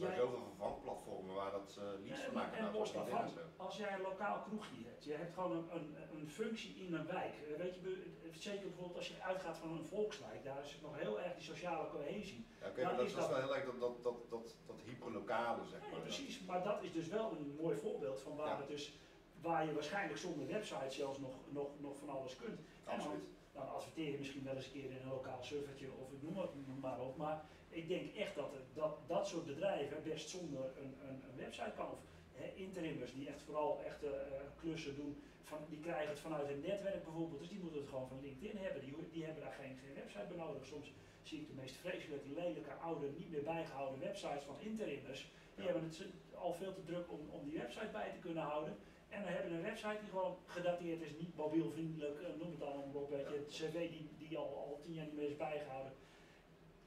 Er 0.00 0.06
zijn 0.06 0.16
zoveel 0.16 0.42
vervangplatformen 0.48 1.34
waar 1.34 1.50
dat 1.50 1.78
En, 1.78 2.52
en 2.64 2.72
los 2.72 2.92
daarvan, 2.92 3.12
LinkedIn 3.14 3.16
en 3.18 3.28
zo. 3.56 3.62
als 3.64 3.76
jij 3.76 3.92
een 3.94 4.00
lokaal 4.00 4.38
kroegje 4.40 4.84
hebt, 4.84 5.04
je 5.04 5.12
hebt 5.12 5.34
gewoon 5.34 5.52
een, 5.52 5.66
een, 5.76 5.94
een 6.16 6.28
functie 6.30 6.74
in 6.74 6.94
een 6.94 7.06
wijk. 7.06 7.34
Eh, 7.48 7.56
Weet 7.58 7.74
je, 7.74 8.02
zeker 8.32 8.68
bijvoorbeeld 8.68 8.96
als 8.96 9.08
je 9.08 9.22
uitgaat 9.22 9.56
van 9.58 9.70
een 9.72 9.84
volkswijk, 9.84 10.44
daar 10.44 10.62
is 10.62 10.78
nog 10.82 10.98
heel 10.98 11.20
erg 11.20 11.34
die 11.34 11.44
sociale 11.44 11.88
cohesie. 11.88 12.46
Ja, 12.60 12.68
oké, 12.68 12.82
maar 12.84 12.96
dat 12.96 13.06
is 13.06 13.14
wel 13.14 13.36
heel 13.36 13.54
erg 13.56 13.64
dat, 13.64 13.80
dat, 13.80 14.02
dat, 14.02 14.16
dat, 14.30 14.54
dat 14.66 14.76
hyperlokale, 14.84 15.64
zeg 15.66 15.80
Ja, 15.84 15.90
maar. 15.90 16.00
precies, 16.00 16.40
maar 16.44 16.62
dat 16.64 16.82
is 16.82 16.92
dus 16.92 17.08
wel 17.08 17.30
een 17.30 17.56
mooi 17.60 17.76
voorbeeld 17.76 18.20
van 18.20 18.36
waar, 18.36 18.46
Ja. 18.48 18.56
het 18.58 18.68
dus, 18.68 18.98
waar 19.40 19.66
je 19.66 19.74
waarschijnlijk 19.74 20.18
zonder 20.18 20.46
website 20.46 20.90
zelfs 20.94 21.18
nog, 21.18 21.34
nog, 21.48 21.68
nog 21.80 21.96
van 21.96 22.08
alles 22.08 22.36
kunt. 22.36 22.60
En. 22.84 22.98
Dan, 22.98 23.12
dan 23.52 23.68
adverteer 23.74 24.10
je 24.10 24.18
misschien 24.18 24.44
wel 24.44 24.54
eens 24.54 24.66
een 24.66 24.72
keer 24.72 24.90
in 24.90 24.96
een 25.02 25.08
lokaal 25.08 25.42
servertje 25.42 25.86
of 26.02 26.12
ik 26.12 26.22
noem 26.22 26.38
het 26.38 26.50
maar 26.80 27.00
op. 27.00 27.16
Maar 27.16 27.44
ik 27.70 27.88
denk 27.88 28.14
echt 28.14 28.34
dat 28.34 28.52
het, 28.52 28.64
dat, 28.74 28.98
dat 29.06 29.28
soort 29.28 29.46
bedrijven 29.46 30.02
best 30.02 30.28
zonder 30.28 30.64
een, 30.76 30.94
een, 31.08 31.22
een 31.30 31.36
website 31.36 31.72
kan. 31.76 31.90
Of 31.90 31.98
hè, 32.32 32.52
interimmers 32.54 33.12
die 33.14 33.28
echt 33.28 33.42
vooral 33.42 33.82
echte 33.86 34.06
eh, 34.06 34.40
klussen 34.60 34.96
doen, 34.96 35.22
van, 35.42 35.58
die 35.68 35.80
krijgen 35.80 36.08
het 36.08 36.20
vanuit 36.20 36.48
het 36.48 36.66
netwerk 36.66 37.04
bijvoorbeeld. 37.04 37.38
Dus 37.40 37.48
die 37.48 37.58
moeten 37.58 37.80
het 37.80 37.88
gewoon 37.88 38.08
van 38.08 38.20
LinkedIn 38.20 38.56
hebben. 38.56 38.80
Die, 38.84 38.94
die 39.12 39.24
hebben 39.24 39.42
daar 39.42 39.52
geen, 39.52 39.76
geen 39.84 39.94
website 39.94 40.26
bij 40.28 40.36
nodig. 40.36 40.66
Soms 40.66 40.92
zie 41.22 41.40
ik 41.40 41.46
de 41.48 41.60
meest 41.60 41.76
vreselijke, 41.76 42.28
lelijke, 42.34 42.72
oude, 42.72 43.06
niet 43.16 43.30
meer 43.30 43.42
bijgehouden 43.42 44.00
websites 44.00 44.44
van 44.44 44.60
interimmers. 44.60 45.30
Die 45.54 45.64
Ja. 45.64 45.70
hebben 45.72 45.88
het 45.88 46.06
al 46.34 46.52
veel 46.54 46.72
te 46.74 46.84
druk 46.84 47.12
om, 47.12 47.20
om 47.30 47.48
die 47.48 47.58
website 47.58 47.88
bij 47.92 48.10
te 48.12 48.18
kunnen 48.18 48.42
houden. 48.42 48.76
En 49.08 49.22
dan 49.22 49.32
hebben 49.32 49.50
we 49.50 49.56
een 49.56 49.62
website 49.70 49.98
die 50.00 50.10
gewoon 50.10 50.36
gedateerd 50.46 51.00
is, 51.02 51.10
niet 51.18 51.36
mobielvriendelijk, 51.36 52.20
eh, 52.20 52.28
noem 52.38 52.50
het 52.50 52.62
allemaal 52.62 52.90
op. 53.02 53.10
Weet 53.10 53.28
je, 53.28 53.34
het 53.44 53.48
cv 53.50 53.90
die, 53.90 54.08
die 54.18 54.38
al, 54.38 54.44
al 54.56 54.78
tien 54.82 54.94
jaar 54.94 55.04
niet 55.04 55.14
meer 55.14 55.28
is 55.28 55.36
bijgehouden. 55.36 55.92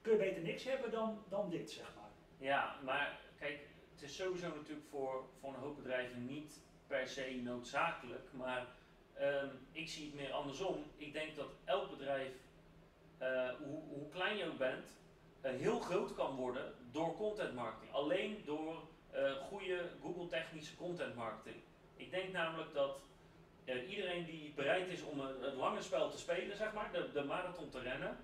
Kun 0.01 0.11
je 0.11 0.17
beter 0.17 0.41
niks 0.41 0.63
hebben 0.63 0.91
dan, 0.91 1.23
dan 1.29 1.49
dit, 1.49 1.71
zeg 1.71 1.95
maar. 1.95 2.09
Ja, 2.37 2.75
maar 2.83 3.19
kijk, 3.39 3.59
het 3.93 4.01
is 4.01 4.15
sowieso 4.15 4.47
natuurlijk 4.47 4.87
voor, 4.89 5.23
voor 5.39 5.53
een 5.53 5.59
hoop 5.59 5.75
bedrijven 5.75 6.25
niet 6.25 6.59
per 6.87 7.07
se 7.07 7.39
noodzakelijk. 7.43 8.27
Maar 8.31 8.67
ehm, 9.13 9.47
ik 9.71 9.89
zie 9.89 10.05
het 10.05 10.15
meer 10.15 10.31
andersom. 10.31 10.83
Ik 10.97 11.13
denk 11.13 11.35
dat 11.35 11.49
elk 11.65 11.89
bedrijf, 11.89 12.31
eh, 13.17 13.49
hoe, 13.63 13.81
hoe 13.89 14.09
klein 14.09 14.37
je 14.37 14.45
ook 14.45 14.57
bent, 14.57 14.87
eh, 15.41 15.51
heel 15.51 15.79
groot 15.79 16.13
kan 16.13 16.35
worden 16.35 16.73
door 16.91 17.15
content 17.15 17.53
marketing. 17.53 17.93
Alleen 17.93 18.41
door 18.45 18.89
eh, 19.11 19.33
goede 19.33 19.89
Google 20.01 20.27
technische 20.27 20.75
content 20.75 21.15
marketing. 21.15 21.61
Ik 21.95 22.11
denk 22.11 22.31
namelijk 22.31 22.73
dat 22.73 22.99
iedereen 23.89 24.25
die 24.25 24.53
bereid 24.55 24.87
is 24.87 25.03
om 25.03 25.19
het 25.19 25.53
lange 25.53 25.81
spel 25.81 26.09
te 26.09 26.17
spelen, 26.17 26.57
zeg 26.57 26.73
maar, 26.73 26.91
de, 26.91 27.09
de 27.13 27.23
marathon 27.23 27.69
te 27.69 27.79
rennen, 27.79 28.17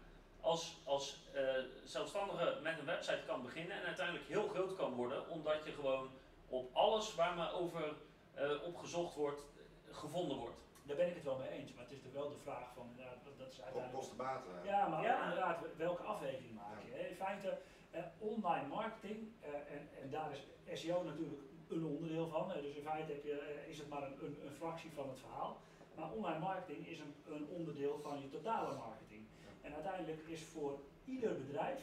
als, 0.48 0.82
als 0.84 1.06
eh, 1.34 1.44
zelfstandige 1.86 2.60
met 2.64 2.80
een 2.80 2.86
website 2.86 3.24
kan 3.26 3.42
beginnen 3.42 3.78
en 3.80 3.86
uiteindelijk 3.86 4.26
heel 4.28 4.48
groot 4.48 4.76
kan 4.76 4.94
worden, 4.94 5.30
omdat 5.30 5.66
je 5.66 5.72
gewoon 5.72 6.10
op 6.50 6.76
alles 6.76 7.16
waar 7.16 7.36
maar 7.36 7.54
over 7.54 7.94
eh, 8.34 8.52
opgezocht 8.66 9.16
wordt, 9.16 9.42
eh, 9.42 9.96
gevonden 9.98 10.38
wordt. 10.38 10.58
Daar 10.84 10.96
ben 10.96 11.08
ik 11.08 11.14
het 11.16 11.24
wel 11.24 11.38
mee 11.38 11.50
eens, 11.50 11.74
maar 11.74 11.84
het 11.84 11.94
is 11.94 12.04
er 12.04 12.14
wel 12.14 12.30
de 12.30 12.38
vraag 12.38 12.74
van, 12.74 12.90
ja, 12.98 13.10
dat, 13.38 13.48
is 13.48 13.58
Op 13.58 13.64
uiteindelijk... 13.64 13.94
kostenbaten. 14.00 14.52
Ja, 14.64 14.88
maar 14.88 15.04
Ja. 15.04 15.24
inderdaad, 15.24 15.58
welke 15.78 16.02
afweging 16.04 16.54
maak 16.56 16.82
je? 16.86 16.92
hè? 16.98 17.08
In 17.08 17.16
feite, 17.16 17.58
eh, 17.92 18.02
online 18.18 18.68
marketing, 18.68 19.32
eh, 19.42 19.50
en, 19.76 19.90
en 20.02 20.10
daar 20.10 20.32
is 20.32 20.82
SEO 20.82 21.04
natuurlijk 21.04 21.42
een 21.70 21.86
onderdeel 21.86 22.28
van. 22.28 22.48
dus 22.62 22.76
in 22.76 22.84
feite 22.84 23.12
heb 23.12 23.24
je, 23.24 23.66
is 23.68 23.78
het 23.78 23.90
maar 23.90 24.04
een, 24.04 24.18
een, 24.26 24.38
een 24.46 24.56
fractie 24.56 24.92
van 24.92 25.10
het 25.10 25.20
verhaal. 25.20 25.58
Maar 25.96 26.12
online 26.12 26.40
marketing 26.40 26.88
is 26.88 27.00
een, 27.00 27.16
een 27.30 27.48
onderdeel 27.48 28.00
van 28.04 28.22
je 28.22 28.30
totale 28.30 28.76
marketing. 28.76 29.26
En 29.62 29.74
uiteindelijk 29.74 30.20
is 30.28 30.42
voor 30.42 30.80
ieder 31.06 31.38
bedrijf, 31.38 31.82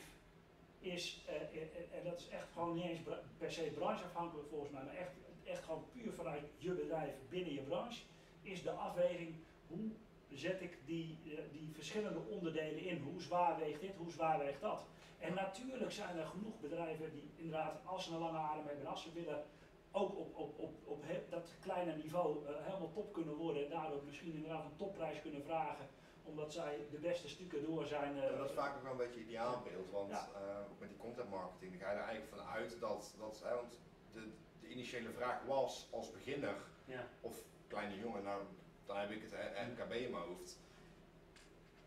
is, 0.85 1.25
eh, 1.27 1.35
eh, 1.35 1.43
eh, 1.43 1.99
en 1.99 2.05
dat 2.05 2.19
is 2.19 2.29
echt 2.29 2.47
gewoon 2.53 2.75
niet 2.75 2.85
eens 2.85 3.01
per 3.39 3.53
se 3.53 3.63
brancheafhankelijk 3.63 4.49
volgens 4.49 4.71
mij, 4.71 4.83
maar 4.83 4.95
echt, 4.95 5.13
echt 5.45 5.65
gewoon 5.65 5.85
puur 5.93 6.13
vanuit 6.13 6.43
je 6.59 6.71
bedrijf 6.71 7.15
binnen 7.29 7.53
je 7.53 7.61
branche, 7.61 8.03
is 8.43 8.63
de 8.63 8.71
afweging 8.71 9.35
hoe 9.67 9.91
zet 10.33 10.61
ik 10.61 10.79
die, 10.85 11.19
die 11.53 11.71
verschillende 11.73 12.21
onderdelen 12.31 12.85
in. 12.85 13.03
Hoe 13.03 13.21
zwaar 13.21 13.59
weegt 13.59 13.81
dit, 13.81 13.97
hoe 13.97 14.11
zwaar 14.11 14.39
weegt 14.39 14.61
dat? 14.61 14.87
En 15.19 15.35
natuurlijk 15.35 15.93
zijn 15.93 16.17
er 16.17 16.27
genoeg 16.27 16.61
bedrijven 16.61 17.13
die 17.13 17.31
inderdaad, 17.37 17.81
als 17.85 18.05
ze 18.05 18.13
een 18.13 18.19
lange 18.19 18.39
adem 18.39 18.67
hebben, 18.67 18.87
als 18.87 19.03
ze 19.03 19.13
willen, 19.13 19.45
ook 19.91 20.19
op, 20.19 20.37
op, 20.37 20.59
op, 20.59 20.75
op 20.85 21.05
dat 21.31 21.51
kleine 21.61 21.97
niveau 21.97 22.37
helemaal 22.47 22.93
top 22.93 23.13
kunnen 23.13 23.35
worden 23.35 23.65
en 23.65 23.71
daardoor 23.71 24.03
misschien 24.07 24.35
inderdaad 24.35 24.65
een 24.65 24.77
topprijs 24.77 25.21
kunnen 25.23 25.43
vragen, 25.43 25.87
omdat 26.25 26.53
zij 26.53 26.87
de 26.91 26.99
beste 26.99 27.29
stukken 27.29 27.65
door 27.65 27.87
zijn. 27.87 28.23
eh, 28.23 28.37
dat 28.37 28.49
is 28.49 28.55
vaak 28.55 28.77
ook 28.77 28.83
wel 28.83 28.93
een 28.93 28.97
beetje 28.99 29.21
ideaalbeeld, 29.21 29.91
want 29.91 30.11
Ja. 30.11 30.29
eh, 30.35 30.71
ook 30.71 30.79
met 30.81 30.89
die 30.89 30.99
content 30.99 31.31
marketing, 31.31 31.71
dan 31.73 31.81
ga 31.81 31.91
je 31.91 31.97
er 31.99 32.03
eigenlijk 32.09 32.35
van 32.37 32.47
uit 32.47 32.81
dat, 32.81 33.15
dat 33.19 33.41
hè, 33.45 33.55
want 33.55 33.79
de, 34.13 34.29
de 34.61 34.69
initiële 34.69 35.11
vraag 35.11 35.43
was 35.47 35.89
als 35.91 36.11
beginner 36.13 36.55
Ja. 36.85 37.07
of 37.21 37.37
kleine 37.69 37.99
jongen, 37.99 38.23
nou 38.23 38.43
dan 38.87 38.97
heb 38.97 39.11
ik 39.11 39.23
het 39.23 39.33
eh, 39.33 39.67
MKB 39.69 39.93
in 39.93 40.11
mijn 40.11 40.23
hoofd. 40.25 40.59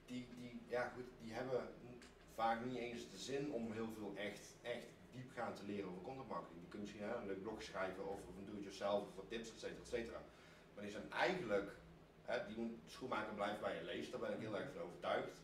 Die, 0.06 0.28
die, 0.36 0.62
ja 0.68 0.88
goed, 0.96 1.06
die 1.22 1.34
hebben 1.34 1.70
vaak 2.34 2.66
niet 2.66 2.78
eens 2.78 3.10
de 3.12 3.18
zin 3.18 3.52
om 3.52 3.72
heel 3.72 3.90
veel 3.98 4.14
echt, 4.16 4.56
echt 4.62 4.86
diepgaand 5.12 5.56
te 5.56 5.64
leren 5.66 5.90
over 5.90 6.02
content 6.02 6.28
marketing. 6.28 6.60
Die 6.60 6.70
kunnen 6.70 6.88
misschien 6.88 7.08
hè, 7.10 7.16
een 7.16 7.26
leuk 7.28 7.42
blog 7.42 7.62
schrijven 7.64 8.08
of, 8.08 8.20
of 8.30 8.38
een 8.38 8.46
do-it-yourself 8.46 9.02
of 9.08 9.16
wat 9.16 9.30
tips, 9.30 9.50
et 9.52 9.60
cetera, 9.60 9.80
et 9.82 9.88
cetera. 9.88 10.22
Maar 10.74 10.84
die 10.84 10.92
zijn 10.92 11.12
eigenlijk, 11.12 11.72
hè, 12.28 12.46
die 12.48 12.58
moet 12.58 12.74
schoenmaker 12.86 13.34
blijven 13.34 13.62
bij 13.62 13.76
je 13.76 13.84
leest, 13.84 14.12
daar 14.12 14.20
ben 14.20 14.34
ik 14.34 14.40
heel 14.40 14.58
erg 14.58 14.72
van 14.74 14.82
overtuigd. 14.82 15.38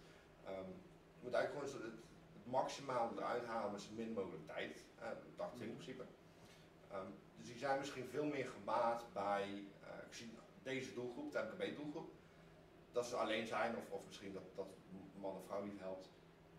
Ehm, 0.46 0.70
je 1.18 1.24
moet 1.24 1.34
eigenlijk 1.34 1.66
gewoon 1.66 1.86
het, 1.86 1.94
het 2.34 2.46
maximaal 2.46 3.12
eruit 3.18 3.46
halen 3.46 3.72
met 3.72 3.82
zo 3.82 3.90
min 3.96 4.14
mogelijk 4.14 4.46
tijd. 4.46 4.86
Uh, 5.00 5.08
dacht 5.36 5.56
ik 5.56 5.62
in 5.62 5.76
principe. 5.76 6.04
Ehm, 6.92 7.10
dus 7.38 7.48
die 7.48 7.58
zijn 7.58 7.80
misschien 7.80 8.08
veel 8.08 8.26
meer 8.26 8.48
gebaat 8.48 9.06
bij, 9.14 9.48
uh, 9.50 10.06
ik 10.08 10.14
zie 10.14 10.32
deze 10.64 10.94
doelgroep, 10.94 11.32
de 11.32 11.50
MKB-doelgroep, 11.50 12.10
dat 12.92 13.06
ze 13.06 13.16
alleen 13.16 13.48
zijn, 13.48 13.78
of, 13.78 13.90
of 13.90 14.06
misschien 14.06 14.34
dat, 14.34 14.44
dat 14.56 14.68
man 15.16 15.36
of 15.36 15.46
vrouw 15.46 15.64
niet 15.64 15.80
helpt, 15.80 16.10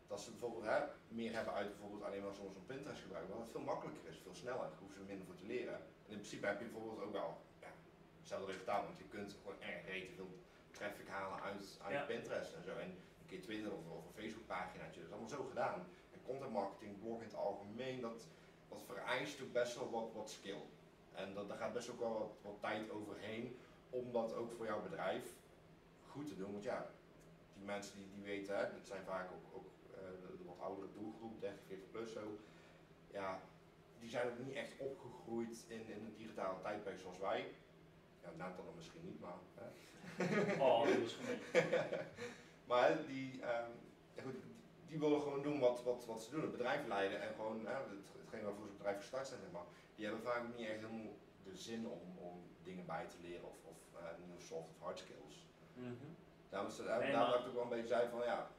dat 0.06 0.20
ze 0.20 0.30
bijvoorbeeld 0.30 0.64
hè, 0.64 0.80
meer 1.08 1.32
hebben 1.32 1.52
uit 1.52 1.68
bijvoorbeeld 1.68 2.02
alleen 2.02 2.22
maar 2.22 2.34
soms 2.34 2.56
een 2.56 2.66
Pinterest 2.66 3.02
gebruiken, 3.02 3.34
wat 3.34 3.42
het 3.42 3.52
veel 3.52 3.70
makkelijker 3.72 4.08
is, 4.10 4.18
veel 4.22 4.34
sneller, 4.34 4.68
daar 4.70 4.78
hoeven 4.78 4.98
ze 4.98 5.04
minder 5.04 5.26
voor 5.26 5.34
te 5.34 5.46
leren. 5.46 5.74
En 5.74 6.12
in 6.16 6.20
principe 6.22 6.46
heb 6.46 6.58
je 6.58 6.64
bijvoorbeeld 6.64 7.02
ook 7.02 7.12
wel 7.12 7.40
ja, 7.60 7.72
hetzelfde 8.18 8.52
resultaat, 8.52 8.84
want 8.84 8.98
je 8.98 9.08
kunt 9.08 9.36
gewoon 9.42 9.60
erg 9.60 9.86
rete 9.86 10.12
veel 10.14 10.32
traffic 10.70 11.08
halen 11.08 11.42
uit 11.96 12.08
Ja. 12.08 12.14
Pinterest 12.14 12.52
en 12.52 12.62
zo. 12.64 12.76
En 12.76 12.88
een 12.88 13.26
keer 13.26 13.42
Twitter 13.42 13.72
of, 13.72 13.78
of 13.98 14.06
een 14.06 14.22
Facebook 14.22 14.46
paginaatje, 14.46 15.00
dat 15.00 15.08
is 15.08 15.12
allemaal 15.12 15.36
zo 15.36 15.44
gedaan. 15.44 15.86
En 16.12 16.22
content 16.22 16.52
marketing, 16.52 17.00
blog 17.00 17.18
in 17.18 17.26
het 17.26 17.36
algemeen, 17.36 18.00
dat, 18.00 18.26
dat 18.68 18.82
vereist 18.86 19.42
ook 19.42 19.52
best 19.52 19.74
wel 19.74 19.90
wat, 19.90 20.12
wat 20.12 20.30
skill. 20.30 20.62
En 21.14 21.34
dat, 21.34 21.48
daar 21.48 21.58
gaat 21.58 21.72
best 21.72 21.90
ook 21.90 21.98
wel 21.98 22.18
wat, 22.18 22.32
wat 22.42 22.60
tijd 22.60 22.90
overheen 22.90 23.56
om 23.90 24.12
dat 24.12 24.34
ook 24.34 24.52
voor 24.52 24.66
jouw 24.66 24.82
bedrijf 24.82 25.24
goed 26.10 26.28
te 26.28 26.36
doen. 26.36 26.52
Want 26.52 26.64
ja, 26.64 26.90
die 27.54 27.64
mensen 27.64 27.96
die, 27.96 28.08
die 28.14 28.22
weten, 28.22 28.56
dat 28.56 28.86
zijn 28.86 29.04
vaak 29.04 29.30
ook, 29.54 29.66
eh, 29.94 30.00
de, 30.20 30.44
wat 30.44 30.60
oudere 30.60 30.88
doelgroep, 30.92 31.40
30, 31.40 31.64
40 31.66 31.90
plus 31.90 32.12
zo. 32.12 32.38
Ja, 33.10 33.40
die 34.00 34.10
zijn 34.10 34.30
ook 34.30 34.38
niet 34.38 34.54
echt 34.54 34.72
opgegroeid 34.78 35.64
in, 35.68 35.86
in 35.86 36.04
een 36.04 36.14
digitale 36.16 36.60
tijdperk 36.60 37.00
zoals 37.00 37.18
wij. 37.18 37.54
Ja, 38.22 38.30
Nathan 38.36 38.64
dan 38.64 38.74
misschien 38.74 39.04
niet, 39.04 39.20
maar. 39.20 39.38
Hè. 39.54 39.64
Oh, 40.66 40.86
dat 40.86 40.96
is 40.96 41.16
gemeen. 41.18 41.68
maar 42.70 43.06
die, 43.06 43.42
ehm, 43.42 43.70
ja 44.14 44.22
goed, 44.22 44.36
die 44.86 44.98
willen 44.98 45.20
gewoon 45.20 45.42
doen 45.42 45.60
wat, 45.60 45.82
wat, 45.82 46.04
wat 46.06 46.22
ze 46.22 46.30
doen, 46.30 46.42
het 46.42 46.50
bedrijf 46.50 46.86
leiden 46.86 47.20
en 47.20 47.34
gewoon 47.34 47.66
hè, 47.66 47.74
het, 47.74 48.06
hetgeen 48.20 48.44
waarvoor 48.44 48.64
ze 48.64 48.68
het 48.68 48.76
bedrijf 48.76 48.98
gestart 48.98 49.26
zijn, 49.26 49.40
zeg 49.40 49.50
maar. 49.50 49.66
Die 49.94 50.04
hebben 50.06 50.22
vaak 50.22 50.42
niet 50.56 50.66
echt 50.68 50.80
helemaal 50.80 51.14
de 51.44 51.56
zin 51.56 51.86
om, 51.86 52.18
om 52.18 52.42
dingen 52.62 52.86
bij 52.86 53.06
te 53.06 53.16
leren 53.22 53.44
of, 53.44 53.56
of 53.64 54.00
eh, 54.00 54.06
nieuwe 54.24 54.40
soft 54.40 54.68
of 54.68 54.80
hard 54.80 54.98
skills. 54.98 55.46
Mhm. 55.74 56.08
Daarom 56.48 56.70
is 56.70 56.78
het, 56.78 56.86
Nee, 56.86 57.12
daarom 57.12 57.30
dat 57.30 57.40
ik 57.40 57.46
ook 57.46 57.54
wel 57.54 57.62
een 57.62 57.68
beetje 57.68 57.86
zei 57.86 58.08
van 58.08 58.22
ja, 58.24 58.50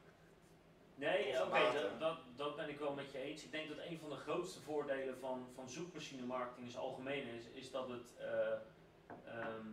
Nee, 0.95 1.43
oké, 1.43 1.59
dat, 1.73 1.99
dat, 1.99 2.17
dat 2.35 2.55
ben 2.55 2.69
ik 2.69 2.79
wel 2.79 2.93
met 2.93 3.11
je 3.11 3.17
eens. 3.17 3.43
Ik 3.43 3.51
denk 3.51 3.67
dat 3.69 3.77
een 3.77 3.99
van 3.99 4.09
de 4.09 4.15
grootste 4.15 4.61
voordelen 4.61 5.17
van, 5.19 5.47
van 5.55 5.69
zoekmachine 5.69 6.25
marketing 6.25 6.67
in 6.67 6.73
het 6.73 6.81
algemeen 6.81 7.27
is, 7.27 7.45
is 7.53 7.71
dat 7.71 7.89
het 7.89 8.13
eh, 8.17 8.51
ehm, 9.25 9.67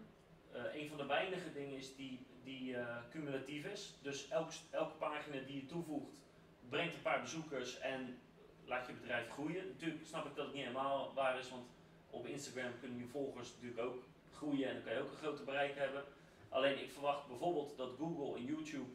eh, 0.52 0.80
een 0.80 0.88
van 0.88 0.96
de 0.96 1.06
weinige 1.06 1.52
dingen 1.52 1.76
is 1.76 1.96
die, 1.96 2.26
die 2.44 2.76
eh, 2.76 2.96
cumulatief 3.10 3.64
is. 3.64 3.94
Dus 4.02 4.28
elke, 4.28 4.52
elke 4.70 4.94
pagina 4.94 5.36
die 5.46 5.60
je 5.60 5.66
toevoegt, 5.66 6.20
brengt 6.68 6.94
een 6.94 7.02
paar 7.02 7.20
bezoekers 7.20 7.78
en 7.78 8.18
laat 8.64 8.86
je 8.86 8.92
bedrijf 8.92 9.28
groeien. 9.28 9.66
Natuurlijk 9.66 10.06
snap 10.06 10.26
ik 10.26 10.34
dat 10.34 10.44
het 10.44 10.54
niet 10.54 10.64
helemaal 10.64 11.12
waar 11.14 11.38
is, 11.38 11.50
want 11.50 11.66
op 12.10 12.26
Instagram 12.26 12.78
kunnen 12.80 12.98
je 12.98 13.06
volgers 13.06 13.52
natuurlijk 13.54 13.80
ook 13.80 14.02
groeien 14.32 14.68
en 14.68 14.74
dan 14.74 14.84
kan 14.84 14.92
je 14.92 15.00
ook 15.00 15.10
een 15.10 15.16
groter 15.16 15.44
bereik 15.44 15.76
hebben. 15.76 16.04
Alleen 16.48 16.82
ik 16.82 16.90
verwacht 16.90 17.26
bijvoorbeeld 17.26 17.76
dat 17.76 17.94
Google 17.98 18.36
en 18.36 18.44
YouTube 18.44 18.90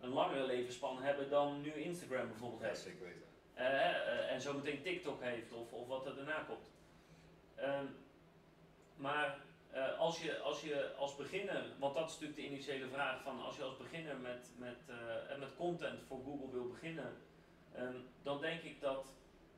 een 0.00 0.08
langere 0.08 0.46
levensspan 0.46 1.02
hebben 1.02 1.30
dan 1.30 1.60
nu 1.60 1.72
Instagram 1.72 2.28
bijvoorbeeld 2.28 2.60
ja 2.60 2.66
heeft. 2.66 2.80
zeker 2.80 3.04
weten. 3.04 3.22
Eh, 3.54 3.90
eh, 3.90 4.32
en 4.32 4.40
zometeen 4.40 4.82
TikTok 4.82 5.22
heeft 5.22 5.52
of, 5.52 5.72
of 5.72 5.86
wat 5.86 6.06
er 6.06 6.14
daarna 6.14 6.42
komt. 6.42 6.70
Ehm, 7.54 7.86
maar 8.96 9.43
eh, 9.74 9.98
als, 9.98 10.22
je, 10.22 10.38
als 10.38 10.60
je 10.60 10.94
als 10.96 11.16
beginner, 11.16 11.64
want 11.78 11.94
dat 11.94 12.08
is 12.08 12.12
natuurlijk 12.12 12.40
de 12.40 12.46
initiële 12.46 12.88
vraag 12.88 13.22
van 13.22 13.44
als 13.44 13.56
je 13.56 13.62
als 13.62 13.76
beginner 13.76 14.16
met, 14.16 14.50
met, 14.56 14.78
eh, 14.86 15.38
met 15.38 15.56
content 15.56 16.00
voor 16.08 16.20
Google 16.24 16.50
wil 16.50 16.68
beginnen, 16.68 17.16
ehm, 17.74 17.96
dan 18.22 18.40
denk 18.40 18.62
ik 18.62 18.80
dat 18.80 19.06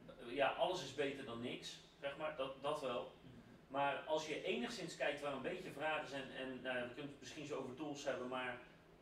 eh, 0.06 0.34
ja, 0.34 0.48
alles 0.48 0.82
is 0.82 0.94
beter 0.94 1.24
dan 1.24 1.40
niks, 1.40 1.76
zeg 2.00 2.16
maar, 2.16 2.36
dat, 2.36 2.62
dat 2.62 2.80
wel. 2.80 3.12
Maar 3.68 3.96
als 4.06 4.26
je 4.26 4.42
enigszins 4.42 4.96
kijkt 4.96 5.20
waar 5.20 5.32
een 5.32 5.42
beetje 5.42 5.70
vragen 5.70 6.08
zijn, 6.08 6.30
en 6.30 6.60
ja, 6.62 6.72
we 6.74 6.94
kunnen 6.94 7.12
het 7.12 7.20
misschien 7.20 7.46
zo 7.46 7.58
over 7.58 7.74
tools 7.74 8.04
hebben, 8.04 8.28
maar 8.28 8.58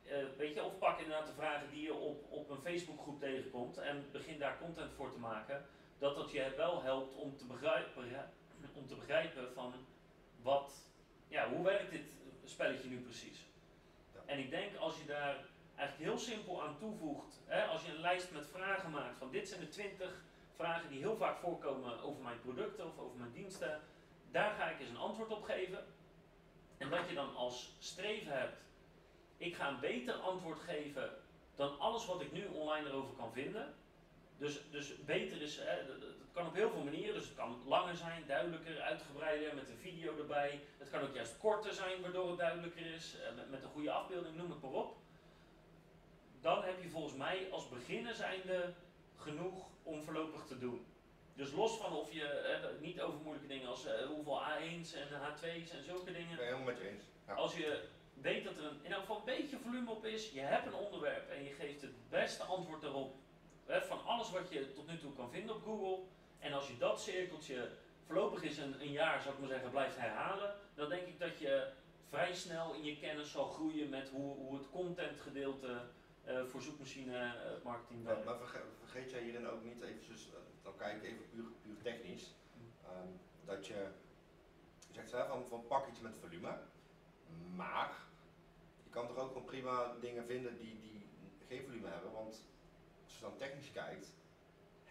eh, 0.06 0.16
weet 0.36 0.54
je, 0.54 0.62
of 0.62 0.78
pak 0.78 0.98
inderdaad 0.98 1.26
de 1.26 1.32
vragen 1.32 1.70
die 1.70 1.82
je 1.82 1.94
op, 1.94 2.24
op 2.28 2.50
een 2.50 2.62
Facebookgroep 2.62 3.20
tegenkomt 3.20 3.78
en 3.78 4.04
begin 4.12 4.38
daar 4.38 4.58
content 4.58 4.92
voor 4.92 5.12
te 5.12 5.18
maken, 5.18 5.66
dat 5.98 6.16
dat 6.16 6.30
je 6.30 6.52
wel 6.56 6.82
helpt 6.82 7.14
om 7.14 7.36
te 7.36 7.46
begrijpen, 7.46 8.32
om 8.74 8.86
te 8.86 8.94
begrijpen 8.94 9.52
van 9.52 9.74
wat, 10.42 10.72
ja, 11.28 11.48
hoe 11.48 11.64
werkt 11.64 11.90
dit 11.90 12.04
spelletje 12.44 12.88
nu 12.88 13.00
precies? 13.00 13.44
En 14.24 14.38
ik 14.38 14.50
denk 14.50 14.76
als 14.76 14.98
je 14.98 15.04
daar 15.06 15.36
eigenlijk 15.74 16.10
heel 16.10 16.18
simpel 16.18 16.62
aan 16.62 16.78
toevoegt, 16.78 17.40
hè, 17.46 17.64
als 17.64 17.84
je 17.84 17.92
een 17.92 18.00
lijst 18.00 18.30
met 18.30 18.46
vragen 18.46 18.90
maakt 18.90 19.18
van 19.18 19.30
dit 19.30 19.48
zijn 19.48 19.60
de 19.60 19.68
20 19.68 20.22
vragen 20.54 20.88
die 20.88 20.98
heel 20.98 21.16
vaak 21.16 21.38
voorkomen 21.38 22.02
over 22.02 22.22
mijn 22.22 22.40
producten 22.40 22.86
of 22.86 22.98
over 22.98 23.16
mijn 23.16 23.32
diensten, 23.32 23.80
daar 24.30 24.54
ga 24.54 24.70
ik 24.70 24.80
eens 24.80 24.88
een 24.88 24.96
antwoord 24.96 25.30
op 25.30 25.42
geven. 25.42 25.84
En 26.78 26.90
dat 26.90 27.08
je 27.08 27.14
dan 27.14 27.36
als 27.36 27.74
streven 27.78 28.32
hebt, 28.38 28.56
ik 29.36 29.54
ga 29.54 29.68
een 29.68 29.80
beter 29.80 30.14
antwoord 30.14 30.58
geven 30.58 31.10
dan 31.54 31.78
alles 31.78 32.06
wat 32.06 32.20
ik 32.20 32.32
nu 32.32 32.46
online 32.46 32.88
erover 32.88 33.14
kan 33.14 33.32
vinden. 33.32 33.74
Dus, 34.38 34.60
dus 34.70 35.04
beter 35.04 35.42
is, 35.42 35.56
hè, 35.56 35.82
kan 36.34 36.46
op 36.46 36.54
heel 36.54 36.70
veel 36.70 36.82
manieren. 36.82 37.14
Dus 37.14 37.24
het 37.24 37.36
kan 37.36 37.62
langer 37.66 37.96
zijn, 37.96 38.22
duidelijker, 38.26 38.80
uitgebreider, 38.80 39.54
met 39.54 39.68
een 39.68 39.76
video 39.76 40.18
erbij. 40.18 40.60
Het 40.78 40.90
kan 40.90 41.00
ook 41.00 41.14
juist 41.14 41.38
korter 41.38 41.72
zijn, 41.72 42.00
waardoor 42.00 42.28
het 42.28 42.38
duidelijker 42.38 42.86
is, 42.86 43.16
eh, 43.16 43.34
met, 43.34 43.50
met 43.50 43.62
een 43.62 43.70
goede 43.70 43.90
afbeelding, 43.90 44.36
noem 44.36 44.50
het 44.50 44.62
maar 44.62 44.70
op. 44.70 44.96
Dan 46.40 46.62
heb 46.62 46.82
je 46.82 46.88
volgens 46.88 47.14
mij 47.14 47.48
als 47.50 47.68
beginner 47.68 48.14
zijnde 48.14 48.72
genoeg 49.16 49.66
om 49.82 50.02
voorlopig 50.02 50.44
te 50.44 50.58
doen. 50.58 50.86
Dus 51.34 51.52
los 51.52 51.76
van 51.76 51.92
of 51.92 52.12
je, 52.12 52.26
eh, 52.26 52.80
niet 52.80 53.00
over 53.00 53.20
moeilijke 53.20 53.48
dingen 53.48 53.68
als 53.68 53.86
eh, 53.86 54.06
hoeveel 54.06 54.40
A1's 54.42 54.92
en 54.92 55.08
H2's 55.08 55.70
en 55.70 55.84
zulke 55.84 56.12
dingen. 56.12 56.30
Ik 56.30 56.36
ben 56.36 56.46
helemaal 56.46 56.66
met 56.66 56.78
je 56.78 56.88
eens. 56.88 57.04
Ja. 57.26 57.34
Als 57.34 57.56
je 57.56 57.88
weet 58.14 58.44
dat 58.44 58.56
er 58.56 58.64
een, 58.64 58.78
in 58.82 58.92
elk 58.92 59.00
geval 59.00 59.16
een 59.16 59.24
beetje 59.24 59.58
volume 59.58 59.90
op 59.90 60.04
is, 60.04 60.30
je 60.30 60.40
hebt 60.40 60.66
een 60.66 60.74
onderwerp 60.74 61.30
en 61.30 61.44
je 61.44 61.50
geeft 61.50 61.82
het 61.82 62.08
beste 62.08 62.42
antwoord 62.42 62.82
hè, 63.66 63.82
van 63.82 64.04
alles 64.04 64.30
wat 64.30 64.52
je 64.52 64.72
tot 64.72 64.86
nu 64.86 64.98
toe 64.98 65.12
kan 65.12 65.30
vinden 65.30 65.54
op 65.54 65.62
Google. 65.62 65.98
En 66.44 66.52
als 66.52 66.68
je 66.68 66.78
dat 66.78 67.00
cirkeltje 67.00 67.70
voorlopig 68.06 68.42
is 68.42 68.58
een, 68.58 68.80
een 68.80 68.92
jaar, 68.92 69.20
zou 69.22 69.34
ik 69.34 69.40
maar 69.40 69.48
zeggen, 69.48 69.70
blijft 69.70 69.96
herhalen, 69.98 70.54
dan 70.74 70.88
denk 70.88 71.06
ik 71.06 71.18
dat 71.18 71.38
je 71.38 71.70
vrij 72.08 72.34
snel 72.34 72.74
in 72.74 72.84
je 72.84 72.98
kennis 72.98 73.30
zal 73.30 73.48
groeien 73.48 73.88
met 73.88 74.08
hoe, 74.08 74.34
hoe 74.36 74.54
het 74.56 74.70
contentgedeelte 74.70 75.80
eh, 76.24 76.44
voor 76.44 76.62
zoekmachine 76.62 77.16
eh, 77.18 77.64
marketing 77.64 78.04
werkt. 78.04 78.24
maar 78.24 78.36
verge- 78.36 78.64
vergeet 78.78 79.10
jij 79.10 79.22
hierin 79.22 79.48
ook 79.48 79.64
niet 79.64 79.82
eventjes, 79.82 80.28
eh, 80.32 80.38
dan 80.62 80.76
kijk 80.76 80.96
ik 80.96 81.02
even 81.02 81.30
puur, 81.30 81.44
puur 81.62 81.82
technisch, 81.82 82.34
ehm, 82.84 83.08
dat 83.44 83.66
je, 83.66 83.86
je 84.88 84.94
zegt 84.94 85.12
hè, 85.12 85.26
van, 85.26 85.46
van 85.46 85.66
pak 85.66 85.88
iets 85.88 86.00
met 86.00 86.16
volume, 86.20 86.58
maar 87.54 87.90
je 88.84 88.90
kan 88.90 89.06
toch 89.06 89.16
ook 89.16 89.28
gewoon 89.28 89.44
prima 89.44 89.92
dingen 90.00 90.24
vinden 90.24 90.56
die, 90.58 90.78
die 90.80 91.08
geen 91.48 91.64
volume 91.64 91.88
hebben, 91.88 92.12
want 92.12 92.44
als 93.04 93.14
je 93.14 93.20
dan 93.20 93.36
technisch 93.36 93.72
kijkt, 93.72 94.12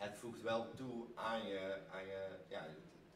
het 0.09 0.15
voegt 0.19 0.41
wel 0.41 0.71
toe 0.75 1.05
aan 1.15 1.47
je, 1.47 1.77
aan 1.91 2.05
je 2.07 2.27
ja, 2.47 2.65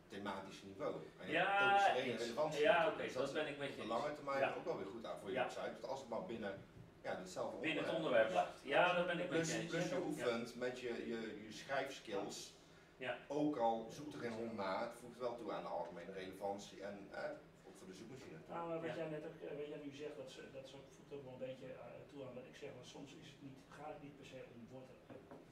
thematische 0.08 0.66
niveau, 0.66 0.94
aan 1.22 1.26
je 1.28 1.32
Ja, 1.34 1.94
relevantie. 1.94 2.62
Ja, 2.62 2.88
oké, 2.88 3.04
Dus 3.04 3.14
dat 3.14 3.34
ben 3.34 3.48
ik 3.48 3.58
met 3.58 3.68
je 3.68 3.74
op 3.76 3.82
de 3.82 3.88
lange 3.88 4.14
termijn 4.16 4.40
Ja. 4.40 4.54
ook 4.58 4.66
wel 4.66 4.78
weer 4.78 4.86
goed 4.86 5.06
aan 5.06 5.20
voor 5.20 5.30
je 5.30 5.36
Ja. 5.36 5.44
website, 5.44 5.72
dus 5.80 5.90
als 5.90 6.00
het 6.00 6.10
maar 6.10 6.26
binnen 6.26 6.54
ja, 7.02 7.18
hetzelfde 7.18 7.58
Binnen 7.60 7.84
het 7.86 7.94
onderwerp 7.96 8.30
blijft. 8.30 8.52
Ja, 8.64 8.94
dat 8.94 9.06
ben 9.06 9.20
ik 9.20 9.30
met 9.30 9.48
je 9.50 9.58
eens. 9.58 9.70
plus 9.72 9.90
je 9.90 9.96
Ja. 9.96 10.02
oefent 10.02 10.56
met 10.56 10.80
je, 10.80 10.88
je, 11.12 11.20
je 11.46 11.52
schrijfskills. 11.52 12.54
Ja. 12.98 13.18
Ook 13.28 13.58
al 13.58 13.88
zoekt 13.92 14.14
er 14.14 14.20
geen 14.20 14.32
hond 14.42 14.54
naar, 14.56 14.82
het 14.82 14.96
voegt 15.02 15.18
wel 15.20 15.36
toe 15.36 15.52
aan 15.52 15.62
de 15.64 15.68
algemene 15.70 16.12
relevantie 16.12 16.82
en 16.84 17.08
eh, 17.12 17.30
ook 17.68 17.76
voor 17.78 17.88
de 17.88 17.94
zoekmachine. 17.94 18.38
Nou, 18.50 18.68
maar 18.68 18.80
wat 18.82 18.90
Ja. 18.90 18.96
jij 18.96 19.10
net 19.10 19.26
ook, 19.26 19.40
eh, 19.50 19.58
wat 19.58 19.68
jij 19.68 19.82
nu 19.84 19.92
zegt, 19.96 20.16
dat, 20.18 20.30
ze- 20.32 20.52
dat 20.54 20.70
voegt 20.70 21.14
ook 21.14 21.24
wel 21.24 21.34
een 21.34 21.46
beetje 21.48 21.66
eh, 21.74 21.80
toe 22.10 22.20
aan 22.26 22.34
wat 22.34 22.46
ik 22.52 22.56
zeg. 22.56 22.70
Want 22.74 22.88
soms 22.88 23.10
is 23.22 23.28
het 23.34 23.42
niet, 23.42 23.58
gaat 23.78 23.94
het 23.94 24.02
niet 24.04 24.18
per 24.18 24.26
se 24.26 24.40
om 24.54 24.68
wordt 24.72 24.90
er 24.90 24.96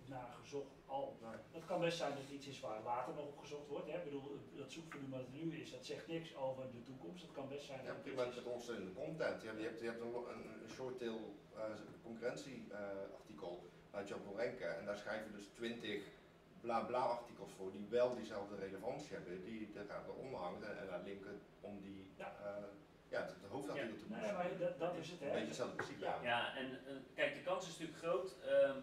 naar 0.10 0.30
gezocht 0.42 0.72
al. 0.86 1.18
Nee. 1.22 1.40
Het 1.52 1.66
kan 1.66 1.80
best 1.80 1.98
zijn 1.98 2.10
dat 2.12 2.22
het 2.22 2.32
iets 2.32 2.48
is 2.48 2.60
waar 2.60 2.82
later 2.84 3.14
nog 3.14 3.26
op 3.26 3.38
gezocht 3.40 3.68
wordt. 3.68 3.88
Hè. 3.92 3.98
Ik 3.98 4.04
bedoel, 4.04 4.40
dat 4.56 4.72
zoekvolume 4.72 5.16
wat 5.18 5.26
er 5.26 5.34
nu 5.46 5.56
is, 5.62 5.72
dat 5.72 5.86
zegt 5.86 6.08
niks 6.08 6.36
over 6.36 6.64
de 6.72 6.84
toekomst. 6.84 7.22
Het 7.22 7.32
kan 7.32 7.48
best 7.50 7.66
zijn 7.66 7.80
Ja, 7.84 7.86
dat 7.88 7.96
het 7.96 8.06
iets 8.06 8.14
is. 8.70 8.78
met 8.84 8.94
content. 8.94 9.42
Je 9.42 9.48
hebt, 9.48 9.60
je 9.60 9.66
hebt, 9.68 9.80
je 9.80 9.86
hebt 9.86 10.02
een, 10.02 10.08
een, 10.16 10.64
een 10.64 10.70
short 10.70 10.98
tail 11.00 11.36
concurrentieartikel 12.04 13.64
waar 13.92 14.08
je 14.08 14.16
op 14.16 14.26
wil 14.28 14.38
ranken 14.38 14.80
en 14.80 14.86
daar 14.86 14.98
schrijven 14.98 15.32
dus 15.32 15.46
20 15.54 16.04
bla 16.62 16.80
bla 16.80 17.00
artikels 17.00 17.52
voor 17.58 17.72
die 17.72 17.86
wel 17.90 18.16
diezelfde 18.16 18.56
relevantie 18.56 19.14
hebben, 19.16 19.44
die 19.44 19.70
gaat 19.88 20.08
eronder 20.08 20.40
hangen 20.40 20.80
en, 20.80 20.88
daar 20.88 21.02
linken 21.04 21.42
om 21.62 21.80
die 21.82 22.08
Ja. 22.18 22.36
eh, 22.44 22.64
ja, 23.10 23.22
het, 23.22 23.30
het 23.42 23.52
hoofdartikel 23.52 23.98
te 23.98 24.04
Nee, 24.08 24.32
maar 24.32 24.58
dat, 24.60 24.80
dat 24.80 24.96
is 24.96 25.10
het. 25.10 25.22
Een 25.22 25.28
Hè. 25.28 25.32
beetje 25.34 25.48
hetzelfde 25.48 25.76
principe. 25.76 26.04
Ja. 26.06 26.20
Ja, 26.24 26.56
en 26.56 26.80
kijk, 27.16 27.36
de 27.36 27.42
kans 27.42 27.68
is 27.68 27.72
natuurlijk 27.78 27.98
groot. 27.98 28.36
ehm, 28.48 28.78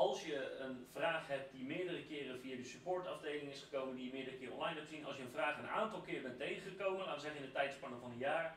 als 0.00 0.24
je 0.24 0.58
een 0.58 0.86
vraag 0.92 1.26
hebt 1.26 1.52
die 1.52 1.64
meerdere 1.64 2.04
keren 2.06 2.40
via 2.40 2.56
de 2.56 2.64
supportafdeling 2.64 3.50
is 3.50 3.62
gekomen, 3.62 3.96
die 3.96 4.06
je 4.06 4.12
meerdere 4.12 4.36
keren 4.36 4.54
online 4.54 4.78
hebt 4.78 4.88
gezien, 4.88 5.04
als 5.04 5.16
je 5.16 5.22
een 5.22 5.38
vraag 5.38 5.58
een 5.58 5.68
aantal 5.68 6.00
keer 6.00 6.22
bent 6.22 6.38
tegengekomen, 6.38 6.98
laten 6.98 7.14
we 7.14 7.20
zeggen 7.20 7.40
in 7.40 7.46
de 7.46 7.52
tijdspanne 7.52 7.96
van 7.96 8.10
een 8.10 8.18
jaar, 8.18 8.56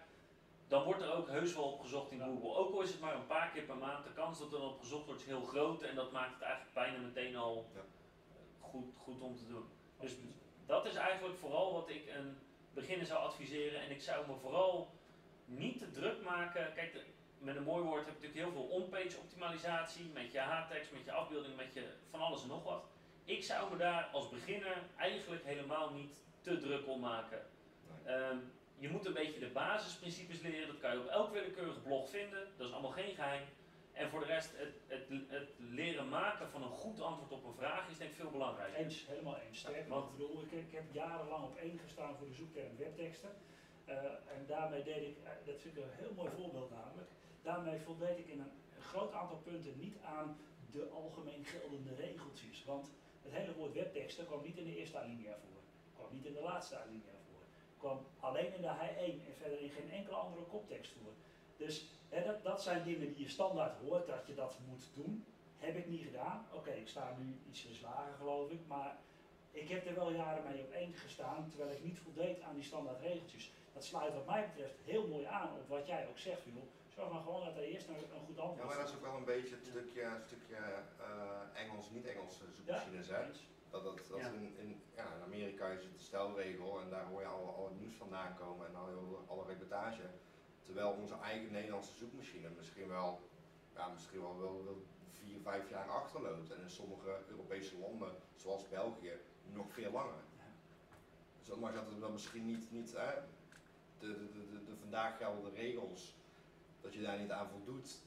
dan 0.68 0.84
wordt 0.84 1.02
er 1.02 1.14
ook 1.14 1.28
heus 1.28 1.54
wel 1.54 1.64
op 1.64 1.80
gezocht 1.80 2.12
in. 2.12 2.20
Google. 2.20 2.56
Ook 2.56 2.74
al 2.74 2.82
is 2.82 2.92
het 2.92 3.00
maar 3.00 3.16
een 3.16 3.28
paar 3.28 3.50
keer 3.54 3.64
per 3.64 3.76
maand, 3.76 4.04
de 4.04 4.14
kans 4.14 4.40
dat 4.40 4.54
er 4.54 4.62
op 4.62 4.80
gezocht 4.80 5.06
wordt 5.06 5.22
is 5.22 5.28
heel 5.28 5.44
groot 5.44 5.82
en 5.82 5.96
dat 5.96 6.12
maakt 6.12 6.34
het 6.34 6.42
eigenlijk 6.42 6.74
bijna 6.74 6.98
meteen 6.98 7.36
al 7.36 7.66
Ja. 7.76 7.82
goed, 8.60 8.96
goed 8.98 9.22
om 9.22 9.36
te 9.36 9.48
doen. 9.48 9.66
Dus 10.00 10.16
dat 10.66 10.86
is 10.86 10.96
eigenlijk 10.96 11.38
vooral 11.38 11.74
wat 11.74 11.90
ik 11.90 12.08
een 12.08 12.38
beginner 12.74 13.06
zou 13.06 13.20
adviseren. 13.20 13.82
En 13.82 13.92
ik 13.92 14.02
zou 14.02 14.28
me 14.28 14.36
vooral 14.36 14.92
niet 15.46 15.80
te 15.80 15.92
druk 15.92 16.24
maken. 16.24 16.74
Kijk, 16.74 17.06
met 17.38 17.56
een 17.56 17.64
mooi 17.64 17.84
woord 17.84 18.06
heb 18.06 18.22
je 18.22 18.28
natuurlijk 18.28 18.46
heel 18.46 18.62
veel 18.62 18.76
optimalisatie. 19.12 20.12
Met 20.14 20.32
je 20.32 20.40
haattekst, 20.40 20.92
met 20.92 21.06
je 21.06 21.12
afbeelding, 21.12 21.56
met 21.56 21.74
je 21.74 21.88
van 22.10 22.20
alles 22.20 22.42
en 22.42 22.48
nog 22.48 22.64
wat. 22.64 22.84
Ik 23.26 23.44
zou 23.44 23.72
me 23.72 23.78
daar 23.78 24.04
als 24.04 24.30
beginner 24.30 24.78
eigenlijk 24.98 25.44
helemaal 25.46 25.90
niet 25.94 26.24
te 26.42 26.58
druk 26.58 26.88
om 26.88 27.00
maken. 27.00 27.42
Nee. 28.06 28.16
Ehm, 28.16 28.38
je 28.78 28.90
moet 28.90 29.06
een 29.06 29.14
beetje 29.14 29.40
de 29.40 29.50
basisprincipes 29.50 30.42
leren. 30.42 30.68
Dat 30.68 30.80
kan 30.80 30.94
je 30.94 31.00
op 31.00 31.08
elk 31.08 31.32
willekeurig 31.32 31.84
blog 31.84 32.10
vinden. 32.10 32.48
Dat 32.58 32.68
is 32.68 32.74
allemaal 32.74 32.92
geen 32.92 33.16
geheim. 33.16 33.44
En 33.94 34.10
voor 34.10 34.20
de 34.20 34.26
rest, 34.26 34.52
het, 34.56 34.76
het, 34.88 35.08
het 35.28 35.50
leren 35.58 36.10
maken 36.10 36.50
van 36.50 36.64
een 36.64 36.70
goed 36.70 37.02
antwoord 37.02 37.32
op 37.32 37.44
een 37.46 37.54
vraag 37.54 37.90
is 37.90 37.98
denk 37.98 38.10
ik 38.10 38.16
veel 38.16 38.30
belangrijker. 38.32 38.80
Eens, 38.80 39.06
helemaal 39.08 39.38
eens. 39.38 39.60
Sterker 39.60 39.88
Want- 39.88 40.06
ik 40.06 40.18
bedoel, 40.18 40.42
ik, 40.42 40.52
ik 40.52 40.72
heb 40.72 40.84
jarenlang 40.92 41.44
op 41.44 41.56
één 41.56 41.80
gestaan 41.80 42.16
voor 42.18 42.28
de 42.28 42.34
zoekterm 42.34 42.78
webteksten. 42.78 43.30
Eh, 43.86 43.96
en 44.06 44.46
daarmee 44.48 44.84
deed 44.84 45.02
ik, 45.08 45.18
eh, 45.24 45.32
dat 45.46 45.60
vind 45.60 45.78
ik 45.78 45.84
een 45.84 45.90
heel 45.92 46.14
mooi 46.16 46.30
voorbeeld 46.36 46.70
namelijk, 46.72 47.10
daarmee 47.42 47.80
voldeed 47.80 48.18
ik 48.18 48.28
in 48.28 48.40
een 48.40 48.52
groot 48.84 49.14
aantal 49.14 49.38
punten 49.38 49.80
niet 49.80 49.96
aan 50.04 50.38
de 50.72 50.90
algemeen 50.90 51.46
geldende 51.46 51.96
regeltjes. 51.96 52.64
Want 52.66 52.90
het 53.22 53.34
hele 53.34 53.54
woord 53.54 53.74
webteksten 53.74 54.26
kwam 54.26 54.42
niet 54.44 54.58
in 54.58 54.66
de 54.66 54.78
eerste 54.78 55.00
alinea 55.00 55.36
voor, 55.36 55.62
kwam 55.96 56.08
niet 56.12 56.26
in 56.26 56.34
de 56.34 56.42
laatste 56.42 56.78
alinea 56.78 57.18
voor, 57.28 57.42
kwam 57.78 58.06
alleen 58.20 58.54
in 58.54 58.62
de 58.62 58.76
H1 58.82 59.28
en 59.28 59.36
verder 59.42 59.62
in 59.62 59.70
geen 59.70 59.92
enkele 59.92 60.16
andere 60.16 60.46
koptekst 60.46 60.92
voor. 60.92 61.14
Dus 61.58 61.86
hè, 62.10 62.24
dat, 62.24 62.44
dat 62.44 62.62
zijn 62.62 62.84
dingen 62.84 63.14
die 63.14 63.24
je 63.24 63.30
standaard 63.30 63.78
hoort 63.80 64.08
dat 64.08 64.28
je 64.28 64.36
dat 64.36 64.58
moet 64.68 64.84
doen. 64.94 65.26
Heb 65.58 65.76
ik 65.76 65.88
niet 65.88 66.06
gedaan. 66.06 66.46
Oké, 66.54 66.72
ik 66.72 66.88
sta 66.88 67.16
nu 67.20 67.36
iets 67.50 67.82
lager 67.82 68.14
geloof 68.14 68.50
ik, 68.50 68.60
maar 68.68 68.98
ik 69.52 69.70
heb 69.70 69.88
er 69.88 69.96
wel 69.96 70.12
jaren 70.12 70.44
mee 70.44 70.62
op 70.62 70.72
één 70.72 70.94
gestaan, 70.94 71.50
terwijl 71.50 71.72
ik 71.72 71.84
niet 71.84 72.00
voldeed 72.00 72.42
aan 72.42 72.56
die 72.56 72.64
standaard 72.64 73.02
regeltjes. 73.02 73.52
Dat 73.74 73.86
sluit 73.86 74.14
wat 74.14 74.26
mij 74.26 74.48
betreft 74.48 74.76
heel 74.86 75.08
mooi 75.08 75.26
aan 75.26 75.50
op 75.60 75.68
wat 75.68 75.88
jij 75.88 76.08
ook 76.08 76.18
zegt, 76.18 76.42
joh. 76.44 76.64
Zorg 76.96 77.12
maar 77.12 77.22
gewoon 77.22 77.46
dat 77.46 77.56
er 77.56 77.64
eerst 77.64 77.88
een, 77.88 77.96
een 77.96 78.26
goed 78.26 78.38
antwoord 78.40 78.60
Ja, 78.60 78.66
maar 78.66 78.78
dat 78.78 78.88
is 78.90 78.96
ook 78.96 79.02
wel 79.02 79.16
een 79.18 79.26
beetje 79.36 79.56
het 79.56 79.66
stukje, 79.66 80.08
stukje 80.26 80.56
eh, 80.56 81.62
Engels, 81.62 81.90
niet-Engelse 81.90 82.44
zoekmachines. 82.56 83.08
hè? 83.08 83.26
Eens. 83.28 83.40
Dat, 83.70 83.84
dat, 83.84 83.98
dat 84.10 84.20
Ja. 84.20 84.28
in, 84.28 84.58
in, 84.58 84.82
ja, 84.96 85.04
in 85.16 85.22
Amerika 85.24 85.68
is 85.68 85.84
het 85.84 85.94
de 85.94 86.00
stelregel 86.04 86.80
en 86.82 86.90
daar 86.90 87.06
hoor 87.06 87.22
je 87.22 87.28
al, 87.28 87.56
al 87.58 87.66
het 87.70 87.80
nieuws 87.80 87.96
vandaan 87.96 88.36
komen 88.36 88.68
en 88.68 88.76
al 88.76 88.86
alle, 88.86 89.18
alle 89.28 89.46
reportage. 89.48 90.02
Terwijl 90.66 90.92
onze 90.92 91.16
eigen 91.24 91.52
Nederlandse 91.52 91.94
zoekmachine 91.96 92.50
misschien 92.50 92.88
wel, 92.88 93.20
ja, 93.76 93.88
misschien 93.88 94.22
wel, 94.22 94.40
wel, 94.40 94.64
wel 94.64 94.84
vier, 95.12 95.40
vijf 95.42 95.70
jaar 95.70 95.90
achterloopt. 95.90 96.52
En 96.52 96.62
in 96.62 96.70
sommige 96.70 97.18
Europese 97.30 97.78
landen, 97.80 98.16
zoals 98.36 98.68
België, 98.70 99.14
nog 99.54 99.66
veel 99.74 99.92
langer. 99.92 100.22
Dus 101.40 101.48
dat 101.48 101.60
maakt 101.60 101.76
dat 101.76 101.86
het 101.90 102.00
dan 102.00 102.12
misschien 102.12 102.46
niet, 102.46 102.72
niet 102.72 102.94
hè, 102.98 103.14
de, 104.00 104.08
de, 104.18 104.32
de, 104.32 104.50
de, 104.50 104.64
de 104.64 104.76
vandaag 104.80 105.18
geldende 105.18 105.50
regels, 105.50 106.16
dat 106.84 106.94
je 106.94 107.02
daar 107.02 107.20
niet 107.20 107.32
aan 107.32 107.50
voldoet. 107.50 108.00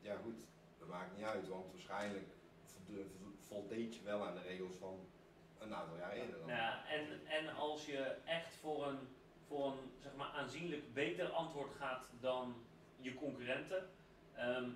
Ja 0.00 0.16
goed, 0.16 0.36
dat 0.78 0.88
maakt 0.88 1.16
niet 1.16 1.26
uit, 1.26 1.48
want 1.48 1.72
waarschijnlijk 1.72 2.26
voldeed 3.46 3.94
je 3.94 4.02
wel 4.02 4.26
aan 4.26 4.34
de 4.34 4.42
regels 4.42 4.74
van 4.74 4.98
een 5.58 5.74
aantal 5.74 5.96
jaar 5.96 6.12
eerder. 6.12 6.38
Dan. 6.38 6.48
Ja, 6.48 6.86
en, 6.88 7.26
en 7.26 7.54
als 7.54 7.86
je 7.86 8.16
echt 8.24 8.56
voor 8.56 8.86
een, 8.86 8.98
voor 9.46 9.66
een 9.66 9.92
zeg 10.02 10.14
maar, 10.16 10.30
aanzienlijk 10.30 10.94
beter 10.94 11.28
antwoord 11.28 11.72
gaat 11.74 12.10
dan 12.20 12.54
je 12.96 13.14
concurrenten, 13.14 13.90
ehm, 14.34 14.70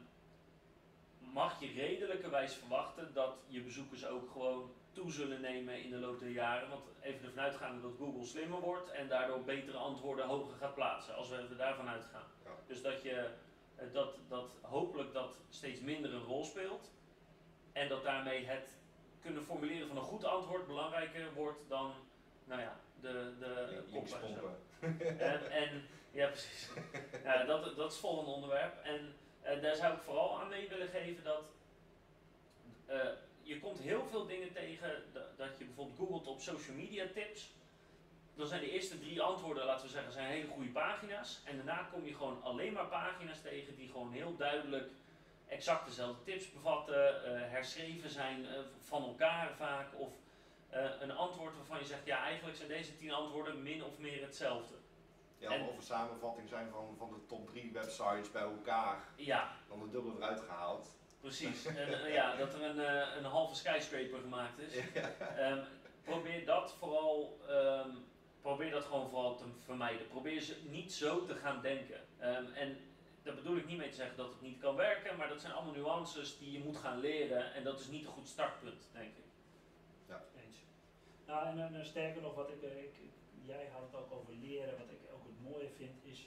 mag 1.18 1.60
je 1.60 1.72
redelijkerwijs 1.72 2.54
verwachten 2.54 3.14
dat 3.14 3.34
je 3.46 3.60
bezoekers 3.60 4.06
ook 4.06 4.30
gewoon 4.30 4.70
toe 4.92 5.12
zullen 5.12 5.40
nemen 5.40 5.82
in 5.82 5.90
de 5.90 5.96
loop 5.96 6.20
der 6.20 6.30
jaren. 6.30 6.68
Want 6.68 6.82
even 7.00 7.24
ervan 7.24 7.44
uitgaande 7.44 7.82
dat 7.82 7.96
Google 7.98 8.24
slimmer 8.24 8.60
wordt 8.60 8.90
en 8.90 9.08
daardoor 9.08 9.42
betere 9.42 9.76
antwoorden 9.76 10.26
hoger 10.26 10.56
gaat 10.56 10.74
plaatsen, 10.74 11.14
als 11.14 11.28
we 11.28 11.56
daarvan 11.56 11.88
uitgaan. 11.88 12.26
Ja. 12.44 12.50
Dus 12.66 12.82
dat 12.82 13.02
je 13.02 13.30
eh, 13.76 13.86
dat, 13.92 14.18
dat 14.28 14.50
hopelijk 14.60 15.12
dat 15.12 15.36
steeds 15.50 15.80
minder 15.80 16.14
een 16.14 16.24
rol 16.24 16.44
speelt. 16.44 16.90
En 17.72 17.88
dat 17.88 18.02
daarmee 18.02 18.46
het 18.46 18.76
kunnen 19.20 19.42
formuleren 19.42 19.88
van 19.88 19.96
een 19.96 20.02
goed 20.02 20.24
antwoord 20.24 20.66
belangrijker 20.66 21.32
wordt 21.34 21.68
dan 21.68 21.92
nou 22.44 22.60
ja, 22.60 22.76
de, 23.00 23.32
de 23.38 23.82
en. 25.18 25.50
En, 25.50 25.82
ja, 26.10 26.26
precies. 26.26 26.70
Ja, 27.24 27.44
dat, 27.44 27.64
dat 27.64 27.76
is 27.76 27.82
het 27.82 27.96
volgende 27.96 28.30
onderwerp. 28.30 28.84
En 28.84 29.14
eh, 29.40 29.62
daar 29.62 29.76
zou 29.76 29.94
ik 29.94 30.02
vooral 30.02 30.40
aan 30.40 30.48
mee 30.48 30.68
willen 30.68 30.88
geven 30.88 31.24
dat 31.24 31.42
eh, 32.86 33.08
je 33.48 33.60
komt 33.60 33.78
heel 33.78 34.06
veel 34.10 34.26
dingen 34.26 34.52
tegen 34.52 35.02
dat, 35.36 35.58
je 35.58 35.64
bijvoorbeeld 35.64 35.96
googelt 35.98 36.26
op 36.26 36.40
social 36.40 36.76
media 36.76 37.04
tips. 37.14 37.50
Dan 38.34 38.46
zijn 38.46 38.60
de 38.60 38.70
eerste 38.70 38.98
drie 38.98 39.22
antwoorden, 39.22 39.64
laten 39.64 39.86
we 39.86 39.92
zeggen, 39.92 40.12
zijn 40.12 40.26
hele 40.26 40.46
goede 40.48 40.68
pagina's. 40.70 41.40
En 41.44 41.56
daarna 41.56 41.88
kom 41.92 42.04
je 42.04 42.14
gewoon 42.14 42.42
alleen 42.42 42.72
maar 42.72 42.86
pagina's 42.86 43.40
tegen 43.42 43.76
die 43.76 43.88
gewoon 43.88 44.12
heel 44.12 44.36
duidelijk 44.36 44.90
exact 45.46 45.86
dezelfde 45.86 46.22
tips 46.24 46.52
bevatten, 46.52 47.24
eh, 47.24 47.50
herschreven 47.50 48.10
zijn 48.10 48.46
eh, 48.46 48.58
van 48.78 49.02
elkaar 49.04 49.54
vaak. 49.56 49.86
Of 49.94 50.12
eh, 50.68 50.84
een 51.00 51.10
antwoord 51.12 51.56
waarvan 51.56 51.78
je 51.78 51.84
zegt, 51.84 52.06
ja 52.06 52.22
eigenlijk 52.22 52.56
zijn 52.56 52.68
deze 52.68 52.96
tien 52.96 53.12
antwoorden 53.12 53.62
min 53.62 53.84
of 53.84 53.98
meer 53.98 54.22
hetzelfde. 54.22 54.74
Ja, 55.38 55.50
En- 55.50 55.62
of 55.62 55.76
een 55.76 55.82
samenvatting 55.82 56.48
zijn 56.48 56.70
van, 56.70 56.94
van 56.98 57.08
de 57.08 57.26
top 57.26 57.48
3 57.48 57.70
websites 57.72 58.30
bij 58.30 58.42
elkaar, 58.42 59.04
Ja, 59.16 59.56
dan 59.68 59.78
de 59.80 59.90
dubbele 59.90 60.16
eruit 60.16 60.40
gehaald. 60.40 60.96
Precies. 61.20 61.64
En, 61.66 62.04
eh, 62.04 62.14
ja, 62.14 62.36
dat 62.36 62.54
er 62.54 62.62
een, 62.62 62.80
eh, 62.80 63.16
een 63.16 63.24
halve 63.24 63.54
skyscraper 63.54 64.20
gemaakt 64.20 64.58
is. 64.58 64.72
Ehm, 65.36 65.58
probeer 66.04 66.44
dat 66.44 66.74
vooral, 66.78 67.38
ehm, 67.48 67.90
probeer 68.40 68.70
dat 68.70 68.84
gewoon 68.84 69.08
vooral 69.08 69.36
te 69.36 69.44
vermijden. 69.64 70.08
Probeer 70.08 70.40
ze 70.40 70.56
niet 70.62 70.92
zo 70.92 71.24
te 71.24 71.34
gaan 71.34 71.62
denken. 71.62 72.00
Ehm, 72.18 72.44
en 72.54 72.78
daar 73.22 73.34
bedoel 73.34 73.56
ik 73.56 73.66
niet 73.66 73.78
mee 73.78 73.88
te 73.88 73.94
zeggen 73.96 74.16
dat 74.16 74.28
het 74.28 74.40
niet 74.40 74.60
kan 74.60 74.76
werken, 74.76 75.16
maar 75.16 75.28
dat 75.28 75.40
zijn 75.40 75.52
allemaal 75.52 75.74
nuances 75.74 76.38
die 76.38 76.52
je 76.52 76.58
moet 76.64 76.76
gaan 76.76 77.00
leren 77.00 77.54
en 77.54 77.64
dat 77.64 77.80
is 77.80 77.86
niet 77.88 78.04
een 78.06 78.12
goed 78.12 78.28
startpunt, 78.28 78.82
denk 78.92 79.16
ik. 79.16 79.24
Eens. 80.44 80.56
Nou, 81.26 81.58
en, 81.58 81.86
sterker 81.86 82.22
nog, 82.22 82.34
wat 82.34 82.48
ik, 82.50 82.62
eh, 82.62 82.78
ik, 82.78 82.96
ik- 82.98 83.16
jij 83.46 83.68
had 83.72 83.82
het 83.82 83.94
ook 84.00 84.12
over 84.12 84.34
leren, 84.34 84.78
wat 84.78 84.90
ik 84.90 84.98
ook 85.14 85.24
het 85.24 85.50
mooie 85.50 85.68
vind, 85.76 86.04
is 86.04 86.26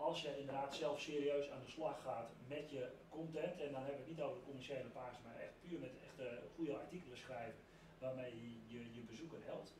als 0.00 0.22
je 0.22 0.38
inderdaad 0.38 0.74
zelf 0.74 1.00
serieus 1.00 1.50
aan 1.50 1.60
de 1.64 1.70
slag 1.70 2.02
gaat 2.02 2.30
met 2.46 2.70
je 2.70 2.88
content, 3.08 3.60
en 3.60 3.72
dan 3.72 3.82
hebben 3.82 4.00
we 4.00 4.06
het 4.06 4.16
niet 4.16 4.20
over 4.22 4.38
de 4.38 4.44
commerciële 4.44 4.88
pagina, 4.88 5.28
maar 5.28 5.40
echt 5.40 5.60
puur 5.60 5.78
met 5.78 6.00
echte 6.06 6.40
goede 6.54 6.76
artikelen 6.76 7.18
schrijven, 7.18 7.60
waarmee 7.98 8.32
je 8.66 8.94
je, 8.94 9.00
bezoeker 9.00 9.38
helpt, 9.44 9.72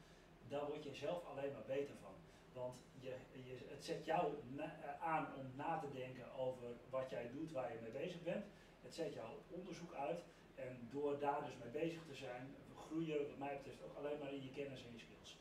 daar 0.49 0.67
word 0.67 0.83
je 0.83 0.95
zelf 0.95 1.25
alleen 1.25 1.53
maar 1.53 1.67
beter 1.67 1.95
van. 2.03 2.15
Want 2.53 2.77
je, 2.99 3.15
je, 3.33 3.57
het 3.69 3.85
zet 3.85 4.05
jou 4.05 4.35
eh, 4.57 5.03
aan 5.03 5.27
om 5.39 5.47
na 5.57 5.79
te 5.79 5.93
denken 5.93 6.33
over 6.33 6.69
wat 6.91 7.11
jij 7.11 7.31
doet, 7.33 7.53
waar 7.53 7.73
je 7.73 7.79
mee 7.83 8.03
bezig 8.03 8.23
bent. 8.23 8.45
Het 8.83 8.95
zet 8.95 9.15
jou 9.15 9.29
op 9.31 9.45
onderzoek 9.59 9.95
uit. 9.95 10.25
En 10.55 10.89
door 10.91 11.19
daar 11.19 11.45
dus 11.45 11.57
mee 11.63 11.83
bezig 11.83 12.03
te 12.07 12.15
zijn, 12.15 12.55
groei 12.77 13.07
je 13.07 13.27
wat 13.29 13.39
mij 13.39 13.57
betreft 13.57 13.83
ook 13.83 13.97
alleen 13.97 14.19
maar 14.19 14.33
in 14.33 14.43
je 14.43 14.51
kennis 14.51 14.85
en 14.85 14.93
je 14.93 14.99
skills. 14.99 15.40